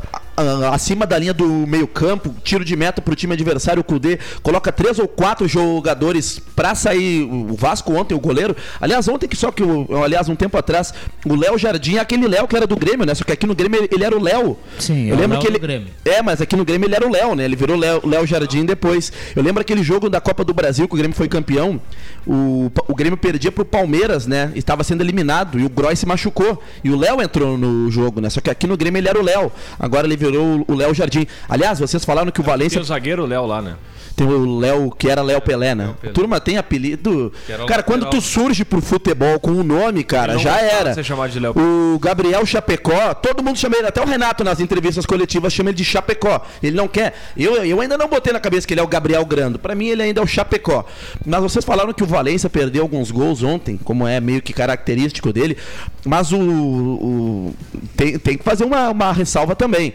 acima 0.71 1.05
da 1.05 1.17
linha 1.17 1.33
do 1.33 1.45
meio-campo, 1.45 2.33
tiro 2.43 2.65
de 2.65 2.75
meta 2.75 3.01
pro 3.01 3.15
time 3.15 3.33
adversário. 3.33 3.81
O 3.81 3.83
Cudê 3.83 4.19
coloca 4.43 4.71
três 4.71 4.99
ou 4.99 5.07
quatro 5.07 5.47
jogadores 5.47 6.39
para 6.55 6.75
sair. 6.75 7.23
O 7.23 7.55
Vasco 7.55 7.93
ontem, 7.93 8.13
o 8.13 8.19
goleiro. 8.19 8.55
Aliás, 8.79 9.07
ontem 9.07 9.27
que 9.27 9.35
só 9.35 9.51
que, 9.51 9.63
o, 9.63 10.03
aliás, 10.03 10.27
um 10.29 10.35
tempo 10.35 10.57
atrás, 10.57 10.93
o 11.25 11.35
Léo 11.35 11.57
Jardim 11.57 11.95
é 11.95 11.99
aquele 11.99 12.27
Léo 12.27 12.47
que 12.47 12.55
era 12.55 12.67
do 12.67 12.75
Grêmio, 12.75 13.05
né? 13.05 13.13
Só 13.15 13.23
que 13.23 13.31
aqui 13.31 13.47
no 13.47 13.55
Grêmio 13.55 13.87
ele, 13.91 14.03
era 14.03 14.17
o 14.17 14.21
Léo. 14.21 14.57
Sim, 14.79 15.07
eu 15.07 15.15
é 15.15 15.17
o 15.17 15.21
lembro 15.21 15.37
Léo 15.37 15.41
que 15.41 15.47
do 15.47 15.53
ele. 15.53 15.59
Grêmio. 15.59 15.87
É, 16.03 16.21
mas 16.21 16.41
aqui 16.41 16.55
no 16.55 16.65
Grêmio 16.65 16.87
ele 16.87 16.95
era 16.95 17.07
o 17.07 17.11
Léo, 17.11 17.35
né? 17.35 17.45
Ele 17.45 17.55
virou 17.55 17.77
Léo, 17.77 18.01
Léo 18.05 18.25
Jardim 18.27 18.65
depois. 18.65 19.11
Eu 19.35 19.43
lembro 19.43 19.61
aquele 19.61 19.83
jogo 19.83 20.09
da 20.09 20.19
Copa 20.19 20.43
do 20.43 20.53
Brasil 20.53 20.87
que 20.87 20.93
o 20.93 20.97
Grêmio 20.97 21.15
foi 21.15 21.27
campeão. 21.27 21.79
O, 22.25 22.71
o 22.87 22.95
Grêmio 22.95 23.17
perdia 23.17 23.51
pro 23.51 23.63
Palmeiras, 23.63 24.27
né? 24.27 24.51
Estava 24.55 24.83
sendo 24.83 25.01
eliminado 25.01 25.59
e 25.59 25.65
o 25.65 25.69
Groy 25.69 25.95
se 25.95 26.05
machucou. 26.05 26.61
E 26.83 26.89
o 26.89 26.97
Léo 26.97 27.21
entrou 27.21 27.57
no 27.57 27.89
jogo, 27.89 28.19
né? 28.19 28.29
Só 28.29 28.41
que 28.41 28.49
aqui 28.49 28.67
no 28.67 28.75
Grêmio 28.75 28.99
ele 28.99 29.07
era 29.07 29.19
o 29.19 29.23
Léo. 29.23 29.51
Agora 29.79 30.05
ele 30.05 30.15
virou 30.15 30.24
o 30.67 30.73
Léo 30.75 30.93
Jardim. 30.93 31.25
Aliás, 31.47 31.79
vocês 31.79 32.03
falaram 32.05 32.31
que 32.31 32.41
o 32.41 32.43
Valência 32.43 32.77
Tem 32.79 32.81
o 32.83 32.85
zagueiro 32.85 33.25
Léo 33.25 33.45
lá, 33.45 33.61
né? 33.61 33.75
tem 34.15 34.25
o 34.25 34.59
Léo, 34.59 34.91
que 34.97 35.09
era 35.09 35.21
Léo 35.21 35.41
Pelé, 35.41 35.75
né? 35.75 35.93
Turma 36.13 36.39
tem 36.39 36.57
apelido. 36.57 37.33
Cara, 37.67 37.83
quando 37.83 38.05
tu 38.09 38.21
surge 38.21 38.63
pro 38.63 38.81
futebol 38.81 39.37
com 39.41 39.51
o 39.51 39.61
nome, 39.61 40.05
cara, 40.05 40.37
já 40.37 40.57
era. 40.61 40.93
ser 40.93 41.03
chamado 41.03 41.29
de 41.31 41.37
Léo. 41.37 41.53
O 41.57 41.99
Gabriel 41.99 42.45
Chapecó, 42.45 43.13
todo 43.13 43.43
mundo 43.43 43.57
chama 43.59 43.75
ele, 43.75 43.87
até 43.87 44.01
o 44.01 44.05
Renato 44.05 44.41
nas 44.41 44.61
entrevistas 44.61 45.05
coletivas 45.05 45.51
chama 45.51 45.71
ele 45.71 45.75
de 45.77 45.83
Chapecó. 45.83 46.41
Ele 46.63 46.77
não 46.77 46.87
quer. 46.87 47.13
Eu, 47.35 47.55
eu 47.65 47.81
ainda 47.81 47.97
não 47.97 48.07
botei 48.07 48.31
na 48.31 48.39
cabeça 48.39 48.65
que 48.65 48.73
ele 48.73 48.79
é 48.79 48.83
o 48.83 48.87
Gabriel 48.87 49.25
Grando. 49.25 49.59
Pra 49.59 49.75
mim 49.75 49.87
ele 49.87 50.03
ainda 50.03 50.21
é 50.21 50.23
o 50.23 50.27
Chapecó. 50.27 50.85
Mas 51.25 51.41
vocês 51.41 51.65
falaram 51.65 51.91
que 51.91 52.01
o 52.03 52.07
Valência 52.07 52.49
perdeu 52.49 52.83
alguns 52.83 53.11
gols 53.11 53.43
ontem, 53.43 53.77
como 53.83 54.07
é 54.07 54.21
meio 54.21 54.41
que 54.41 54.53
característico 54.53 55.33
dele. 55.33 55.57
Mas 56.05 56.31
o. 56.31 56.39
o- 56.39 57.55
tem, 57.97 58.17
tem 58.17 58.37
que 58.37 58.43
fazer 58.45 58.63
uma, 58.63 58.91
uma 58.91 59.11
ressalva 59.11 59.55
também. 59.57 59.93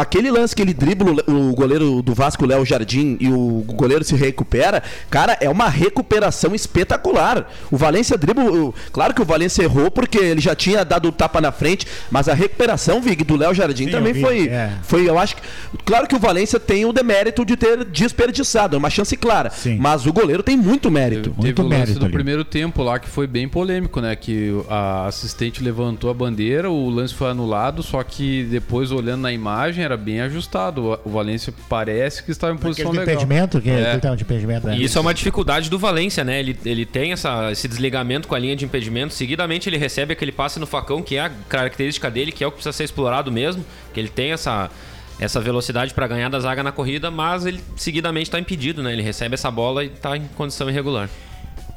Aquele 0.00 0.30
lance 0.30 0.54
que 0.54 0.62
ele 0.62 0.74
dribla 0.74 1.22
o 1.26 1.54
goleiro 1.54 2.02
do 2.02 2.14
Vasco, 2.14 2.44
Léo 2.44 2.64
Jardim, 2.64 3.16
e 3.20 3.28
o 3.28 3.64
goleiro 3.66 4.04
se 4.04 4.14
recupera, 4.14 4.82
cara, 5.10 5.36
é 5.40 5.48
uma 5.48 5.68
recuperação 5.68 6.54
espetacular. 6.54 7.50
O 7.70 7.76
Valência 7.76 8.16
dribla. 8.16 8.72
Claro 8.92 9.14
que 9.14 9.22
o 9.22 9.24
Valência 9.24 9.62
errou 9.62 9.90
porque 9.90 10.18
ele 10.18 10.40
já 10.40 10.54
tinha 10.54 10.84
dado 10.84 11.08
o 11.08 11.12
tapa 11.12 11.40
na 11.40 11.50
frente, 11.50 11.86
mas 12.10 12.28
a 12.28 12.34
recuperação, 12.34 13.00
Vig, 13.00 13.24
do 13.24 13.36
Léo 13.36 13.54
Jardim 13.54 13.86
Sim, 13.86 13.90
também 13.90 14.12
vi, 14.12 14.20
foi, 14.20 14.48
é. 14.48 14.72
foi. 14.82 15.08
Eu 15.08 15.18
acho 15.18 15.36
que. 15.36 15.42
Claro 15.84 16.06
que 16.06 16.14
o 16.14 16.18
Valência 16.18 16.60
tem 16.60 16.84
o 16.84 16.92
demérito 16.92 17.44
de 17.44 17.56
ter 17.56 17.84
desperdiçado, 17.84 18.76
é 18.76 18.78
uma 18.78 18.90
chance 18.90 19.16
clara. 19.16 19.50
Sim. 19.50 19.78
Mas 19.78 20.06
o 20.06 20.12
goleiro 20.12 20.42
tem 20.42 20.56
muito 20.56 20.90
mérito. 20.90 21.30
Teve 21.30 21.42
Muito 21.42 21.62
o 21.62 21.64
lance 21.64 21.78
mérito 21.78 21.98
do 22.00 22.04
ali. 22.06 22.12
primeiro 22.12 22.44
tempo 22.44 22.82
lá 22.82 22.98
que 22.98 23.08
foi 23.08 23.26
bem 23.26 23.48
polêmico, 23.48 24.00
né? 24.00 24.14
Que 24.14 24.52
a 24.68 25.06
assistente 25.06 25.62
levantou 25.62 26.10
a 26.10 26.14
bandeira, 26.14 26.70
o 26.70 26.90
lance 26.90 27.14
foi 27.14 27.30
anulado, 27.30 27.82
só 27.82 28.02
que 28.02 28.44
depois 28.44 28.92
olhando 28.92 29.22
na 29.22 29.32
imagem 29.32 29.85
era 29.86 29.96
bem 29.96 30.20
ajustado. 30.20 30.98
O 31.04 31.10
Valência 31.10 31.52
parece 31.68 32.22
que 32.22 32.30
estava 32.30 32.52
em 32.52 32.56
posição 32.58 32.90
Aquele 32.90 33.04
de 33.04 33.10
legal. 33.10 33.22
impedimento, 33.24 33.60
que 33.60 33.70
É. 33.70 33.92
ele 33.92 34.00
tava 34.00 34.16
de 34.16 34.22
impedimento, 34.24 34.66
né? 34.66 34.76
E 34.76 34.84
isso 34.84 34.98
é 34.98 35.00
uma 35.00 35.14
dificuldade 35.14 35.70
do 35.70 35.78
Valência, 35.78 36.22
né? 36.24 36.38
Ele, 36.40 36.56
ele 36.64 36.84
tem 36.84 37.12
essa, 37.12 37.50
esse 37.50 37.66
desligamento 37.66 38.28
com 38.28 38.34
a 38.34 38.38
linha 38.38 38.54
de 38.54 38.64
impedimento. 38.64 39.14
Seguidamente 39.14 39.68
ele 39.68 39.78
recebe 39.78 40.12
aquele 40.12 40.32
passe 40.32 40.58
no 40.60 40.66
facão, 40.66 41.02
que 41.02 41.16
é 41.16 41.20
a 41.20 41.30
característica 41.48 42.10
dele, 42.10 42.30
que 42.32 42.44
é 42.44 42.46
o 42.46 42.50
que 42.50 42.56
precisa 42.56 42.72
ser 42.72 42.84
explorado 42.84 43.32
mesmo. 43.32 43.64
Que 43.94 44.00
ele 44.00 44.08
tem 44.08 44.32
essa, 44.32 44.70
essa 45.18 45.40
velocidade 45.40 45.94
para 45.94 46.06
ganhar 46.06 46.28
da 46.28 46.38
zaga 46.40 46.62
na 46.62 46.72
corrida, 46.72 47.10
mas 47.10 47.46
ele 47.46 47.60
seguidamente 47.76 48.26
está 48.26 48.38
impedido, 48.38 48.82
né? 48.82 48.92
Ele 48.92 49.02
recebe 49.02 49.34
essa 49.34 49.50
bola 49.50 49.82
e 49.84 49.86
está 49.86 50.16
em 50.16 50.22
condição 50.36 50.68
irregular. 50.68 51.08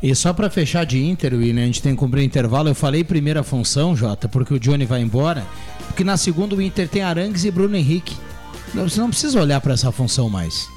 E 0.01 0.15
só 0.15 0.31
pra 0.31 0.49
fechar 0.49 0.85
de 0.85 1.03
Inter, 1.03 1.33
William, 1.33 1.63
a 1.63 1.65
gente 1.65 1.81
tem 1.81 1.93
que 1.93 1.99
cumprir 1.99 2.21
o 2.21 2.25
intervalo. 2.25 2.69
Eu 2.69 2.75
falei 2.75 3.03
primeira 3.03 3.43
função, 3.43 3.95
Jota, 3.95 4.29
porque 4.29 4.53
o 4.53 4.59
Johnny 4.59 4.85
vai 4.85 5.01
embora. 5.01 5.45
Porque 5.87 6.03
na 6.03 6.15
segunda 6.15 6.55
o 6.55 6.61
Inter 6.61 6.87
tem 6.87 7.01
Arangues 7.01 7.43
e 7.43 7.51
Bruno 7.51 7.75
Henrique. 7.75 8.15
Você 8.73 8.99
não 9.01 9.09
precisa 9.09 9.39
olhar 9.41 9.59
pra 9.59 9.73
essa 9.73 9.91
função 9.91 10.29
mais. 10.29 10.67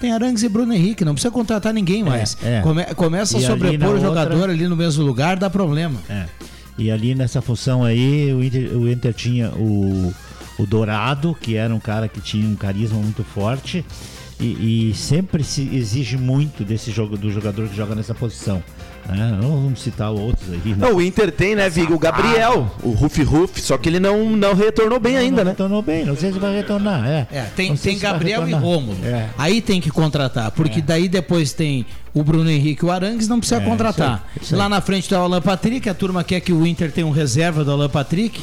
Tem 0.00 0.12
Arangues 0.12 0.42
e 0.42 0.48
Bruno 0.48 0.72
Henrique, 0.74 1.04
não 1.04 1.14
precisa 1.14 1.30
contratar 1.32 1.72
ninguém 1.72 2.02
mais. 2.02 2.36
é. 2.42 2.60
Come- 2.60 2.84
começa 2.94 3.36
a 3.36 3.40
E 3.40 3.46
ali 3.46 3.52
sobrepor 3.52 3.94
o 3.96 4.00
jogador 4.00 4.34
outra- 4.36 4.52
ali 4.52 4.66
no 4.68 4.76
mesmo 4.76 5.04
lugar, 5.04 5.38
dá 5.38 5.48
problema. 5.48 5.98
É. 6.08 6.24
E 6.76 6.90
ali 6.90 7.14
nessa 7.14 7.40
função 7.42 7.84
aí, 7.84 8.32
o 8.32 8.42
Inter, 8.42 8.76
o 8.76 8.90
Inter 8.90 9.12
tinha 9.14 9.50
o, 9.50 10.12
o 10.58 10.66
Dourado, 10.66 11.36
que 11.40 11.54
era 11.56 11.74
um 11.74 11.78
cara 11.80 12.08
que 12.08 12.20
tinha 12.20 12.46
um 12.48 12.56
carisma 12.56 12.98
muito 12.98 13.22
forte. 13.22 13.84
E, 14.40 14.90
e 14.90 14.94
sempre 14.94 15.44
se 15.44 15.68
exige 15.72 16.16
muito 16.16 16.64
desse 16.64 16.90
jogo 16.90 17.16
do 17.16 17.30
jogador 17.30 17.68
que 17.68 17.76
joga 17.76 17.94
nessa 17.94 18.14
posição. 18.14 18.62
né? 19.06 19.38
Não 19.40 19.50
vamos 19.62 19.82
citar 19.82 20.10
outros 20.10 20.50
aí. 20.50 20.60
né? 20.70 20.76
Não, 20.78 20.94
o 20.96 21.02
Inter 21.02 21.30
tem, 21.30 21.54
né, 21.54 21.68
Vig? 21.68 21.92
O 21.92 21.98
Gabriel, 21.98 22.74
o 22.82 22.90
Ruff 22.92 23.22
Ruff, 23.22 23.60
só 23.60 23.76
que 23.76 23.88
ele 23.88 24.00
não, 24.00 24.30
não 24.30 24.54
retornou 24.54 24.98
bem 24.98 25.18
ainda, 25.18 25.44
né? 25.44 25.50
Retornou 25.50 25.82
bem, 25.82 26.06
não 26.06 26.16
sei 26.16 26.32
se 26.32 26.38
vai 26.38 26.54
retornar. 26.56 27.06
É, 27.06 27.26
É, 27.30 27.42
tem, 27.54 27.68
Não 27.68 27.76
tem 27.76 27.98
Gabriel 27.98 28.48
e. 28.48 28.52
Rômulo. 28.52 28.96
É. 29.04 29.28
Aí 29.36 29.60
tem 29.60 29.78
que 29.80 29.90
contratar, 29.90 30.50
porque 30.52 30.80
daí 30.80 31.06
depois 31.08 31.52
tem 31.52 31.84
o 32.14 32.22
Bruno 32.24 32.50
Henrique 32.50 32.82
e 32.84 32.86
o 32.88 32.90
Arangues, 32.90 33.28
não 33.28 33.38
precisa 33.40 33.60
É, 33.60 33.64
contratar. 33.64 34.14
isso 34.16 34.38
aí, 34.38 34.42
isso 34.44 34.54
aí. 34.54 34.58
Lá 34.58 34.68
na 34.70 34.80
frente 34.80 35.06
tá 35.08 35.20
o 35.20 35.24
Alan 35.24 35.42
Patrick, 35.42 35.86
a 35.88 35.94
turma 35.94 36.24
quer 36.24 36.40
que 36.40 36.52
o 36.52 36.66
Inter 36.66 36.90
tenha 36.90 37.06
um 37.06 37.10
reserva 37.10 37.62
do 37.62 37.70
Alan 37.72 37.90
Patrick. 37.90 38.40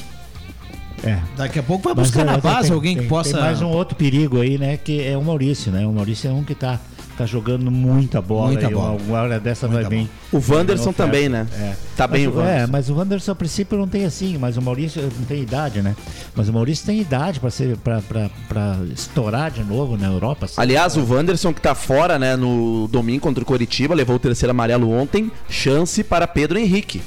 É. 1.03 1.19
Daqui 1.35 1.59
a 1.59 1.63
pouco 1.63 1.83
vai 1.85 1.93
Mas, 1.95 2.07
buscar 2.07 2.21
é, 2.21 2.25
na 2.25 2.37
base 2.37 2.67
tem- 2.69 2.75
alguém 2.75 2.95
tem- 2.95 3.03
que 3.03 3.09
possa. 3.09 3.33
Tem 3.33 3.41
mais 3.41 3.61
um 3.61 3.67
outro 3.67 3.95
perigo 3.95 4.41
aí, 4.41 4.57
né? 4.57 4.77
Que 4.77 5.03
é 5.03 5.17
o 5.17 5.23
Maurício, 5.23 5.71
né? 5.71 5.85
O 5.85 5.91
Maurício 5.93 6.29
é 6.29 6.33
um 6.33 6.43
que 6.43 6.55
tá, 6.55 6.79
tá 7.17 7.25
jogando 7.25 7.69
muita 7.69 8.19
bola. 8.21 8.47
Muita 8.47 8.69
bola. 8.69 8.99
Uma 9.07 9.21
hora 9.21 9.39
dessa 9.39 9.67
vai 9.67 9.85
bem. 9.85 10.09
O 10.31 10.41
Wanderson 10.51 10.91
também, 10.91 11.29
né? 11.29 11.45
É. 11.53 11.73
Tá 11.95 12.07
bem 12.07 12.25
Mas 12.27 12.35
o 12.35 12.39
Wanderson. 12.39 12.63
É, 12.63 12.67
mas 12.67 12.89
o 12.89 12.95
Wanderson 12.95 13.31
a 13.31 13.35
princípio 13.35 13.77
não 13.77 13.87
tem 13.87 14.05
assim, 14.05 14.37
mas 14.37 14.57
o 14.57 14.61
Maurício 14.61 15.01
não 15.01 15.25
tem 15.25 15.41
idade, 15.41 15.81
né? 15.81 15.95
Mas 16.35 16.49
o 16.49 16.53
Maurício 16.53 16.85
tem 16.85 16.99
idade 16.99 17.39
pra 17.39 17.49
ser 17.51 17.77
para 17.77 18.01
para 18.49 18.77
estourar 18.91 19.51
de 19.51 19.63
novo 19.63 19.97
na 19.97 20.07
Europa. 20.07 20.45
assim. 20.45 20.55
Aliás, 20.57 20.97
o 20.97 21.05
Wanderson 21.13 21.53
que 21.53 21.61
tá 21.61 21.75
fora, 21.75 22.17
né, 22.19 22.35
no 22.35 22.87
domingo 22.87 23.21
contra 23.21 23.43
o 23.43 23.45
Coritiba, 23.45 23.93
levou 23.95 24.15
o 24.15 24.19
terceiro 24.19 24.51
amarelo 24.51 24.91
ontem, 24.91 25.31
chance 25.49 26.03
para 26.03 26.27
Pedro 26.27 26.57
Henrique. 26.57 27.01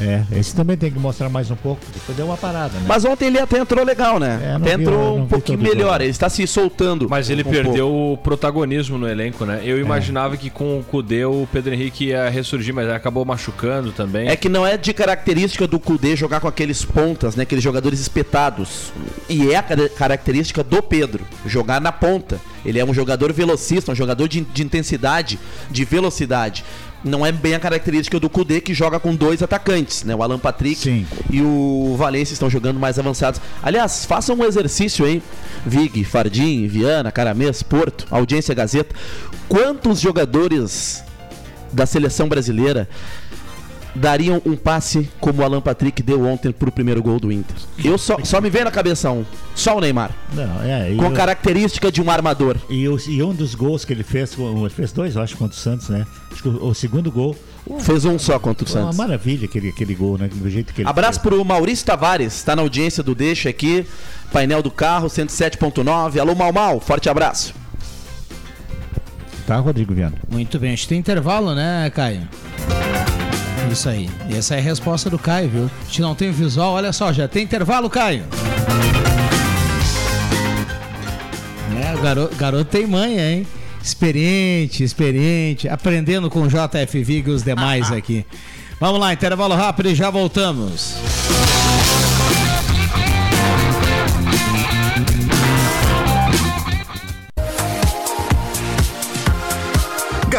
É, 0.00 0.24
esse 0.38 0.54
também 0.54 0.76
tem 0.76 0.90
que 0.90 0.98
mostrar 0.98 1.28
mais 1.28 1.50
um 1.50 1.56
pouco, 1.56 1.80
depois 1.92 2.16
deu 2.16 2.26
uma 2.26 2.36
parada, 2.36 2.74
né? 2.78 2.84
Mas 2.88 3.04
ontem 3.04 3.26
ele 3.26 3.38
até 3.38 3.58
entrou 3.58 3.84
legal, 3.84 4.18
né? 4.18 4.40
É, 4.42 4.52
até 4.54 4.76
vi- 4.76 4.82
entrou 4.82 5.18
um 5.18 5.26
pouquinho 5.26 5.58
melhor, 5.58 5.92
jogo. 5.92 6.02
ele 6.04 6.10
está 6.10 6.28
se 6.28 6.46
soltando. 6.46 7.08
Mas 7.08 7.28
ele 7.30 7.42
um 7.42 7.50
perdeu 7.50 7.86
pouco. 7.88 8.12
o 8.14 8.16
protagonismo 8.16 8.96
no 8.98 9.08
elenco, 9.08 9.44
né? 9.44 9.60
Eu 9.64 9.78
imaginava 9.78 10.36
que 10.36 10.48
com 10.50 10.78
o 10.78 10.82
Kudê 10.82 11.24
o 11.24 11.46
Pedro 11.52 11.74
Henrique 11.74 12.06
ia 12.06 12.28
ressurgir, 12.30 12.74
mas 12.74 12.88
acabou 12.88 13.24
machucando 13.24 13.92
também. 13.92 14.28
É 14.28 14.34
que 14.36 14.48
não 14.48 14.66
é 14.66 14.76
de 14.76 14.92
característica 14.92 15.66
do 15.66 15.78
Kudê 15.78 16.16
jogar 16.16 16.40
com 16.40 16.48
aqueles 16.48 16.84
pontas, 16.84 17.36
né? 17.36 17.42
Aqueles 17.42 17.62
jogadores 17.62 18.00
espetados. 18.00 18.92
E 19.28 19.50
é 19.52 19.56
a 19.56 19.62
cara- 19.62 19.88
característica 19.88 20.64
do 20.64 20.82
Pedro, 20.82 21.24
jogar 21.46 21.80
na 21.80 21.92
ponta. 21.92 22.40
Ele 22.64 22.78
é 22.78 22.84
um 22.84 22.94
jogador 22.94 23.32
velocista, 23.32 23.92
um 23.92 23.94
jogador 23.94 24.28
de, 24.28 24.40
de 24.40 24.62
intensidade, 24.62 25.38
de 25.70 25.84
velocidade. 25.84 26.64
Não 27.04 27.26
é 27.26 27.32
bem 27.32 27.54
a 27.54 27.60
característica 27.60 28.20
do 28.20 28.30
Kudê 28.30 28.60
que 28.60 28.72
joga 28.72 29.00
com 29.00 29.14
dois 29.14 29.42
atacantes, 29.42 30.04
né? 30.04 30.14
O 30.14 30.22
Alan 30.22 30.38
Patrick 30.38 30.80
Sim. 30.80 31.06
e 31.30 31.42
o 31.42 31.96
Valência 31.98 32.32
estão 32.32 32.48
jogando 32.48 32.78
mais 32.78 32.98
avançados. 32.98 33.40
Aliás, 33.62 34.04
façam 34.04 34.36
um 34.36 34.44
exercício, 34.44 35.06
hein? 35.06 35.20
Vig, 35.66 36.04
Fardim, 36.04 36.66
Viana, 36.68 37.10
Caramês, 37.10 37.62
Porto, 37.62 38.06
Audiência 38.10 38.54
Gazeta. 38.54 38.94
Quantos 39.48 40.00
jogadores 40.00 41.02
da 41.72 41.86
seleção 41.86 42.28
brasileira 42.28 42.88
dariam 43.94 44.40
um 44.46 44.56
passe 44.56 45.08
como 45.20 45.42
o 45.42 45.44
Alan 45.44 45.60
Patrick 45.60 46.02
deu 46.02 46.24
ontem 46.26 46.50
pro 46.52 46.72
primeiro 46.72 47.02
gol 47.02 47.20
do 47.20 47.30
Inter? 47.32 47.56
Eu 47.84 47.98
só, 47.98 48.16
só 48.24 48.40
me 48.40 48.48
vem 48.50 48.64
na 48.64 48.70
cabeça 48.70 49.10
um. 49.10 49.24
Só 49.54 49.76
o 49.76 49.80
Neymar. 49.80 50.10
Não, 50.32 50.62
é, 50.62 50.94
Com 50.96 51.08
o- 51.08 51.12
característica 51.12 51.90
de 51.92 52.00
um 52.00 52.10
armador. 52.10 52.56
E, 52.70 52.88
o- 52.88 52.98
e 53.08 53.22
um 53.22 53.34
dos 53.34 53.54
gols 53.54 53.84
que 53.84 53.92
ele 53.92 54.02
fez, 54.02 54.36
ele 54.38 54.70
fez 54.70 54.92
dois, 54.92 55.16
eu 55.16 55.22
acho, 55.22 55.36
contra 55.36 55.56
o 55.56 55.60
Santos, 55.60 55.88
né? 55.88 56.06
Acho 56.30 56.42
que 56.42 56.48
o, 56.48 56.66
o 56.68 56.74
segundo 56.74 57.10
gol. 57.10 57.36
Fez 57.80 58.04
um 58.04 58.18
só 58.18 58.38
contra 58.40 58.64
o 58.64 58.68
Foi 58.68 58.76
uma 58.80 58.86
Santos. 58.92 58.98
maravilha 58.98 59.44
aquele, 59.44 59.68
aquele 59.68 59.94
gol, 59.94 60.18
né? 60.18 60.28
Do 60.32 60.50
jeito 60.50 60.74
que 60.74 60.80
ele 60.82 60.88
Abraço 60.88 61.20
fez. 61.20 61.34
pro 61.34 61.44
Maurício 61.44 61.86
Tavares, 61.86 62.42
tá 62.42 62.56
na 62.56 62.62
audiência 62.62 63.02
do 63.04 63.14
Deixa 63.14 63.48
aqui, 63.50 63.86
painel 64.32 64.62
do 64.62 64.70
carro, 64.70 65.06
107.9. 65.08 66.18
Alô, 66.18 66.34
Mal 66.34 66.52
Mal, 66.52 66.80
forte 66.80 67.08
abraço. 67.08 67.54
Tá, 69.46 69.56
Rodrigo 69.58 69.94
Viana? 69.94 70.16
Muito 70.30 70.58
bem, 70.58 70.72
a 70.72 70.74
gente 70.74 70.88
tem 70.88 70.98
intervalo, 70.98 71.54
né, 71.54 71.90
Caio? 71.94 72.28
Isso 73.72 73.88
aí. 73.88 74.10
E 74.28 74.36
essa 74.36 74.54
é 74.54 74.58
a 74.58 74.60
resposta 74.60 75.08
do 75.08 75.18
Caio, 75.18 75.48
viu? 75.48 75.64
A 75.64 75.84
gente 75.86 76.02
não 76.02 76.14
tem 76.14 76.28
o 76.28 76.32
visual, 76.32 76.74
olha 76.74 76.92
só, 76.92 77.10
já 77.10 77.26
tem 77.26 77.44
intervalo, 77.44 77.88
Caio. 77.88 78.26
É, 81.82 81.94
o 81.94 82.02
garoto, 82.02 82.36
garoto 82.36 82.64
tem 82.66 82.86
manha, 82.86 83.32
hein? 83.32 83.46
Experiente, 83.82 84.84
experiente, 84.84 85.70
aprendendo 85.70 86.28
com 86.28 86.42
o 86.42 86.48
JF 86.48 87.02
Vig 87.02 87.30
e 87.30 87.32
os 87.32 87.42
demais 87.42 87.90
aqui. 87.90 88.26
Vamos 88.78 89.00
lá, 89.00 89.10
intervalo 89.14 89.54
rápido 89.54 89.88
e 89.88 89.94
já 89.94 90.10
voltamos. 90.10 90.94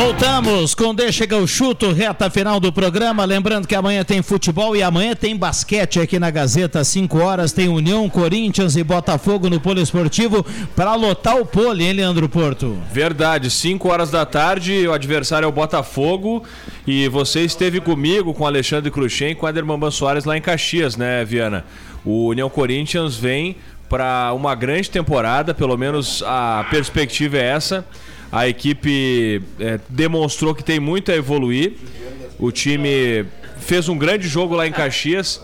Voltamos 0.00 0.76
com 0.76 0.94
Deixa 0.94 1.26
que 1.26 1.34
eu 1.34 1.44
chuto, 1.44 1.90
reta 1.90 2.30
final 2.30 2.60
do 2.60 2.72
programa. 2.72 3.24
Lembrando 3.24 3.66
que 3.66 3.74
amanhã 3.74 4.04
tem 4.04 4.22
futebol 4.22 4.76
e 4.76 4.80
amanhã 4.80 5.12
tem 5.16 5.36
basquete 5.36 5.98
aqui 5.98 6.20
na 6.20 6.30
Gazeta, 6.30 6.84
5 6.84 7.18
horas. 7.18 7.50
Tem 7.50 7.66
União, 7.66 8.08
Corinthians 8.08 8.76
e 8.76 8.84
Botafogo 8.84 9.50
no 9.50 9.58
Polo 9.58 9.80
Esportivo 9.80 10.46
para 10.76 10.94
lotar 10.94 11.36
o 11.36 11.44
pole, 11.44 11.84
hein, 11.84 11.94
Leandro 11.94 12.28
Porto? 12.28 12.78
Verdade, 12.92 13.50
5 13.50 13.88
horas 13.88 14.08
da 14.08 14.24
tarde, 14.24 14.86
o 14.86 14.92
adversário 14.92 15.46
é 15.46 15.48
o 15.48 15.52
Botafogo. 15.52 16.44
E 16.86 17.08
você 17.08 17.40
esteve 17.40 17.80
comigo, 17.80 18.32
com 18.32 18.44
o 18.44 18.46
Alexandre 18.46 18.92
Cruxem 18.92 19.32
e 19.32 19.34
com 19.34 19.46
o 19.46 19.48
Aderman 19.48 19.90
Soares 19.90 20.24
lá 20.24 20.36
em 20.36 20.40
Caxias, 20.40 20.96
né, 20.96 21.24
Viana? 21.24 21.64
O 22.04 22.28
União 22.28 22.48
Corinthians 22.48 23.16
vem 23.16 23.56
para 23.88 24.32
uma 24.32 24.54
grande 24.54 24.88
temporada, 24.90 25.52
pelo 25.52 25.76
menos 25.76 26.22
a 26.24 26.64
perspectiva 26.70 27.36
é 27.36 27.46
essa. 27.46 27.84
A 28.30 28.48
equipe 28.48 29.42
eh, 29.58 29.80
demonstrou 29.88 30.54
que 30.54 30.62
tem 30.62 30.78
muito 30.78 31.10
a 31.10 31.14
evoluir. 31.14 31.72
O 32.38 32.52
time 32.52 33.24
fez 33.58 33.88
um 33.88 33.96
grande 33.96 34.28
jogo 34.28 34.54
lá 34.54 34.66
em 34.66 34.72
Caxias. 34.72 35.42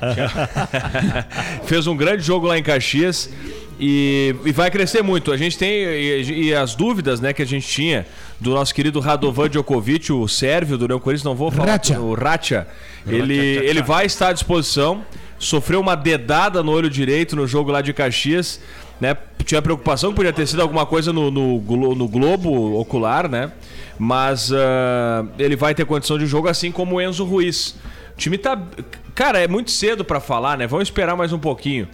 fez 1.64 1.86
um 1.86 1.96
grande 1.96 2.22
jogo 2.22 2.46
lá 2.46 2.58
em 2.58 2.62
Caxias 2.62 3.30
e, 3.78 4.34
e 4.44 4.52
vai 4.52 4.70
crescer 4.70 5.02
muito. 5.02 5.32
A 5.32 5.36
gente 5.36 5.56
tem 5.56 5.70
e, 5.70 6.48
e 6.48 6.54
as 6.54 6.74
dúvidas, 6.74 7.20
né, 7.20 7.32
que 7.32 7.42
a 7.42 7.46
gente 7.46 7.66
tinha 7.66 8.06
do 8.40 8.50
nosso 8.50 8.74
querido 8.74 9.00
Radovan 9.00 9.48
Djokovic, 9.48 10.12
o 10.12 10.26
sérvio 10.28 10.76
do 10.76 10.84
União 10.84 11.00
Corinthians, 11.00 11.24
não 11.24 11.34
vou 11.34 11.50
falar 11.50 11.72
Racha. 11.72 12.00
o 12.00 12.14
Racha. 12.14 12.66
Ele 13.06 13.36
ele 13.36 13.82
vai 13.82 14.06
estar 14.06 14.28
à 14.28 14.32
disposição. 14.32 15.04
Sofreu 15.38 15.80
uma 15.80 15.94
dedada 15.94 16.62
no 16.62 16.72
olho 16.72 16.88
direito 16.88 17.36
no 17.36 17.46
jogo 17.46 17.70
lá 17.70 17.82
de 17.82 17.92
Caxias, 17.92 18.58
né? 19.00 19.16
Tinha 19.44 19.62
preocupação 19.62 20.10
que 20.10 20.16
podia 20.16 20.32
ter 20.32 20.46
sido 20.46 20.60
alguma 20.60 20.84
coisa 20.84 21.12
no, 21.12 21.30
no, 21.30 21.60
no 21.94 22.08
globo 22.08 22.80
ocular, 22.80 23.28
né? 23.28 23.52
Mas 23.98 24.52
ah, 24.52 25.24
ele 25.38 25.54
vai 25.54 25.74
ter 25.74 25.84
condição 25.84 26.18
de 26.18 26.26
jogo 26.26 26.48
assim 26.48 26.72
como 26.72 26.96
o 26.96 27.00
Enzo 27.00 27.24
Ruiz. 27.24 27.76
O 28.14 28.16
time 28.16 28.38
tá. 28.38 28.60
Cara, 29.14 29.38
é 29.38 29.46
muito 29.46 29.70
cedo 29.70 30.04
pra 30.04 30.20
falar, 30.20 30.58
né? 30.58 30.66
Vamos 30.66 30.88
esperar 30.88 31.16
mais 31.16 31.32
um 31.32 31.38
pouquinho. 31.38 31.86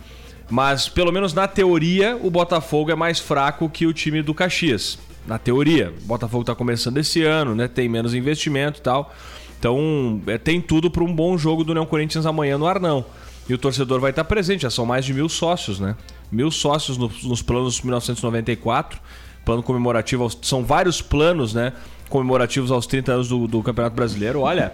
Mas, 0.50 0.88
pelo 0.88 1.12
menos 1.12 1.32
na 1.32 1.48
teoria, 1.48 2.18
o 2.22 2.30
Botafogo 2.30 2.90
é 2.90 2.94
mais 2.94 3.18
fraco 3.18 3.68
que 3.68 3.86
o 3.86 3.92
time 3.92 4.22
do 4.22 4.34
Caxias. 4.34 4.98
Na 5.26 5.38
teoria. 5.38 5.92
O 6.02 6.06
Botafogo 6.06 6.44
tá 6.44 6.54
começando 6.54 6.98
esse 6.98 7.22
ano, 7.22 7.54
né? 7.54 7.68
Tem 7.68 7.88
menos 7.88 8.14
investimento 8.14 8.78
e 8.78 8.82
tal. 8.82 9.14
Então, 9.58 10.20
é, 10.26 10.36
tem 10.36 10.60
tudo 10.60 10.90
para 10.90 11.04
um 11.04 11.14
bom 11.14 11.38
jogo 11.38 11.64
do 11.64 11.70
União 11.70 11.86
Corinthians 11.86 12.26
amanhã 12.26 12.58
no 12.58 12.66
Arnão. 12.66 13.04
E 13.48 13.54
o 13.54 13.58
torcedor 13.58 14.00
vai 14.00 14.10
estar 14.10 14.24
presente, 14.24 14.62
já 14.62 14.70
são 14.70 14.84
mais 14.84 15.04
de 15.04 15.14
mil 15.14 15.28
sócios, 15.28 15.80
né? 15.80 15.96
Mil 16.33 16.51
sócios 16.51 16.97
no- 16.99 17.11
nos 17.25 17.42
planos 17.42 17.81
1994. 17.83 18.99
Plano 19.45 19.62
comemorativo, 19.62 20.23
aos- 20.23 20.38
são 20.42 20.64
vários 20.64 21.01
planos, 21.03 21.53
né? 21.55 21.73
Comemorativos 22.09 22.71
aos 22.71 22.87
30 22.87 23.12
anos 23.12 23.29
do, 23.29 23.47
do 23.47 23.62
Campeonato 23.62 23.95
Brasileiro. 23.95 24.40
Olha, 24.40 24.73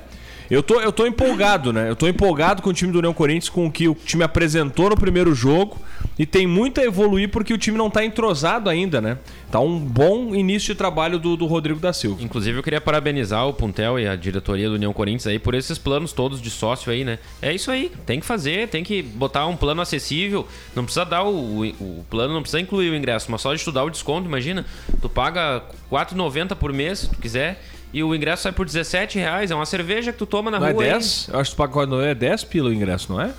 Eu 0.50 0.62
tô, 0.62 0.80
eu 0.80 0.90
tô 0.90 1.06
empolgado, 1.06 1.74
né? 1.74 1.90
Eu 1.90 1.94
tô 1.96 2.08
empolgado 2.08 2.62
com 2.62 2.70
o 2.70 2.72
time 2.72 2.90
do 2.90 2.98
União 3.00 3.12
Corinthians, 3.12 3.50
com 3.50 3.66
o 3.66 3.70
que 3.70 3.86
o 3.86 3.94
time 3.94 4.24
apresentou 4.24 4.88
no 4.88 4.96
primeiro 4.96 5.34
jogo. 5.34 5.76
E 6.18 6.26
tem 6.26 6.46
muito 6.46 6.80
a 6.80 6.84
evoluir 6.84 7.30
porque 7.30 7.54
o 7.54 7.58
time 7.58 7.78
não 7.78 7.88
tá 7.88 8.04
entrosado 8.04 8.68
ainda, 8.68 9.00
né? 9.00 9.18
Tá 9.52 9.60
um 9.60 9.78
bom 9.78 10.34
início 10.34 10.74
de 10.74 10.78
trabalho 10.78 11.18
do, 11.18 11.36
do 11.36 11.46
Rodrigo 11.46 11.78
da 11.78 11.92
Silva. 11.92 12.20
Inclusive, 12.20 12.58
eu 12.58 12.62
queria 12.62 12.80
parabenizar 12.80 13.46
o 13.46 13.52
Puntel 13.52 14.00
e 14.00 14.08
a 14.08 14.16
diretoria 14.16 14.68
do 14.68 14.74
União 14.74 14.92
Corinthians 14.92 15.28
aí 15.28 15.38
por 15.38 15.54
esses 15.54 15.78
planos 15.78 16.12
todos 16.12 16.42
de 16.42 16.50
sócio 16.50 16.90
aí, 16.90 17.04
né? 17.04 17.20
É 17.40 17.54
isso 17.54 17.70
aí, 17.70 17.92
tem 18.04 18.18
que 18.18 18.26
fazer, 18.26 18.68
tem 18.68 18.82
que 18.82 19.00
botar 19.00 19.46
um 19.46 19.56
plano 19.56 19.80
acessível. 19.80 20.46
Não 20.74 20.84
precisa 20.84 21.04
dar 21.04 21.22
o, 21.22 21.62
o, 21.62 21.66
o 21.68 22.06
plano, 22.10 22.34
não 22.34 22.42
precisa 22.42 22.60
incluir 22.60 22.90
o 22.90 22.96
ingresso, 22.96 23.30
mas 23.30 23.40
só 23.40 23.52
de 23.52 23.60
estudar 23.60 23.84
o 23.84 23.90
desconto, 23.90 24.26
imagina. 24.26 24.66
Tu 25.00 25.08
paga 25.08 25.62
R$ 25.90 25.96
4,90 25.96 26.56
por 26.56 26.72
mês, 26.72 26.98
se 27.00 27.10
tu 27.10 27.16
quiser. 27.18 27.62
E 27.92 28.02
o 28.02 28.14
ingresso 28.14 28.42
sai 28.42 28.52
por 28.52 28.66
17 28.66 29.18
reais. 29.18 29.50
É 29.50 29.54
uma 29.54 29.64
cerveja 29.64 30.12
que 30.12 30.18
tu 30.18 30.26
toma 30.26 30.50
na 30.50 30.58
Não 30.58 30.66
é 30.66 30.72
rua. 30.72 30.82
aí. 30.82 30.90
10? 30.90 31.30
Eu 31.32 31.40
acho 31.40 31.50
que 31.50 31.56
tu 31.56 31.58
paga 31.58 32.04
é 32.04 32.14
10 32.14 32.44
pila 32.44 32.68
o 32.68 32.72
ingresso, 32.72 33.12
não 33.12 33.20
é? 33.20 33.32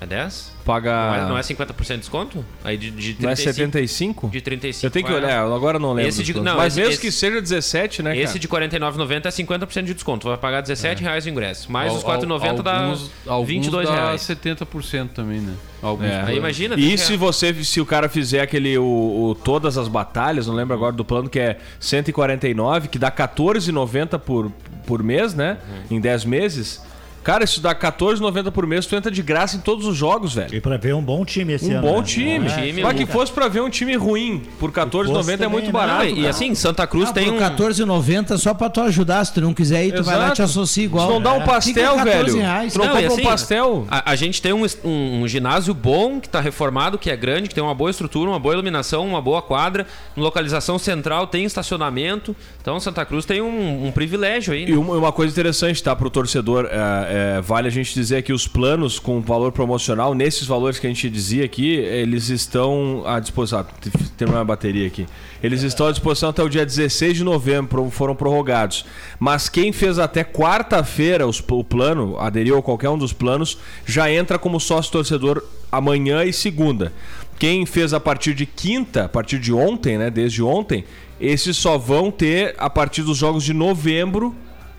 É 0.00 0.06
10? 0.06 0.52
Paga. 0.64 0.90
Não 0.90 1.14
é, 1.14 1.28
não 1.30 1.38
é 1.38 1.40
50% 1.42 1.86
de 1.88 1.96
desconto? 1.98 2.44
Aí 2.64 2.76
de, 2.78 2.90
de 2.90 3.14
35. 3.14 3.22
Não 3.22 3.30
é 3.30 3.36
75? 3.36 4.28
De 4.30 4.40
35. 4.40 4.86
Eu 4.86 4.90
tenho 4.90 5.04
que 5.06 5.12
é. 5.12 5.14
olhar, 5.14 5.46
eu 5.46 5.54
agora 5.54 5.78
não 5.78 5.92
lembro. 5.92 6.08
Esse 6.08 6.22
de- 6.22 6.32
não. 6.40 6.56
Mas 6.56 6.68
esse- 6.72 6.80
mesmo 6.80 6.92
esse- 6.94 7.00
que 7.02 7.12
seja 7.12 7.38
17, 7.40 8.02
né, 8.02 8.16
Esse 8.16 8.26
cara? 8.28 8.38
de 8.38 8.46
R$ 8.46 8.50
49,90 8.80 9.26
é 9.26 9.30
50% 9.30 9.84
de 9.84 9.92
desconto. 9.94 10.26
Vai 10.28 10.38
pagar 10.38 10.62
17 10.62 11.02
reais 11.02 11.26
o 11.26 11.28
ingresso. 11.28 11.70
Mais 11.70 11.90
Al- 11.90 11.98
os 11.98 12.02
4,90 12.02 12.62
dá 12.62 12.78
alguns- 12.80 13.10
alguns 13.26 13.48
22 13.48 13.88
dá 13.88 13.94
reais. 13.94 14.22
70% 14.22 15.08
também, 15.12 15.40
né? 15.40 15.52
Alguns 15.82 16.06
É. 16.06 16.22
Aí 16.26 16.36
imagina, 16.38 16.76
E 16.78 16.96
se 16.96 17.14
você, 17.16 17.52
se 17.62 17.78
o 17.80 17.84
cara 17.84 18.08
fizer 18.08 18.40
aquele 18.40 18.78
o, 18.78 18.84
o- 18.84 19.34
todas 19.34 19.76
as 19.76 19.86
batalhas, 19.88 20.46
não 20.46 20.54
lembro 20.54 20.72
agora 20.74 20.92
do 20.92 21.04
plano 21.04 21.28
que 21.28 21.38
é 21.38 21.58
149, 21.78 22.88
que 22.88 22.98
dá 22.98 23.10
14,90 23.10 24.18
por, 24.18 24.50
por 24.86 25.02
mês, 25.02 25.34
né? 25.34 25.58
Uhum. 25.90 25.96
Em 25.96 26.00
10 26.00 26.24
meses. 26.24 26.82
Cara, 27.22 27.44
isso 27.44 27.60
dá 27.60 27.74
14,90 27.74 28.50
por 28.50 28.66
mês, 28.66 28.86
tu 28.86 28.96
entra 28.96 29.10
de 29.10 29.22
graça 29.22 29.56
em 29.56 29.60
todos 29.60 29.86
os 29.86 29.96
jogos, 29.96 30.34
velho. 30.34 30.54
E 30.54 30.60
pra 30.60 30.76
ver 30.76 30.94
um 30.94 31.02
bom 31.02 31.24
time 31.24 31.52
esse 31.52 31.66
Um 31.70 31.72
ano. 31.78 31.82
bom 31.82 31.98
né? 31.98 32.04
time. 32.04 32.46
É, 32.48 32.66
time, 32.66 32.82
Mas 32.82 32.96
que 32.96 33.04
um- 33.04 33.06
fosse 33.06 33.30
pra 33.30 33.46
ver 33.46 33.60
um 33.60 33.68
time 33.68 33.94
ruim 33.96 34.42
por 34.58 34.72
14,90 34.72 35.44
é 35.44 35.48
muito 35.48 35.66
né? 35.66 35.72
barato. 35.72 36.04
Não, 36.06 36.16
e 36.16 36.26
assim, 36.26 36.54
Santa 36.54 36.86
Cruz 36.86 37.10
Ah, 37.10 37.12
tem 37.12 37.26
por 37.26 37.34
um... 37.34 37.38
14,90 37.38 38.38
só 38.38 38.54
pra 38.54 38.70
tu 38.70 38.80
ajudar. 38.80 39.24
Se 39.24 39.34
tu 39.34 39.40
não 39.40 39.52
quiser 39.52 39.84
ir, 39.86 39.92
tu 39.94 40.02
vai 40.02 40.16
lá 40.16 40.28
e 40.28 40.32
te 40.32 40.42
Exato. 40.42 40.60
associa 40.60 40.84
igual. 40.84 41.08
Tu 41.08 41.12
não 41.14 41.22
dá 41.22 41.32
um 41.34 41.42
É. 41.42 41.44
pastel, 41.44 41.96
14 41.96 42.04
velho. 42.30 42.36
reais. 42.38 42.72
Tu 42.72 42.78
não, 42.78 42.86
Não, 42.86 42.92
compra 42.94 43.06
assim, 43.08 43.20
um 43.20 43.24
pastel. 43.24 43.86
A, 43.90 44.10
a 44.12 44.16
gente 44.16 44.40
tem 44.40 44.52
um, 44.52 44.64
um- 44.84 45.22
um 45.22 45.28
ginásio 45.28 45.74
bom, 45.74 46.20
que 46.20 46.26
está 46.26 46.40
reformado, 46.40 46.96
que 46.98 47.10
é 47.10 47.16
grande, 47.16 47.48
que 47.48 47.54
tem 47.54 47.62
uma 47.62 47.74
boa 47.74 47.90
estrutura, 47.90 48.30
uma 48.30 48.38
boa 48.38 48.54
iluminação, 48.54 49.06
uma 49.06 49.20
boa 49.20 49.42
quadra, 49.42 49.86
localização 50.16 50.78
central, 50.78 51.26
tem 51.26 51.44
estacionamento. 51.44 52.34
Então 52.60 52.78
Santa 52.80 53.04
Cruz 53.04 53.24
tem 53.24 53.40
um, 53.40 53.86
um 53.86 53.92
privilégio 53.92 54.52
aí. 54.54 54.64
né? 54.64 54.70
E 54.72 54.76
uma, 54.76 54.94
uma 54.96 55.12
coisa 55.12 55.32
interessante, 55.32 55.82
tá, 55.82 55.94
pro 55.94 56.10
torcedor, 56.10 56.66
é, 56.70 57.09
é, 57.12 57.40
vale 57.40 57.66
a 57.66 57.70
gente 57.70 57.92
dizer 57.92 58.22
que 58.22 58.32
os 58.32 58.46
planos 58.46 58.98
com 58.98 59.20
valor 59.20 59.50
promocional, 59.50 60.14
nesses 60.14 60.46
valores 60.46 60.78
que 60.78 60.86
a 60.86 60.90
gente 60.90 61.10
dizia 61.10 61.44
aqui, 61.44 61.74
eles 61.74 62.28
estão 62.28 63.02
à 63.04 63.18
disposição. 63.18 63.60
Ah, 63.60 63.64
te- 63.64 63.90
terminar 64.16 64.40
a 64.42 64.44
bateria 64.44 64.86
aqui. 64.86 65.06
Eles 65.42 65.62
estão 65.62 65.86
à 65.86 65.90
disposição 65.90 66.28
até 66.28 66.42
o 66.42 66.48
dia 66.48 66.64
16 66.64 67.16
de 67.16 67.24
novembro, 67.24 67.90
foram 67.90 68.14
prorrogados. 68.14 68.84
Mas 69.18 69.48
quem 69.48 69.72
fez 69.72 69.98
até 69.98 70.22
quarta-feira 70.22 71.26
o 71.26 71.64
plano, 71.64 72.16
aderiu 72.18 72.58
a 72.58 72.62
qualquer 72.62 72.90
um 72.90 72.98
dos 72.98 73.12
planos, 73.12 73.58
já 73.84 74.10
entra 74.12 74.38
como 74.38 74.60
sócio 74.60 74.92
torcedor 74.92 75.42
amanhã 75.72 76.24
e 76.24 76.32
segunda. 76.32 76.92
Quem 77.38 77.64
fez 77.64 77.94
a 77.94 77.98
partir 77.98 78.34
de 78.34 78.44
quinta, 78.46 79.06
a 79.06 79.08
partir 79.08 79.38
de 79.38 79.52
ontem, 79.52 79.96
né, 79.96 80.10
desde 80.10 80.42
ontem, 80.42 80.84
esses 81.18 81.56
só 81.56 81.76
vão 81.78 82.10
ter 82.10 82.54
a 82.58 82.68
partir 82.68 83.02
dos 83.02 83.16
jogos 83.18 83.42
de 83.42 83.54
novembro 83.54 84.34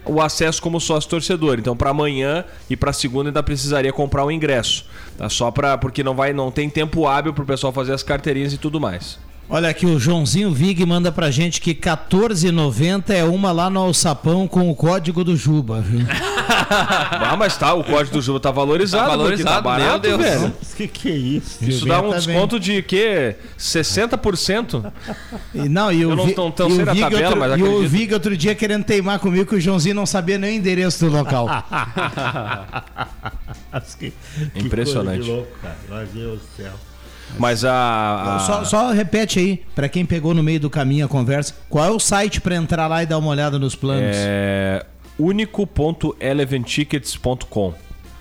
o 0.05 0.21
acesso 0.21 0.61
como 0.61 0.79
sócio 0.79 1.09
torcedor. 1.09 1.59
Então, 1.59 1.75
para 1.75 1.89
amanhã 1.89 2.43
e 2.69 2.75
para 2.75 2.93
segunda 2.93 3.29
ainda 3.29 3.43
precisaria 3.43 3.93
comprar 3.93 4.25
o 4.25 4.31
ingresso, 4.31 4.85
tá? 5.17 5.29
Só 5.29 5.51
para 5.51 5.77
porque 5.77 6.03
não 6.03 6.15
vai, 6.15 6.33
não 6.33 6.51
tem 6.51 6.69
tempo 6.69 7.07
hábil 7.07 7.33
para 7.33 7.43
o 7.43 7.47
pessoal 7.47 7.71
fazer 7.71 7.93
as 7.93 8.03
carteirinhas 8.03 8.53
e 8.53 8.57
tudo 8.57 8.79
mais. 8.79 9.19
Olha 9.49 9.67
aqui, 9.67 9.85
o 9.85 9.99
Joãozinho 9.99 10.49
Vig 10.53 10.85
manda 10.85 11.11
pra 11.11 11.29
gente 11.29 11.59
que 11.59 11.75
14,90 11.75 13.09
é 13.09 13.25
uma 13.25 13.51
lá 13.51 13.69
no 13.69 13.81
Alçapão 13.81 14.47
com 14.47 14.69
o 14.69 14.75
código 14.75 15.25
do 15.25 15.35
Juba, 15.35 15.81
viu? 15.81 16.05
ah, 16.09 17.35
mas 17.37 17.57
tá, 17.57 17.73
o 17.73 17.83
código 17.83 18.15
do 18.15 18.21
Juba 18.21 18.39
tá 18.39 18.49
valorizado, 18.49 19.03
Tá 19.03 19.09
valorizado, 19.09 19.55
tá 19.55 19.61
barato, 19.61 20.07
meu 20.07 20.17
Deus. 20.17 20.21
velho. 20.41 20.53
Que 20.77 20.87
que 20.87 21.09
é 21.11 21.15
isso? 21.17 21.57
Isso 21.65 21.85
dá 21.85 22.01
um 22.01 22.11
desconto 22.11 22.57
de 22.57 22.81
quê? 22.81 23.35
60%? 23.59 24.89
E, 25.53 25.67
não, 25.67 25.91
e 25.91 26.05
o 26.05 26.11
Eu 26.11 26.15
não 26.15 26.31
tão 26.31 26.69
e 26.69 26.75
sei 26.77 26.85
tabela, 26.85 27.25
outro, 27.25 27.39
mas 27.41 27.59
E 27.59 27.63
o 27.63 27.65
acredito. 27.65 27.89
Vig 27.89 28.13
outro 28.13 28.37
dia 28.37 28.55
querendo 28.55 28.85
teimar 28.85 29.19
comigo 29.19 29.45
que 29.45 29.55
o 29.55 29.59
Joãozinho 29.59 29.95
não 29.95 30.05
sabia 30.05 30.37
nem 30.37 30.51
o 30.51 30.55
endereço 30.59 31.05
do 31.05 31.11
local. 31.11 31.47
Que- 33.99 34.11
que 34.53 34.59
Impressionante. 34.59 35.17
coisa 35.17 35.23
de 35.23 35.29
louco, 35.31 35.51
cara. 35.61 35.75
Meu 35.89 36.05
Deus 36.07 36.39
do 36.41 36.47
céu. 36.55 36.73
Mas 37.39 37.63
a, 37.65 38.35
a- 38.35 38.39
Só, 38.39 38.63
só 38.63 38.91
repete 38.91 39.39
aí, 39.39 39.63
pra 39.73 39.89
quem 39.89 40.05
pegou 40.05 40.33
no 40.33 40.43
meio 40.43 40.59
do 40.59 40.69
caminho 40.69 41.05
a 41.05 41.09
conversa, 41.09 41.55
qual 41.69 41.85
é 41.85 41.89
o 41.89 41.99
site 41.99 42.39
pra 42.41 42.55
entrar 42.55 42.87
lá 42.87 43.01
e 43.03 43.05
dar 43.05 43.17
uma 43.17 43.29
olhada 43.29 43.57
nos 43.59 43.75
planos? 43.75 44.15
é 44.15 44.85
único.eleventickets.com 45.19 47.73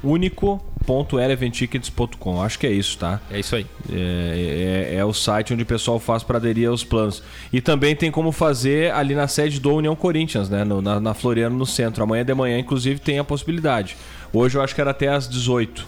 único.eleventickets.com 0.03 2.43
Acho 2.43 2.59
que 2.59 2.67
é 2.67 2.71
isso, 2.71 2.97
tá? 2.99 3.21
É 3.31 3.39
isso 3.39 3.55
aí. 3.55 3.67
É, 3.93 4.89
é- 4.93 4.97
é 4.97 5.05
o 5.05 5.13
site 5.13 5.53
onde 5.53 5.63
o 5.63 5.67
pessoal 5.67 5.99
faz 5.99 6.23
para 6.23 6.39
aderir 6.39 6.69
aos 6.69 6.83
planos. 6.85 7.23
E 7.53 7.61
também 7.61 7.95
tem 7.95 8.11
como 8.11 8.33
fazer 8.33 8.93
ali 8.93 9.15
na 9.15 9.29
sede 9.29 9.61
do 9.61 9.75
União 9.75 9.95
Corinthians, 9.95 10.49
né? 10.49 10.65
No- 10.65 10.81
na, 10.81 10.99
na 11.01 11.13
Floriano, 11.15 11.57
no 11.57 11.67
centro. 11.67 12.03
Amanhã 12.03 12.25
de 12.25 12.33
manhã, 12.35 12.59
inclusive, 12.59 12.99
tem 13.01 13.19
a 13.19 13.25
possibilidade. 13.25 13.97
Hoje 14.33 14.57
eu 14.57 14.63
acho 14.63 14.75
que 14.75 14.81
era 14.81 14.91
até 14.93 15.09
às 15.09 15.29
18. 15.29 15.87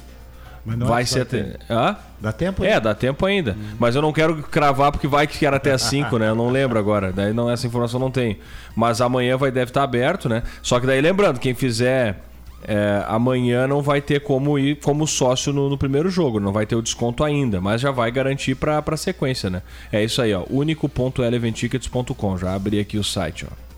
Mas 0.65 0.79
não 0.79 0.87
vai 0.87 1.03
é 1.03 1.07
só 1.07 1.15
ser 1.15 1.21
até- 1.23 1.41
até. 1.41 1.59
Hã? 1.75 1.97
Dá 2.21 2.33
tempo? 2.33 2.65
É, 2.65 2.79
dá 2.79 2.95
tempo 2.95 3.27
ainda. 3.27 3.57
Mas 3.79 3.97
eu 3.97 4.03
não 4.03 4.13
quero 4.13 4.37
cravar 4.45 4.93
porque 4.93 5.09
vai 5.09 5.27
que 5.27 5.45
era 5.45 5.57
até 5.57 5.73
as 5.73 5.83
5, 5.83 6.19
né? 6.19 6.29
Eu 6.29 6.35
não 6.37 6.51
lembro 6.51 6.79
agora. 6.79 7.13
Daí 7.13 7.33
não, 7.33 7.51
essa 7.51 7.67
informação 7.67 7.99
não 7.99 8.11
tenho. 8.11 8.37
Mas 8.77 9.01
amanhã 9.01 9.37
vai 9.37 9.51
deve 9.51 9.71
estar 9.71 9.83
aberto, 9.83 10.29
né? 10.29 10.43
Só 10.63 10.79
que 10.79 10.87
daí 10.87 11.01
lembrando, 11.01 11.41
quem 11.41 11.53
fizer 11.53 12.17
é, 12.65 13.03
amanhã 13.09 13.67
não 13.67 13.83
vai 13.83 14.01
ter 14.01 14.21
como 14.21 14.57
ir 14.57 14.77
como 14.77 15.05
sócio 15.05 15.53
no, 15.53 15.69
no 15.69 15.77
primeiro 15.77 16.09
jogo, 16.09 16.39
não 16.39 16.53
vai 16.53 16.65
ter 16.65 16.77
o 16.77 16.83
desconto 16.83 17.25
ainda, 17.25 17.61
mas 17.61 17.81
já 17.81 17.91
vai 17.91 18.09
garantir 18.13 18.55
pra, 18.55 18.81
pra 18.81 18.97
sequência, 18.97 19.51
né? 19.51 19.63
É 19.91 20.05
isso 20.05 20.23
aí, 20.23 20.33
ó. 20.33 20.45
único.eleventickets.com. 20.49 22.39
Já 22.39 22.55
abri 22.55 22.79
aqui 22.79 22.99
o 22.99 23.05
site, 23.05 23.47
ó. 23.51 23.72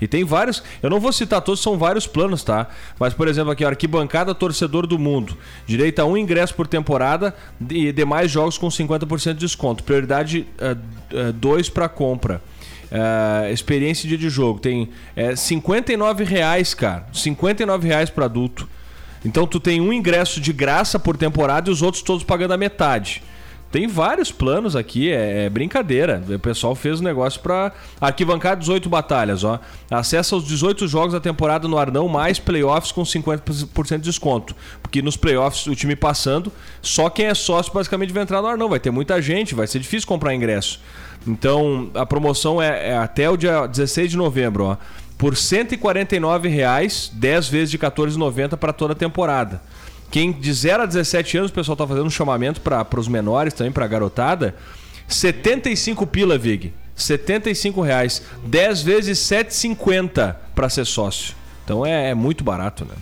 E 0.00 0.06
tem 0.06 0.24
vários, 0.24 0.62
eu 0.82 0.88
não 0.88 1.00
vou 1.00 1.12
citar 1.12 1.40
todos, 1.40 1.60
são 1.60 1.76
vários 1.76 2.06
planos, 2.06 2.44
tá? 2.44 2.68
Mas, 2.98 3.14
por 3.14 3.28
exemplo, 3.28 3.50
aqui, 3.50 3.64
arquibancada 3.64 4.34
torcedor 4.34 4.86
do 4.86 4.98
mundo. 4.98 5.36
Direito 5.66 6.00
a 6.00 6.04
um 6.04 6.16
ingresso 6.16 6.54
por 6.54 6.66
temporada 6.66 7.34
e 7.70 7.92
demais 7.92 8.30
jogos 8.30 8.56
com 8.56 8.68
50% 8.68 9.34
de 9.34 9.40
desconto. 9.40 9.82
Prioridade 9.82 10.46
2 11.34 11.68
para 11.68 11.88
compra. 11.88 12.40
Eh, 12.90 13.50
experiência 13.52 14.08
dia 14.08 14.16
de 14.16 14.30
jogo. 14.30 14.58
Tem 14.58 14.88
é, 15.14 15.36
59 15.36 16.24
reais, 16.24 16.74
cara. 16.74 17.06
59 17.12 17.86
reais 17.86 18.10
para 18.10 18.24
adulto. 18.24 18.68
Então 19.24 19.46
tu 19.46 19.60
tem 19.60 19.80
um 19.80 19.92
ingresso 19.92 20.40
de 20.40 20.52
graça 20.52 20.98
por 20.98 21.16
temporada 21.16 21.68
e 21.68 21.72
os 21.72 21.82
outros 21.82 22.02
todos 22.02 22.24
pagando 22.24 22.54
a 22.54 22.56
metade. 22.56 23.22
Tem 23.70 23.86
vários 23.86 24.32
planos 24.32 24.74
aqui, 24.74 25.12
é, 25.12 25.44
é 25.44 25.50
brincadeira. 25.50 26.22
O 26.26 26.38
pessoal 26.38 26.74
fez 26.74 27.00
um 27.00 27.04
negócio 27.04 27.40
pra 27.40 27.72
arquivancar 28.00 28.56
18 28.56 28.88
batalhas, 28.88 29.44
ó. 29.44 29.60
Acessa 29.90 30.36
os 30.36 30.44
18 30.44 30.88
jogos 30.88 31.12
da 31.12 31.20
temporada 31.20 31.68
no 31.68 31.76
Arnão, 31.76 32.08
mais 32.08 32.38
playoffs 32.38 32.92
com 32.92 33.02
50% 33.02 33.98
de 33.98 34.04
desconto. 34.04 34.56
Porque 34.82 35.02
nos 35.02 35.18
playoffs, 35.18 35.66
o 35.66 35.74
time 35.74 35.94
passando, 35.94 36.50
só 36.80 37.10
quem 37.10 37.26
é 37.26 37.34
sócio 37.34 37.72
basicamente 37.72 38.10
vai 38.12 38.22
entrar 38.22 38.40
no 38.40 38.48
Arnão. 38.48 38.70
Vai 38.70 38.80
ter 38.80 38.90
muita 38.90 39.20
gente, 39.20 39.54
vai 39.54 39.66
ser 39.66 39.80
difícil 39.80 40.08
comprar 40.08 40.34
ingresso. 40.34 40.80
Então, 41.26 41.90
a 41.94 42.06
promoção 42.06 42.62
é, 42.62 42.90
é 42.90 42.96
até 42.96 43.28
o 43.28 43.36
dia 43.36 43.66
16 43.66 44.12
de 44.12 44.16
novembro, 44.16 44.64
ó. 44.64 44.76
Por 45.18 45.36
149 45.36 46.48
reais, 46.48 47.10
10 47.12 47.48
vezes 47.48 47.70
de 47.70 47.76
R$ 47.76 47.90
14,90 47.90 48.56
para 48.56 48.72
toda 48.72 48.92
a 48.92 48.96
temporada. 48.96 49.60
Quem 50.10 50.32
de 50.32 50.52
0 50.52 50.82
a 50.84 50.86
17 50.86 51.36
anos, 51.38 51.50
o 51.50 51.54
pessoal 51.54 51.76
tá 51.76 51.86
fazendo 51.86 52.06
um 52.06 52.10
chamamento 52.10 52.60
para 52.60 52.86
os 52.98 53.08
menores 53.08 53.52
também, 53.52 53.72
para 53.72 53.84
a 53.84 53.88
garotada. 53.88 54.54
75 55.06 56.06
pila, 56.06 56.36
Vig. 56.38 56.72
75 56.94 57.80
reais. 57.80 58.22
10 58.46 58.82
vezes 58.82 59.18
7,50 59.18 60.34
para 60.54 60.68
ser 60.68 60.84
sócio. 60.84 61.34
Então 61.64 61.84
é, 61.84 62.10
é 62.10 62.14
muito 62.14 62.42
barato, 62.42 62.84
né? 62.84 62.94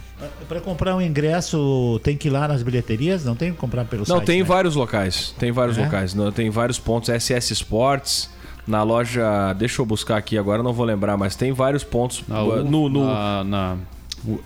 Para 0.49 0.61
comprar 0.61 0.97
um 0.97 1.01
ingresso, 1.01 2.01
tem 2.03 2.17
que 2.17 2.29
ir 2.29 2.31
lá 2.31 2.49
nas 2.49 2.63
bilheterias? 2.63 3.25
Não 3.25 3.37
tem 3.37 3.53
que 3.53 3.59
comprar 3.59 3.85
pelo 3.85 4.05
Não, 4.09 4.17
site? 4.17 4.27
tem 4.27 4.39
né? 4.39 4.45
vários 4.45 4.75
locais. 4.75 5.35
Tem 5.39 5.53
vários 5.53 5.79
É? 5.79 5.85
locais. 5.85 6.15
Não, 6.15 6.33
Tem 6.33 6.51
vários 6.51 6.79
pontos. 6.79 7.09
SS 7.11 7.53
Sports. 7.53 8.31
Na 8.67 8.83
loja. 8.83 9.53
Deixa 9.53 9.81
eu 9.81 9.87
buscar 9.87 10.17
aqui 10.17 10.37
agora, 10.37 10.61
não 10.61 10.73
vou 10.73 10.85
lembrar, 10.85 11.17
mas 11.17 11.37
tem 11.37 11.53
vários 11.53 11.85
pontos. 11.85 12.25
Na, 12.27 12.43
no, 12.43 12.89
no- 12.89 13.05
na, 13.07 13.45
na 13.45 13.77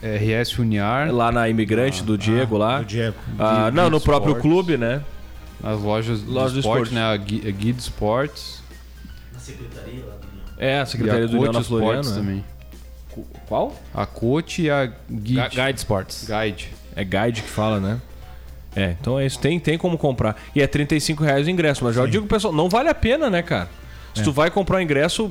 RS 0.03 0.59
Uniar. 0.59 1.13
lá 1.13 1.31
na 1.33 1.49
Imigrante 1.49 2.03
do 2.03 2.17
Diego 2.19 2.57
lá. 2.57 2.81
O 2.81 2.85
Diego. 2.85 3.17
Ah, 3.39 3.71
não, 3.71 3.89
no 3.91 4.01
próprio 4.01 4.33
Sports. 4.37 4.43
clube, 4.43 4.77
né? 4.77 5.03
As 5.63 5.79
lojas 5.81 6.23
Lojas 6.23 6.53
do 6.53 6.55
do 6.55 6.61
esporte, 6.61 6.95
né? 6.95 7.03
A 7.03 7.17
Gui- 7.17 7.43
a 7.47 7.51
Guide 7.51 7.81
Sports. 7.81 8.63
É, 10.59 10.79
a 10.81 10.87
Secretaria 10.87 11.25
a 11.25 11.29
do 11.29 11.37
União 11.39 11.53
na 11.53 11.63
Floriano. 11.63 12.01
Sports 12.03 12.11
né? 12.11 12.17
também. 12.23 12.45
Qual? 13.49 13.75
A 13.95 14.07
Coach 14.07 14.63
e 14.63 14.71
a 14.71 14.87
Guide. 15.11 15.49
Guide 15.49 15.79
Sports. 15.79 16.27
Guide. 16.29 16.69
É 16.95 17.03
Guide 17.05 17.43
que 17.43 17.49
fala, 17.49 17.81
né? 17.81 18.01
É, 18.77 18.95
então 19.01 19.19
é 19.19 19.27
isso. 19.27 19.39
Tem, 19.39 19.59
tem 19.59 19.77
como 19.77 19.99
comprar. 19.99 20.37
E 20.55 20.63
é 20.63 20.67
35 20.67 21.25
reais 21.25 21.47
o 21.47 21.51
ingresso. 21.51 21.83
Mas 21.85 21.97
já 21.97 22.03
eu 22.03 22.07
digo, 22.07 22.27
pessoal, 22.27 22.53
não 22.55 22.69
vale 22.69 22.89
a 22.89 22.95
pena, 22.95 23.29
né, 23.29 23.43
cara? 23.43 23.69
Se 24.15 24.23
tu 24.25 24.33
vai 24.33 24.51
comprar 24.51 24.79
o 24.79 24.81
ingresso 24.81 25.31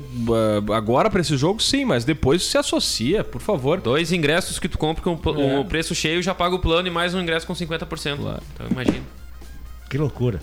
ah, 0.70 0.76
agora 0.76 1.10
pra 1.10 1.20
esse 1.22 1.36
jogo, 1.36 1.62
sim, 1.62 1.84
mas 1.86 2.06
depois 2.06 2.44
se 2.44 2.58
associa, 2.58 3.24
por 3.24 3.42
favor. 3.42 3.80
Dois 3.82 4.12
ingressos 4.12 4.58
que 4.60 4.70
tu 4.70 4.78
compra 4.78 5.04
com 5.04 5.16
o 5.16 5.42
É. 5.60 5.64
preço 5.66 5.94
cheio, 5.94 6.22
já 6.24 6.34
paga 6.34 6.56
o 6.56 6.60
plano 6.60 6.88
e 6.88 6.92
mais 6.92 7.14
um 7.14 7.20
ingresso 7.22 7.46
com 7.46 7.54
50%. 7.54 8.18
Então 8.54 8.68
imagina. 8.72 9.00
Que 9.90 9.98
loucura. 9.98 10.40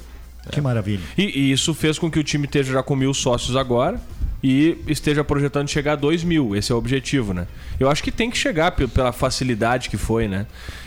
Que 0.52 0.60
maravilha. 0.60 1.02
E, 1.16 1.22
e 1.40 1.52
isso 1.52 1.72
fez 1.74 1.98
com 1.98 2.10
que 2.10 2.18
o 2.18 2.22
time 2.24 2.44
esteja 2.46 2.72
já 2.74 2.82
com 2.82 2.94
mil 2.94 3.12
sócios 3.14 3.56
agora 3.56 4.00
e 4.42 4.78
esteja 4.86 5.24
projetando 5.24 5.68
chegar 5.68 5.92
a 5.94 5.96
dois 5.96 6.22
mil. 6.22 6.54
Esse 6.54 6.70
é 6.70 6.74
o 6.74 6.78
objetivo, 6.78 7.32
né? 7.32 7.48
Eu 7.80 7.90
acho 7.90 8.02
que 8.02 8.12
tem 8.12 8.30
que 8.30 8.36
chegar 8.38 8.70
pe- 8.72 8.86
pela 8.86 9.10
facilidade 9.12 9.88
que 9.90 9.96
foi, 9.96 10.28
né? 10.28 10.46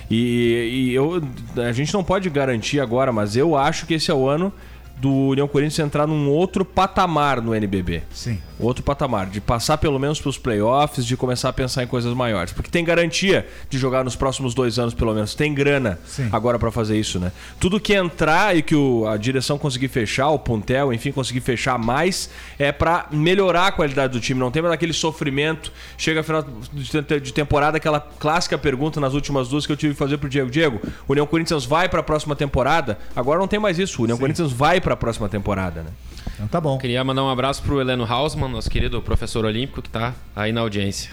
E, 0.09 0.87
e 0.91 0.93
eu, 0.95 1.21
a 1.57 1.71
gente 1.73 1.93
não 1.93 2.03
pode 2.03 2.29
garantir 2.29 2.79
agora, 2.79 3.11
mas 3.11 3.35
eu 3.35 3.55
acho 3.57 3.85
que 3.85 3.95
esse 3.95 4.09
é 4.09 4.13
o 4.13 4.27
ano 4.29 4.53
do 4.99 5.11
União 5.29 5.47
Corinthians 5.47 5.79
entrar 5.87 6.05
num 6.05 6.29
outro 6.29 6.65
patamar 6.65 7.41
no 7.41 7.55
NBB. 7.55 8.03
Sim. 8.11 8.39
Outro 8.59 8.83
patamar, 8.83 9.27
de 9.27 9.39
passar 9.39 9.77
pelo 9.77 9.97
menos 9.97 10.19
para 10.19 10.29
os 10.29 10.37
playoffs, 10.37 11.05
de 11.05 11.15
começar 11.15 11.47
a 11.47 11.53
pensar 11.53 11.81
em 11.83 11.87
coisas 11.87 12.13
maiores. 12.13 12.51
Porque 12.51 12.69
tem 12.69 12.83
garantia 12.83 13.47
de 13.69 13.77
jogar 13.77 14.03
nos 14.03 14.17
próximos 14.17 14.53
dois 14.53 14.77
anos, 14.77 14.93
pelo 14.93 15.13
menos. 15.13 15.33
Tem 15.33 15.53
grana 15.53 15.97
Sim. 16.05 16.27
agora 16.31 16.59
para 16.59 16.69
fazer 16.69 16.99
isso, 16.99 17.17
né? 17.19 17.31
Tudo 17.57 17.79
que 17.79 17.93
entrar 17.93 18.57
e 18.57 18.61
que 18.61 18.75
o- 18.75 19.07
a 19.07 19.15
direção 19.15 19.57
conseguir 19.57 19.87
fechar, 19.87 20.27
o 20.29 20.37
Puntel, 20.37 20.91
enfim, 20.91 21.13
conseguir 21.13 21.39
fechar 21.39 21.77
mais, 21.79 22.29
é 22.57 22.69
para 22.73 23.07
melhorar 23.11 23.67
a 23.67 23.71
qualidade 23.71 24.11
do 24.11 24.19
time. 24.19 24.37
Não 24.39 24.51
tem 24.51 24.61
mais 24.61 24.73
aquele 24.73 24.91
sofrimento. 24.91 25.71
Chega 25.97 26.21
final 26.21 26.45
de 26.73 27.01
te- 27.03 27.19
de 27.21 27.31
temporada, 27.33 27.77
aquela 27.77 28.01
clássica 28.01 28.57
pergunta 28.57 28.99
nas 28.99 29.13
últimas 29.13 29.47
duas 29.47 29.65
que 29.65 29.71
eu 29.71 29.77
tive 29.77 29.93
que 29.93 29.99
fazer 29.99 30.17
pro 30.17 30.27
Diego. 30.27 30.49
Diego, 30.51 30.81
o 31.07 31.11
União 31.13 31.25
Corinthians 31.25 31.63
vai 31.63 31.87
para 31.87 32.01
a 32.01 32.03
próxima 32.03 32.35
temporada? 32.35 32.99
Agora 33.15 33.39
não 33.39 33.47
tem 33.47 33.57
mais 33.59 33.79
isso. 33.79 34.01
O 34.01 34.03
União 34.03 34.17
Corinthians 34.17 34.51
vai 34.51 34.81
para 34.81 34.88
a 34.93 34.97
próxima 34.97 35.29
temporada, 35.29 35.83
né? 35.83 35.89
Então 36.35 36.47
tá 36.47 36.61
bom. 36.61 36.77
Queria 36.77 37.03
mandar 37.03 37.23
um 37.23 37.29
abraço 37.29 37.61
pro 37.61 37.81
Heleno 37.81 38.05
Hausmann, 38.05 38.51
nosso 38.51 38.69
querido 38.69 39.01
professor 39.01 39.45
olímpico, 39.45 39.81
que 39.81 39.89
tá 39.89 40.13
aí 40.35 40.51
na 40.51 40.61
audiência. 40.61 41.11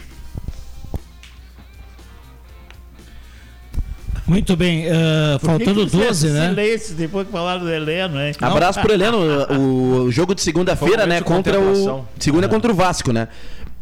Muito 4.27 4.57
bem, 4.57 4.83
que 4.83 5.47
faltando 5.47 5.85
que 5.87 5.91
você 5.91 6.07
12, 6.07 6.31
né? 6.31 6.49
Silêncio 6.49 6.97
depois 6.97 7.27
que 7.27 7.33
falaram 7.33 7.61
do 7.61 7.71
Heleno, 7.71 8.21
hein? 8.21 8.33
Abraço 8.41 8.81
pro 8.81 8.93
Heleno. 8.93 9.19
O, 9.57 10.11
jogo 10.11 10.35
de 10.35 10.43
segunda-feira, 10.43 11.07
né? 11.07 11.21
Contra 11.21 11.61
o. 11.61 12.05
Segunda 12.19 12.47
é 12.47 12.49
contra 12.49 12.73
o 12.73 12.75
Vasco, 12.75 13.13
né? 13.13 13.29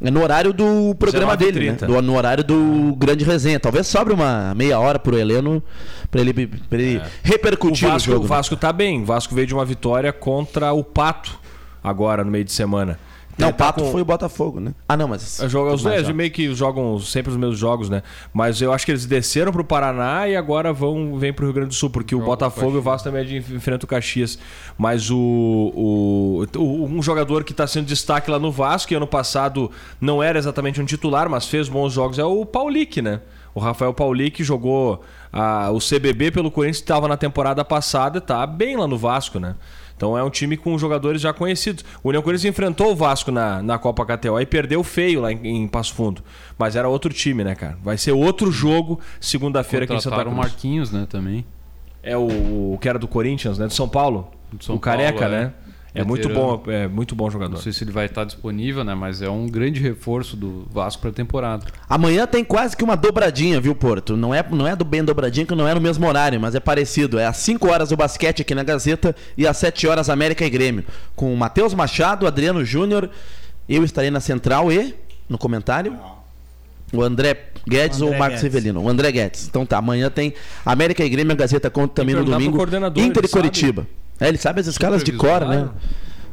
É 0.01 0.11
no 0.11 0.23
horário 0.23 0.53
do 0.53 0.95
programa 0.99 1.37
dele, 1.37 1.71
né? 1.71 1.77
19h30. 1.77 1.87
Do, 1.87 2.03
no 2.03 2.17
horário 2.17 2.45
do 2.45 2.95
Grande 2.97 3.25
Resenha. 3.25 3.61
Talvez 3.61 3.87
sobre 3.87 4.13
uma 4.13 4.53
meia 4.55 4.79
hora 4.79 4.99
pro 4.99 5.17
Heleno 5.17 5.63
pra 6.11 6.21
ele, 6.21 6.47
pra 6.47 6.79
ele 6.79 6.99
O 6.99 7.03
repercutir 7.23 7.89
Vasco, 7.89 8.11
o 8.11 8.13
jogo. 8.15 8.25
o 8.25 8.29
Vasco 8.29 8.57
tá 8.57 8.73
bem. 8.73 9.03
O 9.03 9.05
Vasco 9.05 9.35
veio 9.35 9.47
de 9.47 9.55
uma 9.55 9.65
vitória 9.65 10.13
contra 10.13 10.73
o 10.73 10.83
Pato 10.83 11.39
agora 11.83 12.25
no 12.25 12.31
meio 12.31 12.45
de 12.45 12.53
semana. 12.53 12.99
Não, 13.37 13.49
o 13.49 13.53
tá 13.53 13.67
Pato 13.67 13.83
com- 13.85 13.91
foi 13.93 14.03
o 14.03 14.05
Botafogo, 14.05 14.61
né? 14.61 14.73
Ah, 14.89 14.97
não, 14.97 15.09
mas. 15.09 15.41
Joga, 15.49 15.73
os 15.75 15.83
mais 15.83 16.03
dois 16.05 16.15
meio 16.17 16.31
que 16.31 16.55
jogam 16.55 16.99
sempre 17.01 17.31
os 17.33 17.37
mesmos 17.37 17.59
jogos, 17.59 17.89
né? 17.91 18.03
Mas 18.33 18.61
eu 18.63 18.73
acho 18.73 18.85
que 18.87 18.93
eles 18.93 19.07
desceram 19.07 19.51
pro 19.53 19.65
Paraná 19.65 20.29
e 20.29 20.37
agora 20.37 20.73
vão 20.73 21.19
vem 21.19 21.33
pro 21.33 21.45
Rio 21.47 21.55
Grande 21.55 21.69
do 21.71 21.75
Sul, 21.75 21.91
porque 21.91 22.15
o 22.15 22.19
Joga 22.19 22.29
o 22.31 22.33
Botafogo 22.33 22.75
e 22.77 22.79
o 22.79 22.83
Vasco 22.83 23.09
também 23.09 23.23
é 23.23 23.25
de 23.25 23.37
enfrenta 23.39 23.85
o 23.85 23.89
Caxias. 23.89 24.39
Mas 24.79 25.11
o, 25.11 25.17
o, 25.75 26.45
o- 26.57 26.85
um 26.87 27.03
jogador 27.03 27.45
que 27.45 27.53
tá 27.53 27.67
sendo 27.67 27.87
destaque 27.87 28.31
lá 28.31 28.39
no 28.39 28.51
Vasco, 28.53 28.89
que 28.89 28.95
ano 28.95 29.07
passado 29.07 29.71
não 30.01 30.23
era 30.23 30.39
exatamente 30.39 30.81
um 30.81 30.85
titular, 30.85 31.29
mas 31.29 31.47
fez 31.47 31.69
bons 31.69 31.93
jogos, 31.93 32.19
é 32.19 32.25
o 32.25 32.45
Paulic, 32.47 33.03
né? 33.03 33.21
O 33.55 33.61
Rafael 33.61 33.95
Paulic 33.95 34.43
jogou 34.43 35.03
a- 35.33 35.71
o 35.71 35.79
CBB 35.79 36.31
pelo 36.31 36.51
Corinthians, 36.51 36.79
estava 36.79 37.07
na 37.09 37.17
temporada 37.17 37.65
passada 37.65 38.19
e 38.19 38.21
tá 38.21 38.45
bem 38.47 38.77
lá 38.77 38.87
no 38.87 38.97
Vasco, 38.99 39.39
né? 39.39 39.55
Então 39.97 40.19
é 40.19 40.23
um 40.23 40.31
time 40.31 40.57
com 40.57 40.77
jogadores 40.77 41.21
já 41.21 41.33
conhecidos. 41.33 41.85
O 42.03 42.09
União 42.09 42.23
Corinthians 42.23 42.51
enfrentou 42.51 42.93
o 42.93 42.97
Vasco 42.97 43.31
na, 43.31 43.63
na 43.63 43.79
Copa 43.79 44.05
KTO 44.05 44.41
e 44.41 44.47
perdeu 44.47 44.83
feio 44.83 45.21
lá 45.21 45.33
em, 45.33 45.63
em 45.63 45.69
Passo 45.69 45.95
Fundo. 45.95 46.23
Mas 46.59 46.77
era 46.77 46.89
outro 46.89 47.13
time, 47.13 47.45
né, 47.45 47.55
cara? 47.55 47.79
Vai 47.83 47.97
ser 47.97 48.13
outro 48.13 48.51
jogo 48.51 49.01
segunda-feira 49.21 49.85
aqui 49.85 49.95
em 49.95 50.01
Santa 50.01 50.17
Contrataram 50.17 50.37
o 50.37 50.41
Cruz. 50.41 50.53
Marquinhos, 50.53 50.91
né, 50.91 51.07
também. 51.09 51.45
É 52.03 52.17
o, 52.17 52.75
o 52.75 52.79
que 52.81 52.89
era 52.89 52.99
do 52.99 53.09
Corinthians, 53.09 53.59
né? 53.59 53.67
Do 53.67 53.73
São 53.73 53.89
Paulo. 53.89 54.31
Do 54.53 54.63
São 54.65 54.75
o 54.77 54.79
Careca, 54.79 55.21
Paulo, 55.21 55.35
é. 55.35 55.45
né? 55.45 55.53
É 55.95 56.03
muito 56.03 56.29
bom, 56.29 56.61
é 56.67 56.89
muito 56.89 57.15
bom 57.15 57.31
jogador. 57.31 57.55
Não 57.55 57.63
sei 57.63 57.73
se 57.73 57.85
ele 57.85 57.93
vai 57.93 58.07
estar 58.07 58.25
disponível, 58.25 58.83
né? 58.83 58.97
Mas 58.97 59.23
é 59.23 59.31
um 59.31 59.47
grande 59.47 59.81
reforço 59.81 60.37
do 60.37 60.67
Vasco 60.69 61.01
para 61.01 61.11
a 61.11 61.13
temporada. 61.13 61.67
Amanhã 61.89 62.27
tem 62.27 62.45
quase 62.45 62.77
que 62.77 62.83
uma 62.83 62.97
dobradinha, 62.97 63.61
viu, 63.61 63.77
Porto? 63.77 64.17
Não 64.17 64.35
é, 64.35 64.45
não 64.51 64.67
é 64.67 64.75
do 64.75 64.85
bem 64.85 65.05
dobradinha, 65.05 65.47
que 65.47 65.55
não 65.55 65.69
é 65.69 65.73
no 65.73 65.81
mesmo 65.81 66.05
horário, 66.05 66.41
mas 66.41 66.57
é 66.57 66.61
parecido. 66.61 67.17
É 67.17 67.27
às 67.27 67.37
5 67.37 67.71
horas 67.71 67.93
o 67.93 67.97
basquete 67.97 68.43
aqui 68.43 68.57
na 68.57 68.65
Gazeta 68.65 69.15
e 69.39 69.47
às 69.47 69.57
7 69.57 69.87
horas 69.87 70.11
América 70.11 70.45
e 70.45 70.51
Grêmio. 70.51 70.85
Com 71.15 71.33
o 71.33 71.37
Matheus 71.37 71.73
Machado, 71.75 72.27
Adriano 72.27 72.65
Júnior, 72.65 73.09
eu 73.69 73.85
estarei 73.85 74.11
na 74.11 74.19
central 74.19 74.73
e, 74.73 74.97
no 75.29 75.39
comentário, 75.39 75.97
o 76.93 77.03
André 77.03 77.51
Guedes 77.69 77.99
André 77.99 78.11
ou 78.11 78.17
o 78.17 78.19
Marcos 78.19 78.41
Guedes. 78.41 78.55
Rivelino? 78.55 78.83
O 78.83 78.89
André 78.89 79.13
Guedes. 79.13 79.47
Então 79.47 79.65
tá, 79.65 79.79
amanhã 79.79 80.11
tem 80.11 80.35
América 80.67 81.05
e 81.05 81.09
Grêmio, 81.09 81.33
a 81.33 81.37
Gazeta 81.37 81.71
conta 81.71 81.95
também 81.95 82.17
no 82.17 82.25
domingo. 82.25 82.61
Inter 82.97 83.25
e 83.25 83.29
Curitiba. 83.29 83.87
É, 84.21 84.29
ele 84.29 84.39
sabe 84.39 84.61
as 84.61 84.67
escalas 84.67 85.03
de 85.05 85.13
cor, 85.13 85.41
né? 85.47 85.69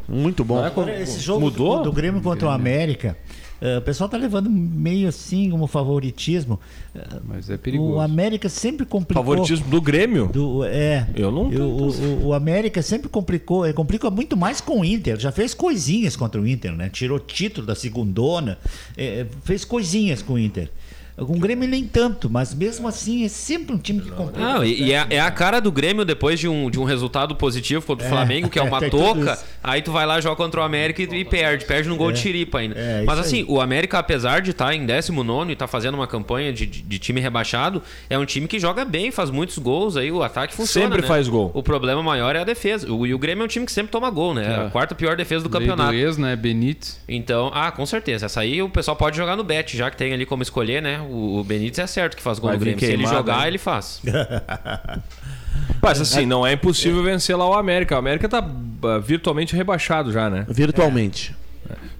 Muito 0.07 0.43
bom. 0.43 0.55
Não 0.57 0.65
é 0.65 0.69
como- 0.69 0.89
Esse 0.89 1.19
jogo 1.19 1.41
Mudou? 1.41 1.77
do, 1.77 1.84
do 1.86 1.91
Grêmio 1.93 2.21
contra 2.21 2.47
o 2.47 2.51
América, 2.51 3.15
eh, 3.61 3.77
o 3.77 3.82
pessoal 3.82 4.09
tá 4.09 4.17
levando 4.17 4.49
meio 4.49 5.07
assim 5.07 5.49
como 5.49 5.67
favoritismo. 5.67 6.59
Eh, 6.93 6.99
Mas 7.23 7.49
é 7.49 7.55
perigoso. 7.57 7.93
o 7.93 7.99
América 8.01 8.49
sempre 8.49 8.86
complicou. 8.86 9.23
Favoritismo 9.23 9.69
do 9.69 9.79
Grêmio? 9.82 10.27
Do, 10.27 10.65
é. 10.65 11.07
Eu 11.15 11.32
não 11.32 11.51
Eu- 11.51 11.69
o, 11.69 11.88
o- 11.89 12.25
o 12.27 12.34
América 12.34 12.82
sempre 12.82 13.07
complicou, 13.07 13.65
ele 13.65 13.73
complica 13.73 14.09
muito 14.09 14.36
mais 14.36 14.59
com 14.59 14.82
o 14.82 14.86
Inter. 14.86 15.17
Já 15.17 15.32
fez 15.32 15.53
coisinhas 15.53 16.15
contra 16.17 16.41
o 16.41 16.47
Inter, 16.47 16.73
né? 16.73 16.89
Tirou 16.89 17.17
título 17.19 17.65
da 17.65 17.75
segundona, 17.75 18.57
eh, 18.97 19.25
fez 19.43 19.63
coisinhas 19.63 20.21
com 20.21 20.34
o 20.34 20.39
Inter. 20.39 20.69
Com 21.18 21.34
o 21.36 21.39
Grêmio 21.39 21.68
nem 21.68 21.84
tanto, 21.86 22.30
mas 22.30 22.53
mesmo 22.53 22.88
assim 22.88 23.24
é 23.26 23.28
sempre 23.28 23.76
um 23.76 23.78
time 23.78 24.01
que 24.01 24.09
complica. 24.12 24.39
Não, 24.39 24.64
e, 24.64 24.84
e 24.84 24.93
é, 24.93 25.05
é 25.12 25.20
a 25.20 25.30
cara 25.30 25.59
do 25.59 25.72
Grêmio 25.72 26.03
depois 26.03 26.39
de 26.39 26.47
um, 26.47 26.70
de 26.70 26.80
um 26.80 26.84
resultado 26.84 27.36
positivo 27.36 27.86
contra 27.86 28.05
o 28.05 28.07
É, 28.07 28.09
Flamengo, 28.09 28.49
que 28.49 28.57
é 28.57 28.62
uma 28.64 28.80
toca. 28.89 29.38
Aí 29.64 29.82
tu 29.82 29.91
vai 29.91 30.05
lá, 30.05 30.20
joga 30.20 30.36
contra 30.36 30.62
o 30.62 30.64
América 30.64 31.01
e, 31.01 31.05
e 31.05 31.26
perde. 31.26 31.66
Perde 31.66 31.89
no 31.89 31.95
gol 31.95 32.09
É. 32.09 32.14
de 32.14 32.20
Chiripa 32.20 32.59
ainda. 32.59 32.76
É, 32.78 33.03
Mas 33.05 33.20
assim, 33.20 33.39
aí. 33.39 33.45
o 33.47 33.62
América, 33.62 33.99
apesar 33.99 34.41
de 34.41 34.51
estar 34.51 34.74
em 34.74 34.86
19 34.86 35.49
e 35.49 35.53
estar 35.53 35.68
fazendo 35.68 35.95
uma 35.95 36.07
campanha 36.07 36.51
de, 36.51 36.66
de- 36.66 36.82
de 36.82 36.99
time 36.99 37.20
rebaixado, 37.22 37.84
é 38.09 38.18
um 38.18 38.26
time 38.26 38.47
que 38.47 38.57
joga 38.59 38.84
bem, 38.84 39.12
faz 39.12 39.30
muitos 39.30 39.57
gols, 39.59 39.97
aí 39.97 40.12
o 40.12 40.24
ataque 40.24 40.53
funciona. 40.55 40.88
Sempre 40.88 41.01
né? 41.01 41.07
faz 41.07 41.28
gol. 41.28 41.51
O 41.53 41.62
problema 41.62 42.01
maior 42.01 42.36
é 42.36 42.39
a 42.39 42.43
defesa. 42.43 42.91
O, 42.91 43.05
e 43.05 43.14
o 43.14 43.20
Grêmio 43.20 43.43
é 43.43 43.45
um 43.45 43.49
time 43.49 43.66
que 43.66 43.72
sempre 43.72 43.91
toma 43.91 44.09
gol, 44.09 44.34
né? 44.34 44.45
É. 44.45 44.66
A 44.68 44.70
quarta 44.72 44.95
pior 44.95 45.16
defesa 45.16 45.47
do 45.47 45.51
Lei 45.55 45.68
campeonato. 45.68 45.91
Do 45.91 45.95
ex, 45.97 46.18
né? 46.18 46.36
Benítez. 46.36 46.99
Então, 47.07 47.51
ah, 47.53 47.72
com 47.72 47.86
certeza. 47.86 48.26
Essa 48.26 48.39
aí 48.41 48.62
o 48.62 48.70
pessoal 48.70 48.95
pode 48.97 49.16
jogar 49.18 49.36
no 49.36 49.43
bet, 49.43 49.76
já 49.78 49.91
que 49.91 49.97
tem 49.97 50.14
ali 50.14 50.26
como 50.26 50.41
escolher, 50.41 50.82
né? 50.82 51.00
O, 51.01 51.39
o 51.39 51.43
Benítez 51.43 51.79
é 51.79 51.87
certo 51.87 52.15
que 52.15 52.23
faz 52.23 52.39
gol 52.39 52.49
Vai 52.49 52.57
vir 52.57 52.75
Grêmio. 52.75 52.85
Se 52.85 52.93
ele 52.93 53.05
jogar, 53.05 53.41
né? 53.41 53.47
ele 53.47 53.57
faz. 53.57 54.01
Mas 55.81 55.99
assim, 55.99 56.25
não 56.25 56.45
é 56.45 56.53
impossível 56.53 57.03
vencer 57.03 57.35
lá 57.35 57.47
o 57.47 57.53
América. 57.53 57.95
O 57.95 57.97
América 57.97 58.29
tá 58.29 58.37
ah, 58.83 58.97
virtualmente 58.99 59.55
rebaixado 59.55 60.11
já, 60.11 60.29
né? 60.29 60.45
Virtualmente. 60.47 61.35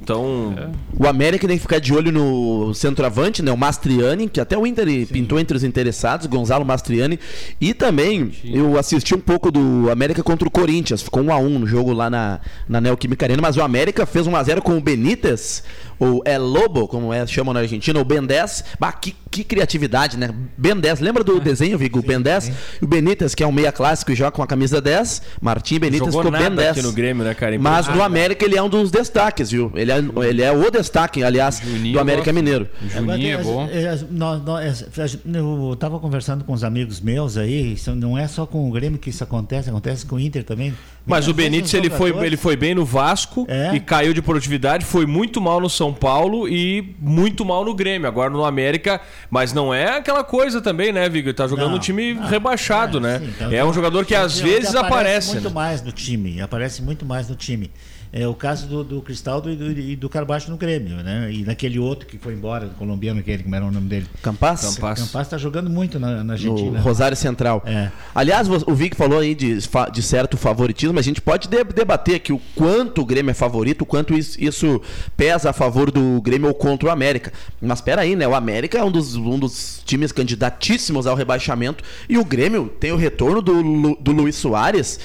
Então, 0.02 0.56
O 0.98 1.08
América 1.08 1.48
tem 1.48 1.58
que 1.58 1.62
ficar 1.62 1.80
de 1.80 1.94
olho 1.94 2.12
no 2.12 2.74
centroavante, 2.74 3.44
né? 3.44 3.52
O 3.52 3.58
Mastriani, 3.58 4.28
que 4.28 4.42
até 4.42 4.58
o 4.58 4.66
Inter 4.66 4.88
pintou 5.08 5.40
entre 5.40 5.56
os 5.56 5.64
interessados, 5.64 6.26
Gonzalo 6.26 6.66
Mastriani. 6.66 7.20
E 7.60 7.74
também 7.74 8.32
eu 8.44 8.80
assisti 8.80 9.14
um 9.14 9.20
pouco 9.20 9.52
do 9.52 9.92
América 9.92 10.24
contra 10.24 10.48
o 10.48 10.52
Corinthians. 10.52 11.04
Ficou 11.04 11.22
1 11.22 11.32
a 11.32 11.38
1 11.38 11.60
no 11.60 11.68
jogo 11.68 11.94
lá 11.94 12.10
na, 12.10 12.40
na 12.68 12.82
Neoquímica 12.82 13.26
Arena, 13.26 13.42
mas 13.44 13.58
o 13.58 13.62
América 13.62 14.06
fez 14.08 14.26
1 14.26 14.36
a 14.36 14.44
0 14.44 14.62
com 14.64 14.76
o 14.76 14.82
Benítez, 14.82 15.64
ou 16.02 16.24
é 16.26 16.36
Lobo, 16.36 16.88
como 16.88 17.14
é, 17.14 17.28
chamam 17.28 17.54
na 17.54 17.60
Argentina, 17.60 18.00
o 18.00 18.04
Ben 18.04 18.24
10. 18.26 18.64
Bah, 18.80 18.92
que, 18.92 19.16
que 19.30 19.44
criatividade, 19.44 20.18
né? 20.18 20.34
Ben 20.58 20.76
10, 20.76 21.00
lembra 21.00 21.24
do 21.24 21.40
desenho, 21.40 21.78
Vigo? 21.78 22.00
O 22.00 22.02
Ben 22.02 22.20
10. 22.20 22.52
E 22.82 22.86
o 22.86 22.88
Benítez, 22.88 23.36
que 23.36 23.44
é 23.44 23.48
um 23.48 23.52
meia 23.52 23.72
clássico 23.72 24.12
e 24.12 24.16
joga 24.16 24.32
com 24.32 24.42
a 24.42 24.48
camisa 24.48 24.82
10. 24.82 25.22
Martim 25.40 25.78
Benítez 25.78 26.08
jogou 26.12 26.24
ficou 26.24 26.32
Ben 26.32 26.50
nada 26.50 26.56
10. 26.56 26.72
aqui 26.72 26.82
no 26.82 26.92
Grêmio, 26.92 27.24
né, 27.24 27.36
cara? 27.36 27.56
Mas 27.60 27.88
no 27.88 28.02
América 28.02 28.44
ele 28.44 28.58
é 28.58 28.64
um 28.64 28.68
dos 28.68 28.90
destaques, 28.90 29.52
viu? 29.52 29.72
Ele 29.76 29.92
é, 29.92 30.04
ele 30.28 30.42
é 30.42 30.52
o 30.52 30.72
destaque, 30.72 31.24
aliás, 31.24 31.62
Juninho 31.64 31.94
do 31.94 32.00
América 32.00 32.32
gosta. 32.32 32.34
Mineiro. 32.34 32.68
Juninho 32.90 33.30
é 33.30 33.34
Agora, 33.40 33.56
bom. 33.56 33.68
é, 33.72 33.84
é, 33.84 35.06
é, 35.06 35.40
eu 35.40 35.74
estava 35.74 36.00
conversando 36.00 36.44
com 36.44 36.54
os 36.54 36.64
amigos 36.64 37.00
meus 37.00 37.38
aí, 37.38 37.78
não 37.96 38.18
é 38.18 38.28
só 38.28 38.48
com 38.48 38.68
o 38.68 38.72
Grêmio 38.72 38.98
que 38.98 39.12
isso 39.12 39.24
acontece, 39.24 39.70
acontece 39.70 40.04
com 40.04 40.16
o 40.16 40.20
Inter 40.20 40.44
também. 40.44 40.74
Mas 41.06 41.28
o 41.28 41.34
Benítez 41.34 41.74
ele 41.76 41.92
foi, 41.92 42.10
ele 42.26 42.38
foi 42.38 42.56
bem 42.56 42.74
no 42.74 42.86
Vasco 42.86 43.46
É. 43.48 43.76
e 43.76 43.80
caiu 43.80 44.14
de 44.14 44.22
produtividade, 44.22 44.84
foi 44.84 45.06
muito 45.06 45.40
mal 45.40 45.60
no 45.62 45.70
São 45.70 45.91
Paulo 45.94 46.48
e 46.48 46.96
muito 47.00 47.44
mal 47.46 47.64
no 47.66 47.74
Grêmio. 47.74 48.08
Agora 48.08 48.30
no 48.30 48.44
América, 48.44 49.02
mas 49.30 49.54
não 49.54 49.74
é 49.74 49.98
aquela 49.98 50.24
coisa 50.24 50.62
também, 50.62 50.92
né, 50.92 51.08
Vigo? 51.10 51.30
Ele 51.30 51.34
tá 51.34 51.48
jogando 51.48 51.70
Não, 51.70 51.76
um 51.76 51.80
time 51.80 52.14
não, 52.14 52.28
rebaixado, 52.28 52.98
é, 52.98 53.02
né? 53.02 53.20
sim, 53.20 53.34
então, 53.36 53.52
é 53.52 53.64
um 53.64 53.74
jogador 53.74 54.06
que 54.06 54.16
às 54.16 54.40
vezes 54.40 54.76
aparece. 54.76 55.34
muito 55.34 55.50
né? 55.50 55.56
mais 55.56 55.82
no 55.82 55.92
time, 55.92 56.42
aparece 56.42 56.82
muito 56.82 57.06
mais 57.06 57.30
no 57.30 57.36
time. 57.36 57.72
É 58.14 58.28
o 58.28 58.34
caso 58.34 58.68
do, 58.68 58.84
do 58.84 59.02
Cristaldo 59.02 59.50
e 59.50 59.56
do, 59.56 59.72
e 59.72 59.96
do 59.96 60.10
Carbacho 60.10 60.52
no 60.52 60.58
Grêmio, 60.58 60.98
né? 60.98 61.32
E 61.32 61.44
naquele 61.46 61.80
outro 61.80 62.06
que 62.06 62.18
foi 62.18 62.34
embora, 62.34 62.66
do 62.68 62.76
colombiano, 62.76 63.22
aquele, 63.22 63.42
como 63.44 63.56
era 63.56 63.64
o 63.64 63.72
nome 63.72 63.88
dele? 63.88 64.06
Campas? 64.22 64.78
Campas 64.78 65.30
tá 65.30 65.38
jogando 65.38 65.70
muito 65.70 65.98
na, 65.98 66.16
na 66.18 66.24
No 66.26 66.32
Argentina. 66.34 66.82
Rosário 66.82 67.16
Central. 67.16 67.64
É. 67.66 67.90
Aliás, 68.14 68.50
o 68.50 68.76
Vic 68.76 68.98
falou 68.98 69.20
aí 69.20 69.34
de, 69.34 69.62
fa- 69.62 69.88
de 69.88 70.02
certo 70.04 70.36
favoritismo, 70.36 70.94
mas 70.94 71.06
a 71.06 71.08
gente 71.08 71.22
pode 71.22 71.48
de- 71.48 71.64
debater 71.64 72.16
aqui 72.16 72.34
o 72.34 72.42
quanto 72.54 73.02
o 73.02 73.06
Grêmio 73.06 73.32
é 73.32 73.34
favorito, 73.34 73.84
o 73.84 73.86
quanto 73.86 74.14
is- 74.14 74.36
isso 74.38 74.82
pesa 75.16 75.52
a 75.52 75.54
favor 75.54 75.90
do 75.90 76.22
Grêmio 76.22 76.50
ou 76.50 76.54
contra 76.54 76.90
o 76.90 76.92
América. 76.92 77.32
Mas 77.62 77.78
espera 77.80 78.02
aí, 78.02 78.14
né? 78.14 78.28
O 78.28 78.36
América 78.36 78.78
é 78.78 78.84
um 78.84 78.92
dos, 78.92 79.16
um 79.16 79.40
dos 79.40 79.82
times 79.86 80.12
candidatíssimos 80.12 81.08
ao 81.08 81.16
rebaixamento 81.16 81.82
e 82.10 82.18
o 82.18 82.26
Grêmio 82.26 82.68
tem 82.78 82.92
o 82.92 82.98
retorno 82.98 83.42
do, 83.42 83.54
Lu- 83.54 83.98
do 84.02 84.12
Luiz 84.12 84.36
Soares 84.36 85.00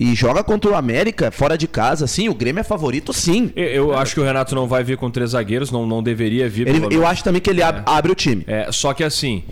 e 0.00 0.14
joga 0.14 0.44
contra 0.44 0.70
o 0.70 0.74
América 0.76 1.30
fora 1.32 1.58
de 1.58 1.66
casa, 1.66 2.06
sim. 2.06 2.28
O 2.28 2.34
Grêmio 2.34 2.60
é 2.60 2.64
favorito, 2.64 3.12
sim. 3.12 3.50
Eu, 3.56 3.64
eu 3.90 3.96
acho 3.98 4.14
que 4.14 4.20
o 4.20 4.24
Renato 4.24 4.54
não 4.54 4.68
vai 4.68 4.84
vir 4.84 4.96
com 4.96 5.10
três 5.10 5.30
zagueiros, 5.30 5.70
não, 5.72 5.84
não 5.86 6.02
deveria 6.02 6.48
vir. 6.48 6.68
Ele- 6.68 6.94
eu 6.94 7.06
acho 7.06 7.24
também 7.24 7.40
que 7.40 7.50
ele 7.50 7.62
ab- 7.62 7.82
abre 7.84 8.12
o 8.12 8.14
time. 8.14 8.44
É, 8.46 8.70
só 8.70 8.94
que 8.94 9.02
assim, 9.02 9.42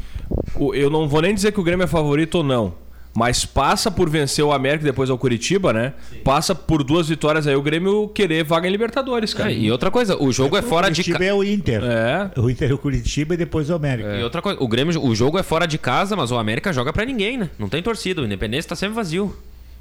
o- 0.54 0.72
eu 0.74 0.88
não 0.88 1.08
vou 1.08 1.20
nem 1.20 1.34
dizer 1.34 1.52
que 1.52 1.58
o 1.60 1.62
Grêmio 1.64 1.84
é 1.84 1.86
favorito 1.88 2.36
ou 2.36 2.44
não. 2.44 2.86
Mas 3.18 3.46
passa 3.46 3.90
por 3.90 4.10
vencer 4.10 4.44
o 4.44 4.52
América 4.52 4.84
e 4.84 4.84
depois 4.84 5.08
ao 5.08 5.16
Curitiba, 5.16 5.72
né? 5.72 5.94
Passa 6.22 6.54
por 6.54 6.84
duas 6.84 7.08
vitórias 7.08 7.46
aí 7.46 7.56
o 7.56 7.62
Grêmio 7.62 8.08
querer 8.08 8.44
vaga 8.44 8.68
em 8.68 8.70
Libertadores, 8.70 9.32
cara. 9.32 9.50
É, 9.50 9.54
e 9.56 9.72
outra 9.72 9.90
coisa, 9.90 10.22
o 10.22 10.30
jogo 10.30 10.54
é 10.54 10.60
fora 10.60 10.90
de 10.90 10.96
Curitiba 10.96 11.18
casa. 11.20 11.30
é 11.30 11.34
o 11.34 11.42
Inter. 11.42 11.82
É. 11.82 12.30
O 12.38 12.50
Inter 12.50 12.70
é 12.70 12.74
o 12.74 12.78
Curitiba 12.78 13.32
e 13.32 13.36
depois 13.38 13.70
o 13.70 13.74
América. 13.74 14.14
E 14.18 14.22
outra 14.22 14.42
coisa, 14.42 14.62
o 14.62 14.68
Grêmio, 14.68 15.02
o 15.02 15.14
jogo 15.14 15.38
é 15.38 15.42
fora 15.42 15.64
de 15.64 15.78
casa, 15.78 16.14
mas 16.14 16.30
o 16.30 16.36
América 16.36 16.74
joga 16.74 16.92
pra 16.92 17.06
ninguém, 17.06 17.38
né? 17.38 17.48
Não 17.58 17.70
tem 17.70 17.82
torcida, 17.82 18.20
o 18.20 18.24
Independência 18.26 18.68
tá 18.68 18.76
sempre 18.76 18.94
vazio. 18.94 19.34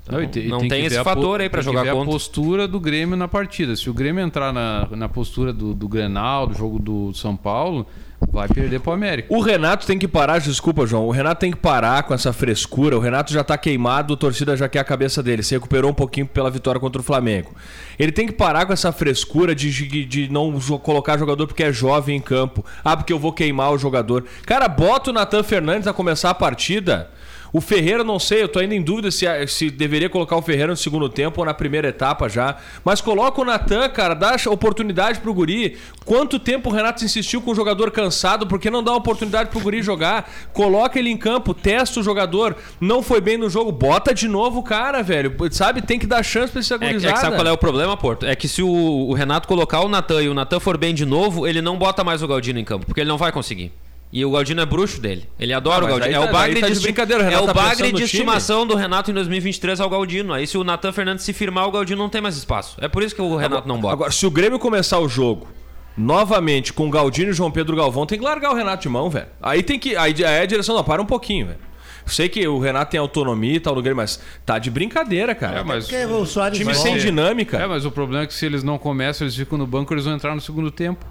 Não, 0.10 0.22
e 0.22 0.28
te- 0.28 0.40
e 0.42 0.48
não 0.48 0.60
tem 0.60 0.70
tem, 0.70 0.82
que 0.82 0.88
esse 0.88 0.98
a 0.98 1.04
fator 1.04 1.42
aí 1.42 1.50
pra 1.50 1.62
tem 1.62 1.68
que 1.70 1.72
jogar 1.74 1.84
ver 1.84 1.90
a 1.90 1.94
contra. 1.94 2.12
postura 2.12 2.68
do 2.68 2.80
Grêmio 2.80 3.18
na 3.18 3.28
partida. 3.28 3.76
Se 3.76 3.90
o 3.90 3.94
Grêmio 3.94 4.24
entrar 4.24 4.54
na, 4.54 4.88
na 4.92 5.10
postura 5.10 5.52
do, 5.52 5.74
do 5.74 5.88
Grenal, 5.88 6.46
do 6.48 6.54
jogo 6.56 6.78
do 6.78 7.12
São 7.16 7.36
Paulo, 7.36 7.88
vai 8.32 8.48
perder 8.48 8.80
pro 8.82 8.92
América. 8.92 9.34
O 9.34 9.42
Renato 9.42 9.88
tem 9.88 9.98
que 9.98 10.08
parar, 10.08 10.40
desculpa, 10.40 10.86
João. 10.86 11.08
O 11.08 11.12
Renato 11.12 11.40
tem 11.42 11.50
que 11.52 11.58
parar 11.58 12.04
com 12.04 12.14
essa 12.14 12.32
frescura. 12.32 12.96
O 12.96 13.00
Renato 13.00 13.34
já 13.34 13.44
tá 13.44 13.58
queimado, 13.58 14.14
a 14.14 14.18
torcida 14.18 14.56
já 14.56 14.70
quer 14.70 14.80
a 14.80 14.84
cabeça 14.84 15.24
dele. 15.24 15.42
Se 15.42 15.56
recuperou 15.56 15.90
um 15.90 15.94
pouquinho 15.94 16.28
pela 16.28 16.52
vitória 16.52 16.80
contra 16.80 17.02
o 17.02 17.04
Flamengo. 17.04 17.56
Ele 17.98 18.12
tem 18.12 18.28
que 18.28 18.34
parar 18.34 18.68
com 18.68 18.74
essa 18.74 18.92
frescura 18.92 19.56
de, 19.56 19.72
de, 19.72 20.06
de 20.06 20.32
não 20.32 20.54
colocar 20.84 21.18
jogador 21.18 21.48
porque 21.48 21.64
é 21.64 21.74
jovem 21.74 22.18
em 22.18 22.22
campo. 22.22 22.64
Ah, 22.84 22.96
porque 22.96 23.12
eu 23.12 23.18
vou 23.20 23.34
queimar 23.34 23.72
o 23.74 23.78
jogador. 23.80 24.24
Cara, 24.46 24.68
bota 24.68 25.10
o 25.10 25.14
Natan 25.14 25.42
Fernandes 25.42 25.88
a 25.88 25.94
começar 25.94 26.30
a 26.30 26.36
partida. 26.36 27.10
O 27.56 27.62
Ferreira, 27.62 28.04
não 28.04 28.20
sei, 28.20 28.44
eu 28.44 28.50
tô 28.50 28.60
ainda 28.60 28.76
em 28.76 28.82
dúvida 28.82 29.10
se, 29.10 29.26
se 29.48 29.70
deveria 29.70 30.10
colocar 30.10 30.36
o 30.36 30.42
Ferreira 30.42 30.74
no 30.74 30.76
segundo 30.76 31.08
tempo 31.08 31.40
ou 31.40 31.46
na 31.46 31.54
primeira 31.54 31.88
etapa 31.88 32.28
já. 32.28 32.58
Mas 32.84 33.00
coloca 33.00 33.40
o 33.42 33.46
Natan, 33.46 33.88
cara, 33.88 34.14
dá 34.14 34.36
oportunidade 34.52 35.20
pro 35.22 35.34
Guri. 35.34 35.78
Quanto 36.04 36.38
tempo 36.38 36.70
o 36.70 36.74
Renato 36.74 37.06
insistiu 37.06 37.42
com 37.42 37.52
o 37.52 37.56
jogador 37.56 37.92
cansado? 37.92 38.46
Por 38.46 38.60
que 38.60 38.70
não 38.70 38.84
dá 38.84 38.94
oportunidade 38.94 39.52
pro 39.52 39.62
Guri 39.62 39.82
jogar? 39.82 40.30
Coloca 40.52 41.00
ele 41.00 41.10
em 41.10 41.16
campo, 41.16 41.54
testa 41.54 42.02
o 42.02 42.04
jogador. 42.04 42.58
Não 42.82 43.02
foi 43.02 43.22
bem 43.22 43.38
no 43.38 43.50
jogo, 43.50 43.72
bota 43.72 44.14
de 44.14 44.28
novo 44.28 44.60
o 44.60 44.64
cara, 44.64 45.02
velho. 45.02 45.34
Sabe, 45.50 45.82
tem 45.82 45.98
que 45.98 46.06
dar 46.06 46.24
chance 46.24 46.52
pra 46.52 46.60
esse 46.60 46.74
É, 46.74 46.78
que- 46.78 46.84
é 46.84 46.88
agorizada. 46.90 47.14
que 47.14 47.22
sabe 47.22 47.36
qual 47.38 47.48
é 47.48 47.52
o 47.54 47.58
problema, 47.58 47.96
Porto? 47.96 48.26
É 48.26 48.36
que 48.36 48.50
se 48.50 48.62
o, 48.62 48.68
o 48.68 49.14
Renato 49.14 49.48
colocar 49.48 49.80
o 49.80 49.88
Natan 49.88 50.22
e 50.22 50.28
o 50.28 50.34
Natan 50.34 50.60
for 50.60 50.78
bem 50.78 50.94
de 50.94 51.06
novo, 51.06 51.48
ele 51.48 51.62
não 51.62 51.78
bota 51.78 52.04
mais 52.04 52.22
o 52.22 52.28
Galdino 52.28 52.60
em 52.60 52.66
campo, 52.66 52.86
porque 52.86 53.00
ele 53.00 53.08
não 53.10 53.18
vai 53.18 53.32
conseguir. 53.32 53.72
E 54.16 54.24
o 54.24 54.32
Galdino 54.32 54.62
é 54.62 54.66
bruxo 54.66 55.02
dele. 55.02 55.28
Ele 55.38 55.52
adora 55.52 55.82
Ah, 55.84 55.86
o 55.86 55.88
Galdino. 55.90 56.06
aí 56.08 56.14
É 56.14 56.26
tá- 56.26 56.30
o 56.30 56.32
bagre 56.32 56.62
tá 56.62 56.70
de 56.70 56.74
o 56.74 56.90
É 57.34 57.38
o 57.38 57.46
tá 57.48 57.54
bagre 57.54 57.92
de 57.92 58.04
estimação 58.04 58.66
do 58.66 58.74
Renato 58.74 59.12
em 59.12 59.14
2023 59.14 59.82
ao 59.82 59.90
Galdino. 59.90 60.32
Aí 60.32 60.48
se 60.48 60.58
o 60.58 60.64
Natan 60.64 60.94
Fernandes 60.94 61.26
se 61.26 61.34
firmar, 61.34 61.68
o 61.68 61.72
Galdino 61.72 62.02
não 62.02 62.08
tem 62.08 62.22
mais 62.22 62.38
espaço. 62.38 62.78
É 62.80 62.88
por 62.88 63.04
isso 63.04 63.14
que 63.14 63.22
o 63.22 63.36
Renato 63.36 63.68
não 63.68 63.78
bota. 63.78 63.94
Agora, 63.94 64.12
se 64.12 64.26
o 64.26 64.32
Grêmio 64.32 64.58
começar 64.58 65.00
o 65.00 65.10
jogo 65.10 65.50
novamente 65.98 66.72
com 66.72 66.88
o 66.88 66.90
Galdino 66.90 67.32
e 67.32 67.34
João 67.34 67.52
Pedro 67.52 67.76
Galvão, 67.76 68.06
tem 68.06 68.18
que 68.18 68.24
largar 68.24 68.52
o 68.52 68.56
Renato 68.56 68.84
de 68.84 68.88
mão, 68.88 69.10
velho. 69.10 69.28
Aí 69.42 69.62
tem 69.62 69.78
que. 69.78 69.98
Aí, 69.98 70.14
aí 70.24 70.40
a 70.44 70.46
direção 70.46 70.74
não 70.78 70.84
para 70.86 71.02
um 71.02 71.06
pouquinho, 71.06 71.48
velho. 71.48 71.60
Sei 72.06 72.30
que 72.30 72.48
o 72.48 72.58
Renato 72.58 72.92
tem 72.92 73.00
autonomia 73.00 73.56
e 73.56 73.60
tal 73.60 73.76
no 73.76 73.82
Grêmio, 73.82 73.98
mas 73.98 74.22
tá 74.46 74.58
de 74.60 74.72
brincadeira, 74.72 75.36
cara. 75.36 75.60
É, 75.60 75.64
mas- 75.64 75.88
Porque 75.90 76.06
o 76.06 76.26
Soares 76.26 76.58
Time 76.58 76.74
sem 76.74 76.98
dinâmica. 76.98 77.58
É, 77.58 77.68
mas 77.68 77.84
o 77.84 77.92
problema 77.92 78.24
é 78.24 78.28
que 78.28 78.34
se 78.34 78.46
eles 78.46 78.64
não 78.64 78.78
começam, 78.78 79.26
eles 79.26 79.36
ficam 79.36 79.58
no 79.58 79.68
banco, 79.68 79.94
eles 79.94 80.06
vão 80.06 80.14
entrar 80.16 80.34
no 80.36 80.40
segundo 80.40 80.72
tempo. 80.72 81.06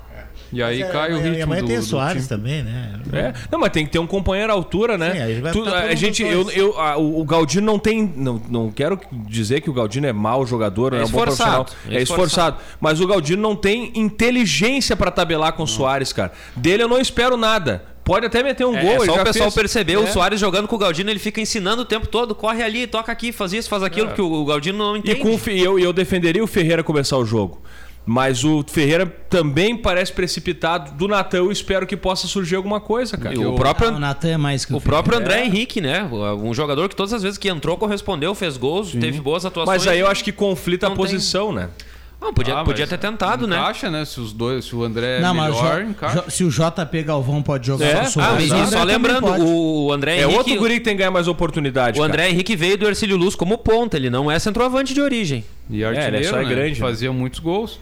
E 0.55 0.63
aí 0.63 0.83
É, 0.83 0.87
cai 0.89 1.13
o 1.13 1.19
e 1.19 1.21
ritmo 1.21 1.43
amanhã 1.45 1.63
do, 1.63 1.67
tem 1.69 1.79
o 1.79 1.83
Soares 1.83 2.27
time. 2.27 2.29
também, 2.29 2.63
né? 2.63 2.93
É, 3.13 3.33
não, 3.51 3.59
mas 3.59 3.71
tem 3.71 3.85
que 3.85 3.93
ter 3.93 3.99
um 3.99 4.07
companheiro 4.07 4.51
à 4.53 4.55
altura, 4.55 4.97
né? 4.97 5.13
Sim, 5.13 5.43
Tu- 5.53 5.65
todo 5.65 5.75
a 5.75 5.95
gente, 5.95 6.23
eu, 6.23 6.51
eu, 6.51 6.81
a- 6.81 6.97
o, 6.97 7.21
o 7.21 7.25
Galdino 7.25 7.67
não 7.67 7.79
tem. 7.79 8.13
Não, 8.17 8.41
não 8.49 8.71
quero 8.71 8.99
dizer 9.13 9.61
que 9.61 9.69
o 9.69 9.73
Galdino 9.73 10.07
é 10.07 10.13
mau 10.13 10.47
jogador, 10.47 10.95
É 10.95 10.99
é, 11.01 11.05
um 11.05 11.09
bom 11.09 11.21
profissional. 11.23 11.67
é 11.91 11.97
É 11.97 12.03
esforçado. 12.03 12.57
Mas 12.81 13.01
o 13.01 13.07
Galdino 13.07 13.43
não 13.43 13.55
tem 13.57 13.93
inteligência 13.95 14.97
pra 14.97 15.11
tabelar 15.11 15.53
com 15.53 15.65
o 15.65 15.67
Soares, 15.67 16.13
cara. 16.13 16.33
Dele 16.57 16.83
eu 16.83 16.89
não 16.89 16.99
espero 17.01 17.37
nada. 17.37 17.85
Pode 18.05 18.27
até 18.27 18.43
meter 18.43 18.67
um 18.67 18.77
É, 18.77 18.83
gol. 18.83 18.91
é 18.91 18.95
ele 18.97 19.07
só 19.07 19.15
já 19.15 19.23
o 19.23 19.25
pessoal 19.25 19.51
fez. 19.51 19.55
perceber, 19.55 19.97
o 19.97 20.03
É. 20.03 20.07
Soares 20.09 20.39
jogando 20.39 20.69
com 20.69 20.77
o 20.77 20.79
Galdino, 20.79 21.09
ele 21.11 21.19
fica 21.19 21.41
ensinando 21.41 21.83
o 21.83 21.85
tempo 21.87 22.07
todo, 22.07 22.35
corre 22.35 22.63
ali, 22.63 22.87
toca 22.87 23.11
aqui, 23.11 23.33
faz 23.33 23.55
isso, 23.55 23.67
faz 23.69 23.83
aquilo, 23.83 24.09
porque 24.09 24.21
o 24.21 24.31
o 24.31 24.45
Galdino 24.45 24.77
não 24.77 24.97
E 24.97 24.99
entende. 24.99 25.21
com 25.21 25.35
o 25.35 25.39
Fe- 25.39 25.59
eu, 25.59 25.79
eu 25.79 25.91
defenderia 25.91 26.45
o 26.45 26.47
Ferreira 26.47 26.83
começar 26.85 27.17
o 27.17 27.25
jogo. 27.25 27.63
Mas 28.07 28.45
o 28.45 28.63
Ferreira 28.67 29.07
também 29.31 29.75
parece 29.77 30.13
precipitado. 30.13 30.93
Do 30.93 31.09
Natan 31.09 31.39
eu 31.39 31.51
espero 31.51 31.87
que 31.87 31.97
possa 31.97 32.27
surgir 32.27 32.55
alguma 32.57 32.79
coisa, 32.79 33.17
cara. 33.17 33.35
E 33.35 33.39
o 33.39 33.55
próprio, 33.55 33.89
Ah, 33.89 33.93
o 33.93 33.99
Natan 33.99 34.29
é 34.29 34.37
mais 34.37 34.65
que 34.67 34.75
o 34.75 34.81
próprio 34.81 35.17
André 35.19 35.41
É. 35.41 35.47
Henrique, 35.47 35.81
né? 35.81 36.05
Um 36.43 36.53
jogador 36.53 36.89
que 36.91 36.95
todas 36.97 37.15
as 37.15 37.23
vezes 37.23 37.39
que 37.39 37.49
entrou 37.49 37.79
correspondeu, 37.79 38.35
fez 38.35 38.59
gols, 38.59 38.93
teve 38.93 39.21
boas 39.21 39.47
atuações. 39.47 39.79
Mas 39.85 39.89
aí 39.89 40.01
eu 40.01 40.07
acho 40.07 40.23
que 40.23 40.33
conflita 40.33 40.87
a 40.87 40.91
Não 40.91 40.97
tem- 40.97 41.05
posição, 41.07 41.51
né? 41.51 41.71
Não, 42.21 42.33
podia, 42.33 42.59
Ah, 42.59 42.65
podia 42.65 42.87
ter 42.87 42.97
tentado, 42.99 43.47
né? 43.47 43.57
Encaixa, 43.57 43.91
né? 43.91 44.03
Se 44.05 44.19
os 44.19 44.33
dois, 44.33 44.65
se 44.65 44.75
o 44.75 44.83
André 44.83 45.19
é 45.19 45.21
Não, 45.21 45.35
mas 45.35 45.55
melhor, 45.55 45.83
Jo- 45.85 45.91
encaixa. 45.91 46.23
Jo- 46.27 46.31
se 46.31 46.45
o 46.45 46.49
JP 46.51 47.03
Galvão 47.03 47.43
pode 47.43 47.67
jogar 47.67 47.85
É? 47.87 47.95
o 47.95 48.21
Ah, 48.21 48.31
o 48.31 48.35
André 48.35 48.67
só 48.67 48.83
lembrando, 48.83 49.27
o 49.47 49.93
André 49.93 50.13
É 50.17 50.23
Henrique. 50.23 50.39
outro 50.39 50.57
guri 50.57 50.75
que 50.75 50.81
tem 50.81 50.95
que 50.95 50.99
ganhar 50.99 51.11
mais 51.11 51.29
oportunidade. 51.29 51.99
O 51.99 52.03
cara. 52.03 52.13
André 52.13 52.31
Henrique 52.31 52.57
veio 52.57 52.79
do 52.79 52.87
Ercílio 52.87 53.17
Luz 53.19 53.35
como 53.35 53.59
ponta, 53.59 53.97
ele 53.99 54.09
não 54.09 54.31
é 54.31 54.39
centroavante 54.39 54.95
de 54.95 55.03
origem. 55.03 55.45
E 55.69 55.83
ele 55.83 55.97
é 55.97 56.01
artilheiro, 56.01 56.29
só 56.31 56.39
é 56.39 56.45
né? 56.45 56.49
grande, 56.49 56.81
né? 56.81 56.87
Fazia 56.87 57.13
muitos 57.13 57.41
gols. 57.41 57.79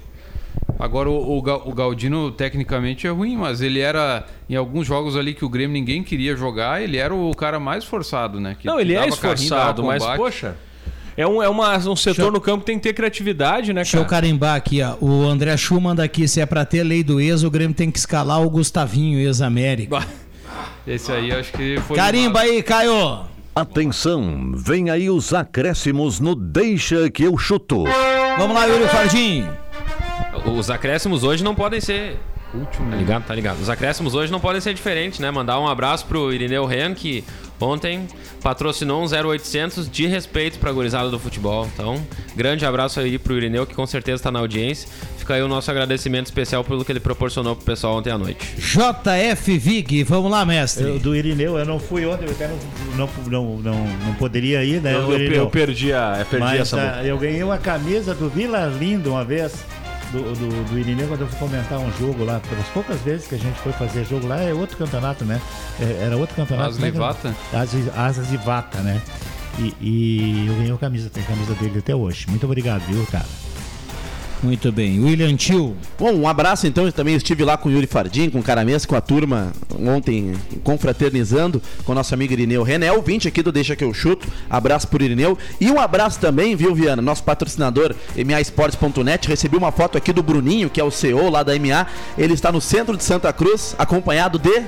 Agora, 0.79 1.09
o, 1.09 1.39
o, 1.39 1.43
Ga- 1.43 1.61
o 1.65 1.73
Galdino, 1.73 2.31
tecnicamente, 2.33 3.07
é 3.07 3.11
ruim, 3.11 3.37
mas 3.37 3.61
ele 3.61 3.79
era, 3.81 4.25
em 4.51 4.57
alguns 4.57 4.87
jogos 4.87 5.17
ali 5.17 5.33
que 5.35 5.45
o 5.45 5.49
Grêmio 5.49 5.73
ninguém 5.75 6.03
queria 6.03 6.35
jogar, 6.37 6.83
ele 6.83 6.97
era 6.97 7.15
o 7.15 7.35
cara 7.35 7.61
mais 7.61 7.85
esforçado, 7.85 8.41
né? 8.41 8.57
Que 8.59 8.67
Não, 8.67 8.81
ele 8.81 8.95
é 8.95 9.07
esforçado, 9.07 9.85
mas, 9.85 10.03
poxa, 10.17 10.57
é 11.17 11.27
um, 11.27 11.41
é 11.43 11.49
uma, 11.49 11.77
um 11.79 11.95
setor 11.95 12.27
eu- 12.27 12.31
no 12.33 12.41
campo 12.41 12.61
que 12.61 12.67
tem 12.67 12.77
que 12.79 12.83
ter 12.83 12.95
criatividade, 12.95 13.73
né, 13.73 13.83
Deixa 13.83 13.97
eu 13.97 14.01
cara? 14.05 14.23
carimbar 14.23 14.57
aqui, 14.57 14.83
ó. 14.83 14.97
O 15.01 15.23
André 15.29 15.57
Chu 15.57 15.81
manda 15.81 16.03
aqui, 16.03 16.27
se 16.27 16.41
é 16.41 16.47
pra 16.47 16.65
ter 16.65 16.83
lei 16.83 17.05
do 17.05 17.21
ex, 17.21 17.45
o 17.45 17.51
Grêmio 17.51 17.77
tem 17.77 17.91
que 17.91 17.99
escalar 17.99 18.43
o 18.43 18.51
Gustavinho, 18.51 19.19
ex-América. 19.21 20.05
Esse 20.87 21.13
aí 21.13 21.31
acho 21.33 21.53
que 21.53 21.79
foi. 21.87 21.97
Carimba 21.97 22.41
aí, 22.41 22.61
Caio! 22.63 23.21
Atenção, 23.55 24.53
vem 24.57 24.89
aí 24.91 25.09
os 25.11 25.33
acréscimos 25.35 26.19
no 26.19 26.35
Deixa 26.35 27.09
que 27.11 27.23
eu 27.23 27.37
chuto. 27.39 27.85
Vamos 28.39 28.57
lá, 28.57 28.65
Yuri 28.65 28.89
Fardim. 28.89 29.47
Os 30.47 30.71
acréscimos 30.71 31.23
hoje 31.25 31.43
não 31.45 31.55
podem 31.55 31.81
ser. 31.81 32.17
Último. 32.55 32.91
Tá 32.91 32.97
ligado? 32.97 33.25
Tá 33.25 33.35
ligado. 33.35 33.61
Os 33.63 33.71
acréscimos 33.71 34.15
hoje 34.15 34.31
não 34.31 34.39
podem 34.41 34.61
ser 34.61 34.75
diferentes, 34.75 35.19
né? 35.21 35.31
Mandar 35.31 35.59
um 35.59 35.67
abraço 35.67 36.05
pro 36.05 36.31
Irineu 36.33 36.67
Ren, 36.67 36.93
que 36.95 37.25
ontem 37.59 38.07
patrocinou 38.43 39.03
um 39.03 39.07
0800 39.07 39.89
de 39.89 40.07
respeito 40.07 40.59
pra 40.59 40.71
gurizada 40.71 41.09
do 41.09 41.19
futebol. 41.19 41.67
Então, 41.73 42.05
grande 42.37 42.67
abraço 42.67 43.01
aí 43.01 43.19
pro 43.19 43.35
Irineu, 43.37 43.65
que 43.67 43.75
com 43.75 43.87
certeza 43.87 44.23
tá 44.25 44.31
na 44.31 44.41
audiência. 44.41 44.87
Fica 45.17 45.35
aí 45.35 45.43
o 45.43 45.49
nosso 45.49 45.71
agradecimento 45.71 46.27
especial 46.27 46.63
pelo 46.63 46.85
que 46.85 46.93
ele 46.93 47.01
proporcionou 47.01 47.57
pro 47.57 47.65
pessoal 47.65 47.97
ontem 47.97 48.11
à 48.11 48.19
noite. 48.19 48.45
JF 48.59 49.57
Vig, 49.59 50.03
vamos 50.05 50.31
lá, 50.31 50.45
mestre. 50.45 50.85
Eu, 50.85 50.99
do 50.99 51.17
Irineu, 51.17 51.57
eu 51.57 51.65
não 51.65 51.79
fui 51.79 52.05
ontem, 52.05 52.27
eu 52.27 52.33
até 52.33 52.49
não, 52.49 52.59
não, 52.97 53.09
não, 53.29 53.57
não, 53.63 53.87
não 54.09 54.15
poderia 54.17 54.63
ir, 54.63 54.83
né? 54.83 54.95
Eu, 54.95 55.03
eu- 55.11 55.15
Irineu. 55.15 55.45
eu 55.45 55.47
perdi, 55.51 55.93
a, 55.95 56.17
eu 56.19 56.27
perdi 56.27 56.45
Mas 56.45 56.61
essa 56.61 57.01
eu 57.05 57.17
ganhei 57.17 57.43
uma 57.43 57.57
camisa 57.57 58.13
do 58.15 58.29
Vila 58.29 58.67
Lindo 58.67 59.11
uma 59.11 59.25
vez, 59.25 59.55
do, 60.13 60.35
do, 60.35 60.69
do 60.71 60.79
Irineu, 60.79 61.09
quando 61.09 61.23
eu 61.23 61.27
fui 61.27 61.39
comentar 61.39 61.79
um 61.79 61.91
jogo 61.99 62.25
lá. 62.25 62.41
Pelas 62.49 62.67
poucas 62.69 63.01
vezes 63.01 63.27
que 63.27 63.35
a 63.35 63.39
gente 63.39 63.59
foi 63.61 63.73
fazer 63.73 64.05
jogo 64.05 64.27
lá, 64.27 64.41
é 64.41 64.53
outro 64.55 64.77
campeonato, 64.77 65.25
né? 65.25 65.41
É- 65.81 66.05
era 66.07 66.17
outro 66.17 66.37
campeonato. 66.37 66.69
Asas 66.69 66.77
como 66.77 66.87
é 66.87 66.89
e 66.89 66.93
que- 66.93 66.99
Vata? 66.99 67.35
Asas, 67.53 67.99
Asas 67.99 68.33
e 68.33 68.37
Vata, 68.37 68.79
né? 68.81 69.01
E, 69.59 69.75
e 69.81 70.47
eu 70.47 70.55
ganhei 70.55 70.73
a 70.73 70.77
camisa, 70.79 71.11
tem 71.11 71.23
a 71.23 71.27
camisa 71.27 71.55
dele 71.55 71.79
até 71.81 71.95
hoje. 71.95 72.27
Muito 72.29 72.45
obrigado, 72.47 72.83
viu, 72.87 73.05
cara? 73.11 73.27
Muito 74.43 74.73
bem. 74.73 74.99
William 74.99 75.37
Tio. 75.37 75.77
Bom, 75.97 76.13
um 76.15 76.27
abraço 76.27 76.67
então. 76.67 76.85
Eu 76.85 76.93
também 76.93 77.15
estive 77.15 77.45
lá 77.45 77.57
com 77.57 77.69
o 77.69 77.73
Yuri 77.73 77.87
Fardim, 77.87 78.29
com 78.29 78.41
o 78.41 78.43
Caramês, 78.43 78.85
com 78.85 78.97
a 78.97 79.01
turma 79.01 79.53
ontem 79.79 80.35
confraternizando 80.65 81.63
com 81.85 81.93
o 81.93 81.95
nosso 81.95 82.13
amigo 82.13 82.33
Irineu 82.33 82.65
René, 82.65 82.91
ouvinte 82.91 83.29
aqui 83.29 83.41
do 83.41 83.53
Deixa 83.53 83.77
Que 83.77 83.85
Eu 83.85 83.95
Chuto. 83.95 84.27
Abraço 84.51 84.89
por 84.89 85.01
Irineu. 85.01 85.39
E 85.61 85.71
um 85.71 85.79
abraço 85.79 86.19
também, 86.19 86.57
viu, 86.57 86.75
Viana? 86.75 87.01
Nosso 87.01 87.23
patrocinador, 87.23 87.95
MAsports.net. 88.17 89.29
Recebi 89.29 89.57
uma 89.57 89.71
foto 89.71 89.97
aqui 89.97 90.13
do 90.13 90.25
Bruninho, 90.25 90.69
que 90.69 90.81
é 90.81 90.85
o 90.85 90.91
CEO 90.91 91.31
lá 91.31 91.45
da 91.45 91.53
MA. 91.57 91.87
Ele 92.19 92.35
está 92.35 92.51
no 92.51 92.61
centro 92.61 92.97
de 92.97 93.05
Santa 93.05 93.33
Cruz, 93.33 93.77
acompanhado 93.79 94.41
de. 94.41 94.65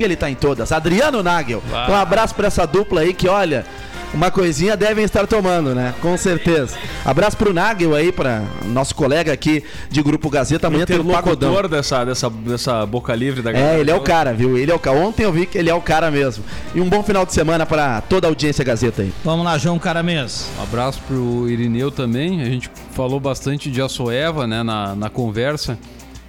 Ele 0.00 0.16
tá 0.16 0.28
em 0.28 0.34
todas. 0.34 0.72
Adriano 0.72 1.22
Nagel. 1.22 1.62
Um 1.88 1.94
abraço 1.94 2.34
para 2.34 2.48
essa 2.48 2.66
dupla 2.66 3.02
aí 3.02 3.14
que, 3.14 3.28
olha. 3.28 3.64
Uma 4.14 4.30
coisinha 4.30 4.76
devem 4.76 5.04
estar 5.04 5.26
tomando, 5.26 5.74
né? 5.74 5.94
Com 6.00 6.16
certeza. 6.16 6.76
Abraço 7.04 7.36
pro 7.36 7.52
Nagel 7.52 7.94
aí, 7.94 8.12
para 8.12 8.42
nosso 8.66 8.94
colega 8.94 9.32
aqui 9.32 9.62
de 9.90 10.02
Grupo 10.02 10.30
Gazeta, 10.30 10.68
amanhã 10.68 10.86
tem 10.86 10.98
o 10.98 11.04
Pagodão. 11.04 11.54
Dessa, 11.68 12.04
dessa, 12.04 12.30
dessa 12.30 12.86
boca 12.86 13.14
livre 13.14 13.42
da 13.42 13.52
É, 13.52 13.80
ele 13.80 13.90
é 13.90 13.94
o 13.94 14.00
cara, 14.00 14.32
viu? 14.32 14.56
Ele 14.56 14.70
é 14.70 14.74
o 14.74 14.78
cara. 14.78 14.96
Ontem 14.96 15.24
eu 15.24 15.32
vi 15.32 15.46
que 15.46 15.58
ele 15.58 15.68
é 15.68 15.74
o 15.74 15.80
cara 15.80 16.10
mesmo. 16.10 16.44
E 16.74 16.80
um 16.80 16.88
bom 16.88 17.02
final 17.02 17.26
de 17.26 17.32
semana 17.32 17.66
para 17.66 18.00
toda 18.02 18.26
a 18.26 18.30
audiência 18.30 18.64
Gazeta 18.64 19.02
aí. 19.02 19.12
Vamos 19.24 19.44
lá, 19.44 19.58
João 19.58 19.78
Caramês. 19.78 20.48
Um 20.58 20.62
abraço 20.62 21.00
pro 21.06 21.48
Irineu 21.48 21.90
também. 21.90 22.42
A 22.42 22.46
gente 22.46 22.70
falou 22.92 23.18
bastante 23.18 23.70
de 23.70 23.82
Açoeva 23.82 24.46
né, 24.46 24.62
na, 24.62 24.94
na 24.94 25.10
conversa. 25.10 25.78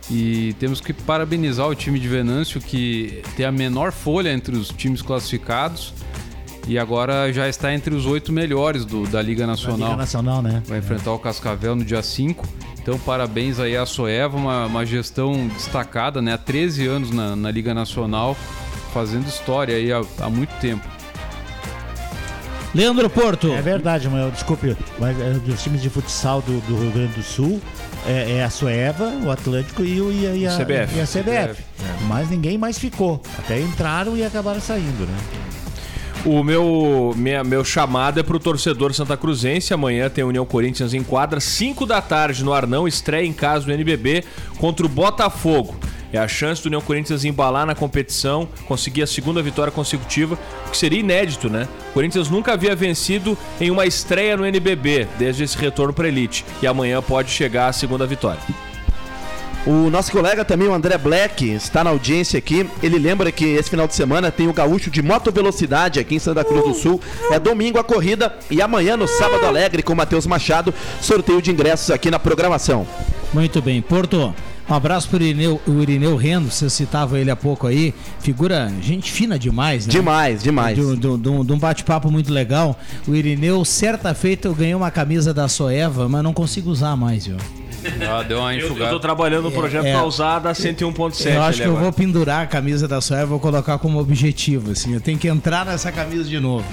E 0.09 0.55
temos 0.59 0.79
que 0.79 0.93
parabenizar 0.93 1.67
o 1.67 1.73
time 1.73 1.99
de 1.99 2.07
Venâncio, 2.07 2.61
que 2.61 3.23
tem 3.35 3.45
a 3.45 3.51
menor 3.51 3.91
folha 3.91 4.31
entre 4.31 4.55
os 4.55 4.69
times 4.69 5.01
classificados. 5.01 5.93
E 6.67 6.79
agora 6.79 7.31
já 7.31 7.47
está 7.47 7.73
entre 7.73 7.93
os 7.93 8.05
oito 8.05 8.31
melhores 8.31 8.85
do, 8.85 9.05
da 9.05 9.21
Liga 9.21 9.45
Nacional. 9.45 9.89
Liga 9.89 9.97
Nacional, 9.97 10.41
né? 10.41 10.63
Vai 10.65 10.79
enfrentar 10.79 11.11
o 11.13 11.19
Cascavel 11.19 11.75
no 11.75 11.85
dia 11.85 12.01
5. 12.01 12.47
Então, 12.81 12.97
parabéns 12.99 13.59
aí 13.59 13.75
à 13.77 13.85
Soeva, 13.85 14.35
uma, 14.35 14.65
uma 14.65 14.85
gestão 14.85 15.47
destacada, 15.47 16.21
né? 16.21 16.33
Há 16.33 16.37
13 16.37 16.87
anos 16.87 17.11
na, 17.11 17.35
na 17.35 17.51
Liga 17.51 17.73
Nacional, 17.73 18.35
fazendo 18.93 19.27
história 19.27 19.75
aí 19.75 19.91
há, 19.91 20.01
há 20.19 20.29
muito 20.29 20.51
tempo. 20.59 20.87
Leandro 22.73 23.09
Porto. 23.09 23.51
É 23.53 23.61
verdade, 23.61 24.09
mas 24.09 24.33
desculpe, 24.33 24.75
mas 24.99 25.19
é, 25.19 25.31
dos 25.31 25.63
times 25.63 25.81
de 25.81 25.89
futsal 25.89 26.41
do, 26.41 26.59
do 26.61 26.77
Rio 26.77 26.91
Grande 26.91 27.13
do 27.13 27.23
Sul 27.23 27.61
é, 28.05 28.37
é 28.37 28.43
a 28.43 28.49
Sueva, 28.49 29.13
o 29.23 29.31
Atlântico 29.31 29.83
e, 29.83 30.01
o, 30.01 30.11
e, 30.11 30.27
a, 30.27 30.35
e 30.35 30.47
a 30.47 30.51
CBF. 30.57 30.97
E 30.97 31.01
a 31.01 31.05
CBF. 31.05 31.63
Mas 32.07 32.29
ninguém 32.29 32.57
mais 32.57 32.77
ficou. 32.77 33.21
Até 33.39 33.59
entraram 33.59 34.17
e 34.17 34.23
acabaram 34.23 34.59
saindo, 34.59 35.05
né? 35.05 35.17
O 36.25 36.43
meu, 36.43 37.13
minha, 37.15 37.43
meu 37.43 37.63
chamado 37.63 38.19
é 38.19 38.23
pro 38.23 38.39
torcedor 38.39 38.91
Santa 38.95 39.15
Cruzense. 39.15 39.75
Amanhã 39.75 40.09
tem 40.09 40.23
União 40.23 40.43
Corinthians 40.43 40.91
em 40.95 41.03
quadra, 41.03 41.39
5 41.39 41.85
da 41.85 42.01
tarde 42.01 42.43
no 42.43 42.51
Arnão, 42.51 42.87
estreia 42.87 43.23
em 43.23 43.31
casa 43.31 43.67
do 43.67 43.71
NBB 43.71 44.23
contra 44.57 44.83
o 44.83 44.89
Botafogo. 44.89 45.75
É 46.11 46.17
a 46.17 46.27
chance 46.27 46.63
do 46.63 46.65
União 46.65 46.81
Corinthians 46.81 47.25
embalar 47.25 47.67
na 47.67 47.75
competição, 47.75 48.49
conseguir 48.67 49.03
a 49.03 49.07
segunda 49.07 49.39
vitória 49.43 49.71
consecutiva, 49.71 50.35
o 50.65 50.71
que 50.71 50.77
seria 50.77 50.99
inédito, 50.99 51.47
né? 51.47 51.67
O 51.91 51.93
Corinthians 51.93 52.27
nunca 52.27 52.53
havia 52.53 52.75
vencido 52.75 53.37
em 53.61 53.69
uma 53.69 53.85
estreia 53.85 54.35
no 54.35 54.47
NBB, 54.47 55.07
desde 55.19 55.43
esse 55.43 55.55
retorno 55.55 55.93
para 55.93 56.07
elite. 56.07 56.43
E 56.59 56.65
amanhã 56.65 57.03
pode 57.03 57.29
chegar 57.29 57.67
a 57.67 57.73
segunda 57.73 58.07
vitória. 58.07 58.41
O 59.65 59.89
nosso 59.89 60.11
colega 60.11 60.45
também, 60.45 60.67
o 60.67 60.73
André 60.75 60.95
Black, 60.95 61.49
está 61.51 61.83
na 61.83 61.89
audiência 61.89 62.37
aqui. 62.37 62.69
Ele 62.83 62.99
lembra 62.99 63.31
que 63.31 63.45
esse 63.45 63.67
final 63.69 63.87
de 63.87 63.95
semana 63.95 64.29
tem 64.31 64.47
o 64.47 64.53
gaúcho 64.53 64.91
de 64.91 65.01
moto 65.01 65.31
velocidade 65.31 65.99
aqui 65.99 66.15
em 66.15 66.19
Santa 66.19 66.43
Cruz 66.43 66.63
do 66.65 66.73
Sul. 66.75 67.01
É 67.31 67.39
domingo 67.39 67.79
a 67.79 67.83
corrida 67.83 68.31
e 68.51 68.61
amanhã, 68.61 68.95
no 68.95 69.07
Sábado 69.07 69.43
Alegre, 69.43 69.81
com 69.81 69.93
o 69.93 69.95
Matheus 69.95 70.27
Machado, 70.27 70.71
sorteio 71.01 71.41
de 71.41 71.49
ingressos 71.51 71.89
aqui 71.89 72.11
na 72.11 72.19
programação. 72.19 72.85
Muito 73.33 73.59
bem. 73.59 73.81
Porto, 73.81 74.35
um 74.69 74.73
abraço 74.73 75.09
pro 75.09 75.17
Irineu, 75.21 75.59
o 75.67 75.81
Irineu 75.81 76.15
Rendo, 76.15 76.51
você 76.51 76.69
citava 76.69 77.19
ele 77.19 77.31
há 77.31 77.35
pouco 77.35 77.65
aí. 77.65 77.91
Figura, 78.19 78.71
gente 78.83 79.11
fina 79.11 79.37
demais, 79.39 79.87
né? 79.87 79.91
Demais, 79.91 80.43
demais. 80.43 80.77
De, 80.77 80.95
de- 80.95 81.17
de 81.17 81.27
um- 81.29 81.43
de 81.43 81.51
um 81.53 81.57
bate-papo 81.57 82.11
muito 82.11 82.31
legal. 82.31 82.77
O 83.07 83.15
Irineu, 83.15 83.65
certa 83.65 84.13
feita, 84.13 84.47
eu 84.47 84.53
ganhei 84.53 84.75
uma 84.75 84.91
camisa 84.91 85.33
da 85.33 85.47
Soeva, 85.47 86.07
mas 86.07 86.23
não 86.23 86.33
consigo 86.33 86.69
usar 86.69 86.95
mais, 86.95 87.25
viu? 87.25 87.37
Ah, 88.09 88.23
deu 88.23 88.39
uma 88.39 88.53
Eu, 88.53 88.59
eu 88.59 88.65
enxugada. 88.65 88.91
tô 88.91 88.99
trabalhando 88.99 89.43
no 89.43 89.51
projeto 89.51 89.85
É, 89.85 89.89
é. 89.89 89.93
pra 89.93 90.03
usar 90.05 90.39
da 90.39 90.51
101.7. 90.53 91.25
Eu 91.33 91.41
acho 91.41 91.47
ali 91.47 91.55
que 91.57 91.61
eu 91.63 91.67
agora. 91.71 91.83
vou 91.83 91.93
pendurar 91.93 92.43
a 92.43 92.47
camisa 92.47 92.87
da 92.87 93.01
Soeva 93.01 93.23
e 93.23 93.25
vou 93.27 93.39
colocar 93.39 93.77
como 93.77 93.99
objetivo, 93.99 94.71
assim. 94.71 94.93
Eu 94.93 95.01
tenho 95.01 95.17
que 95.17 95.27
entrar 95.27 95.65
nessa 95.65 95.91
camisa 95.91 96.23
de 96.29 96.39
novo. 96.39 96.65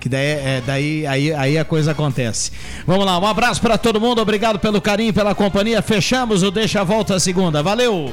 Que 0.00 0.08
daí, 0.08 0.24
é, 0.26 0.62
daí 0.66 1.06
aí, 1.06 1.32
aí 1.34 1.58
a 1.58 1.64
coisa 1.64 1.92
acontece. 1.92 2.50
Vamos 2.86 3.04
lá, 3.06 3.18
um 3.18 3.26
abraço 3.26 3.60
pra 3.60 3.78
todo 3.78 4.00
mundo. 4.00 4.20
Obrigado 4.20 4.58
pelo 4.58 4.80
carinho, 4.80 5.12
pela 5.12 5.34
companhia. 5.34 5.80
Fechamos 5.82 6.42
o 6.42 6.50
Deixa 6.50 6.80
a 6.80 6.84
Volta 6.84 7.18
segunda. 7.20 7.62
Valeu! 7.62 8.12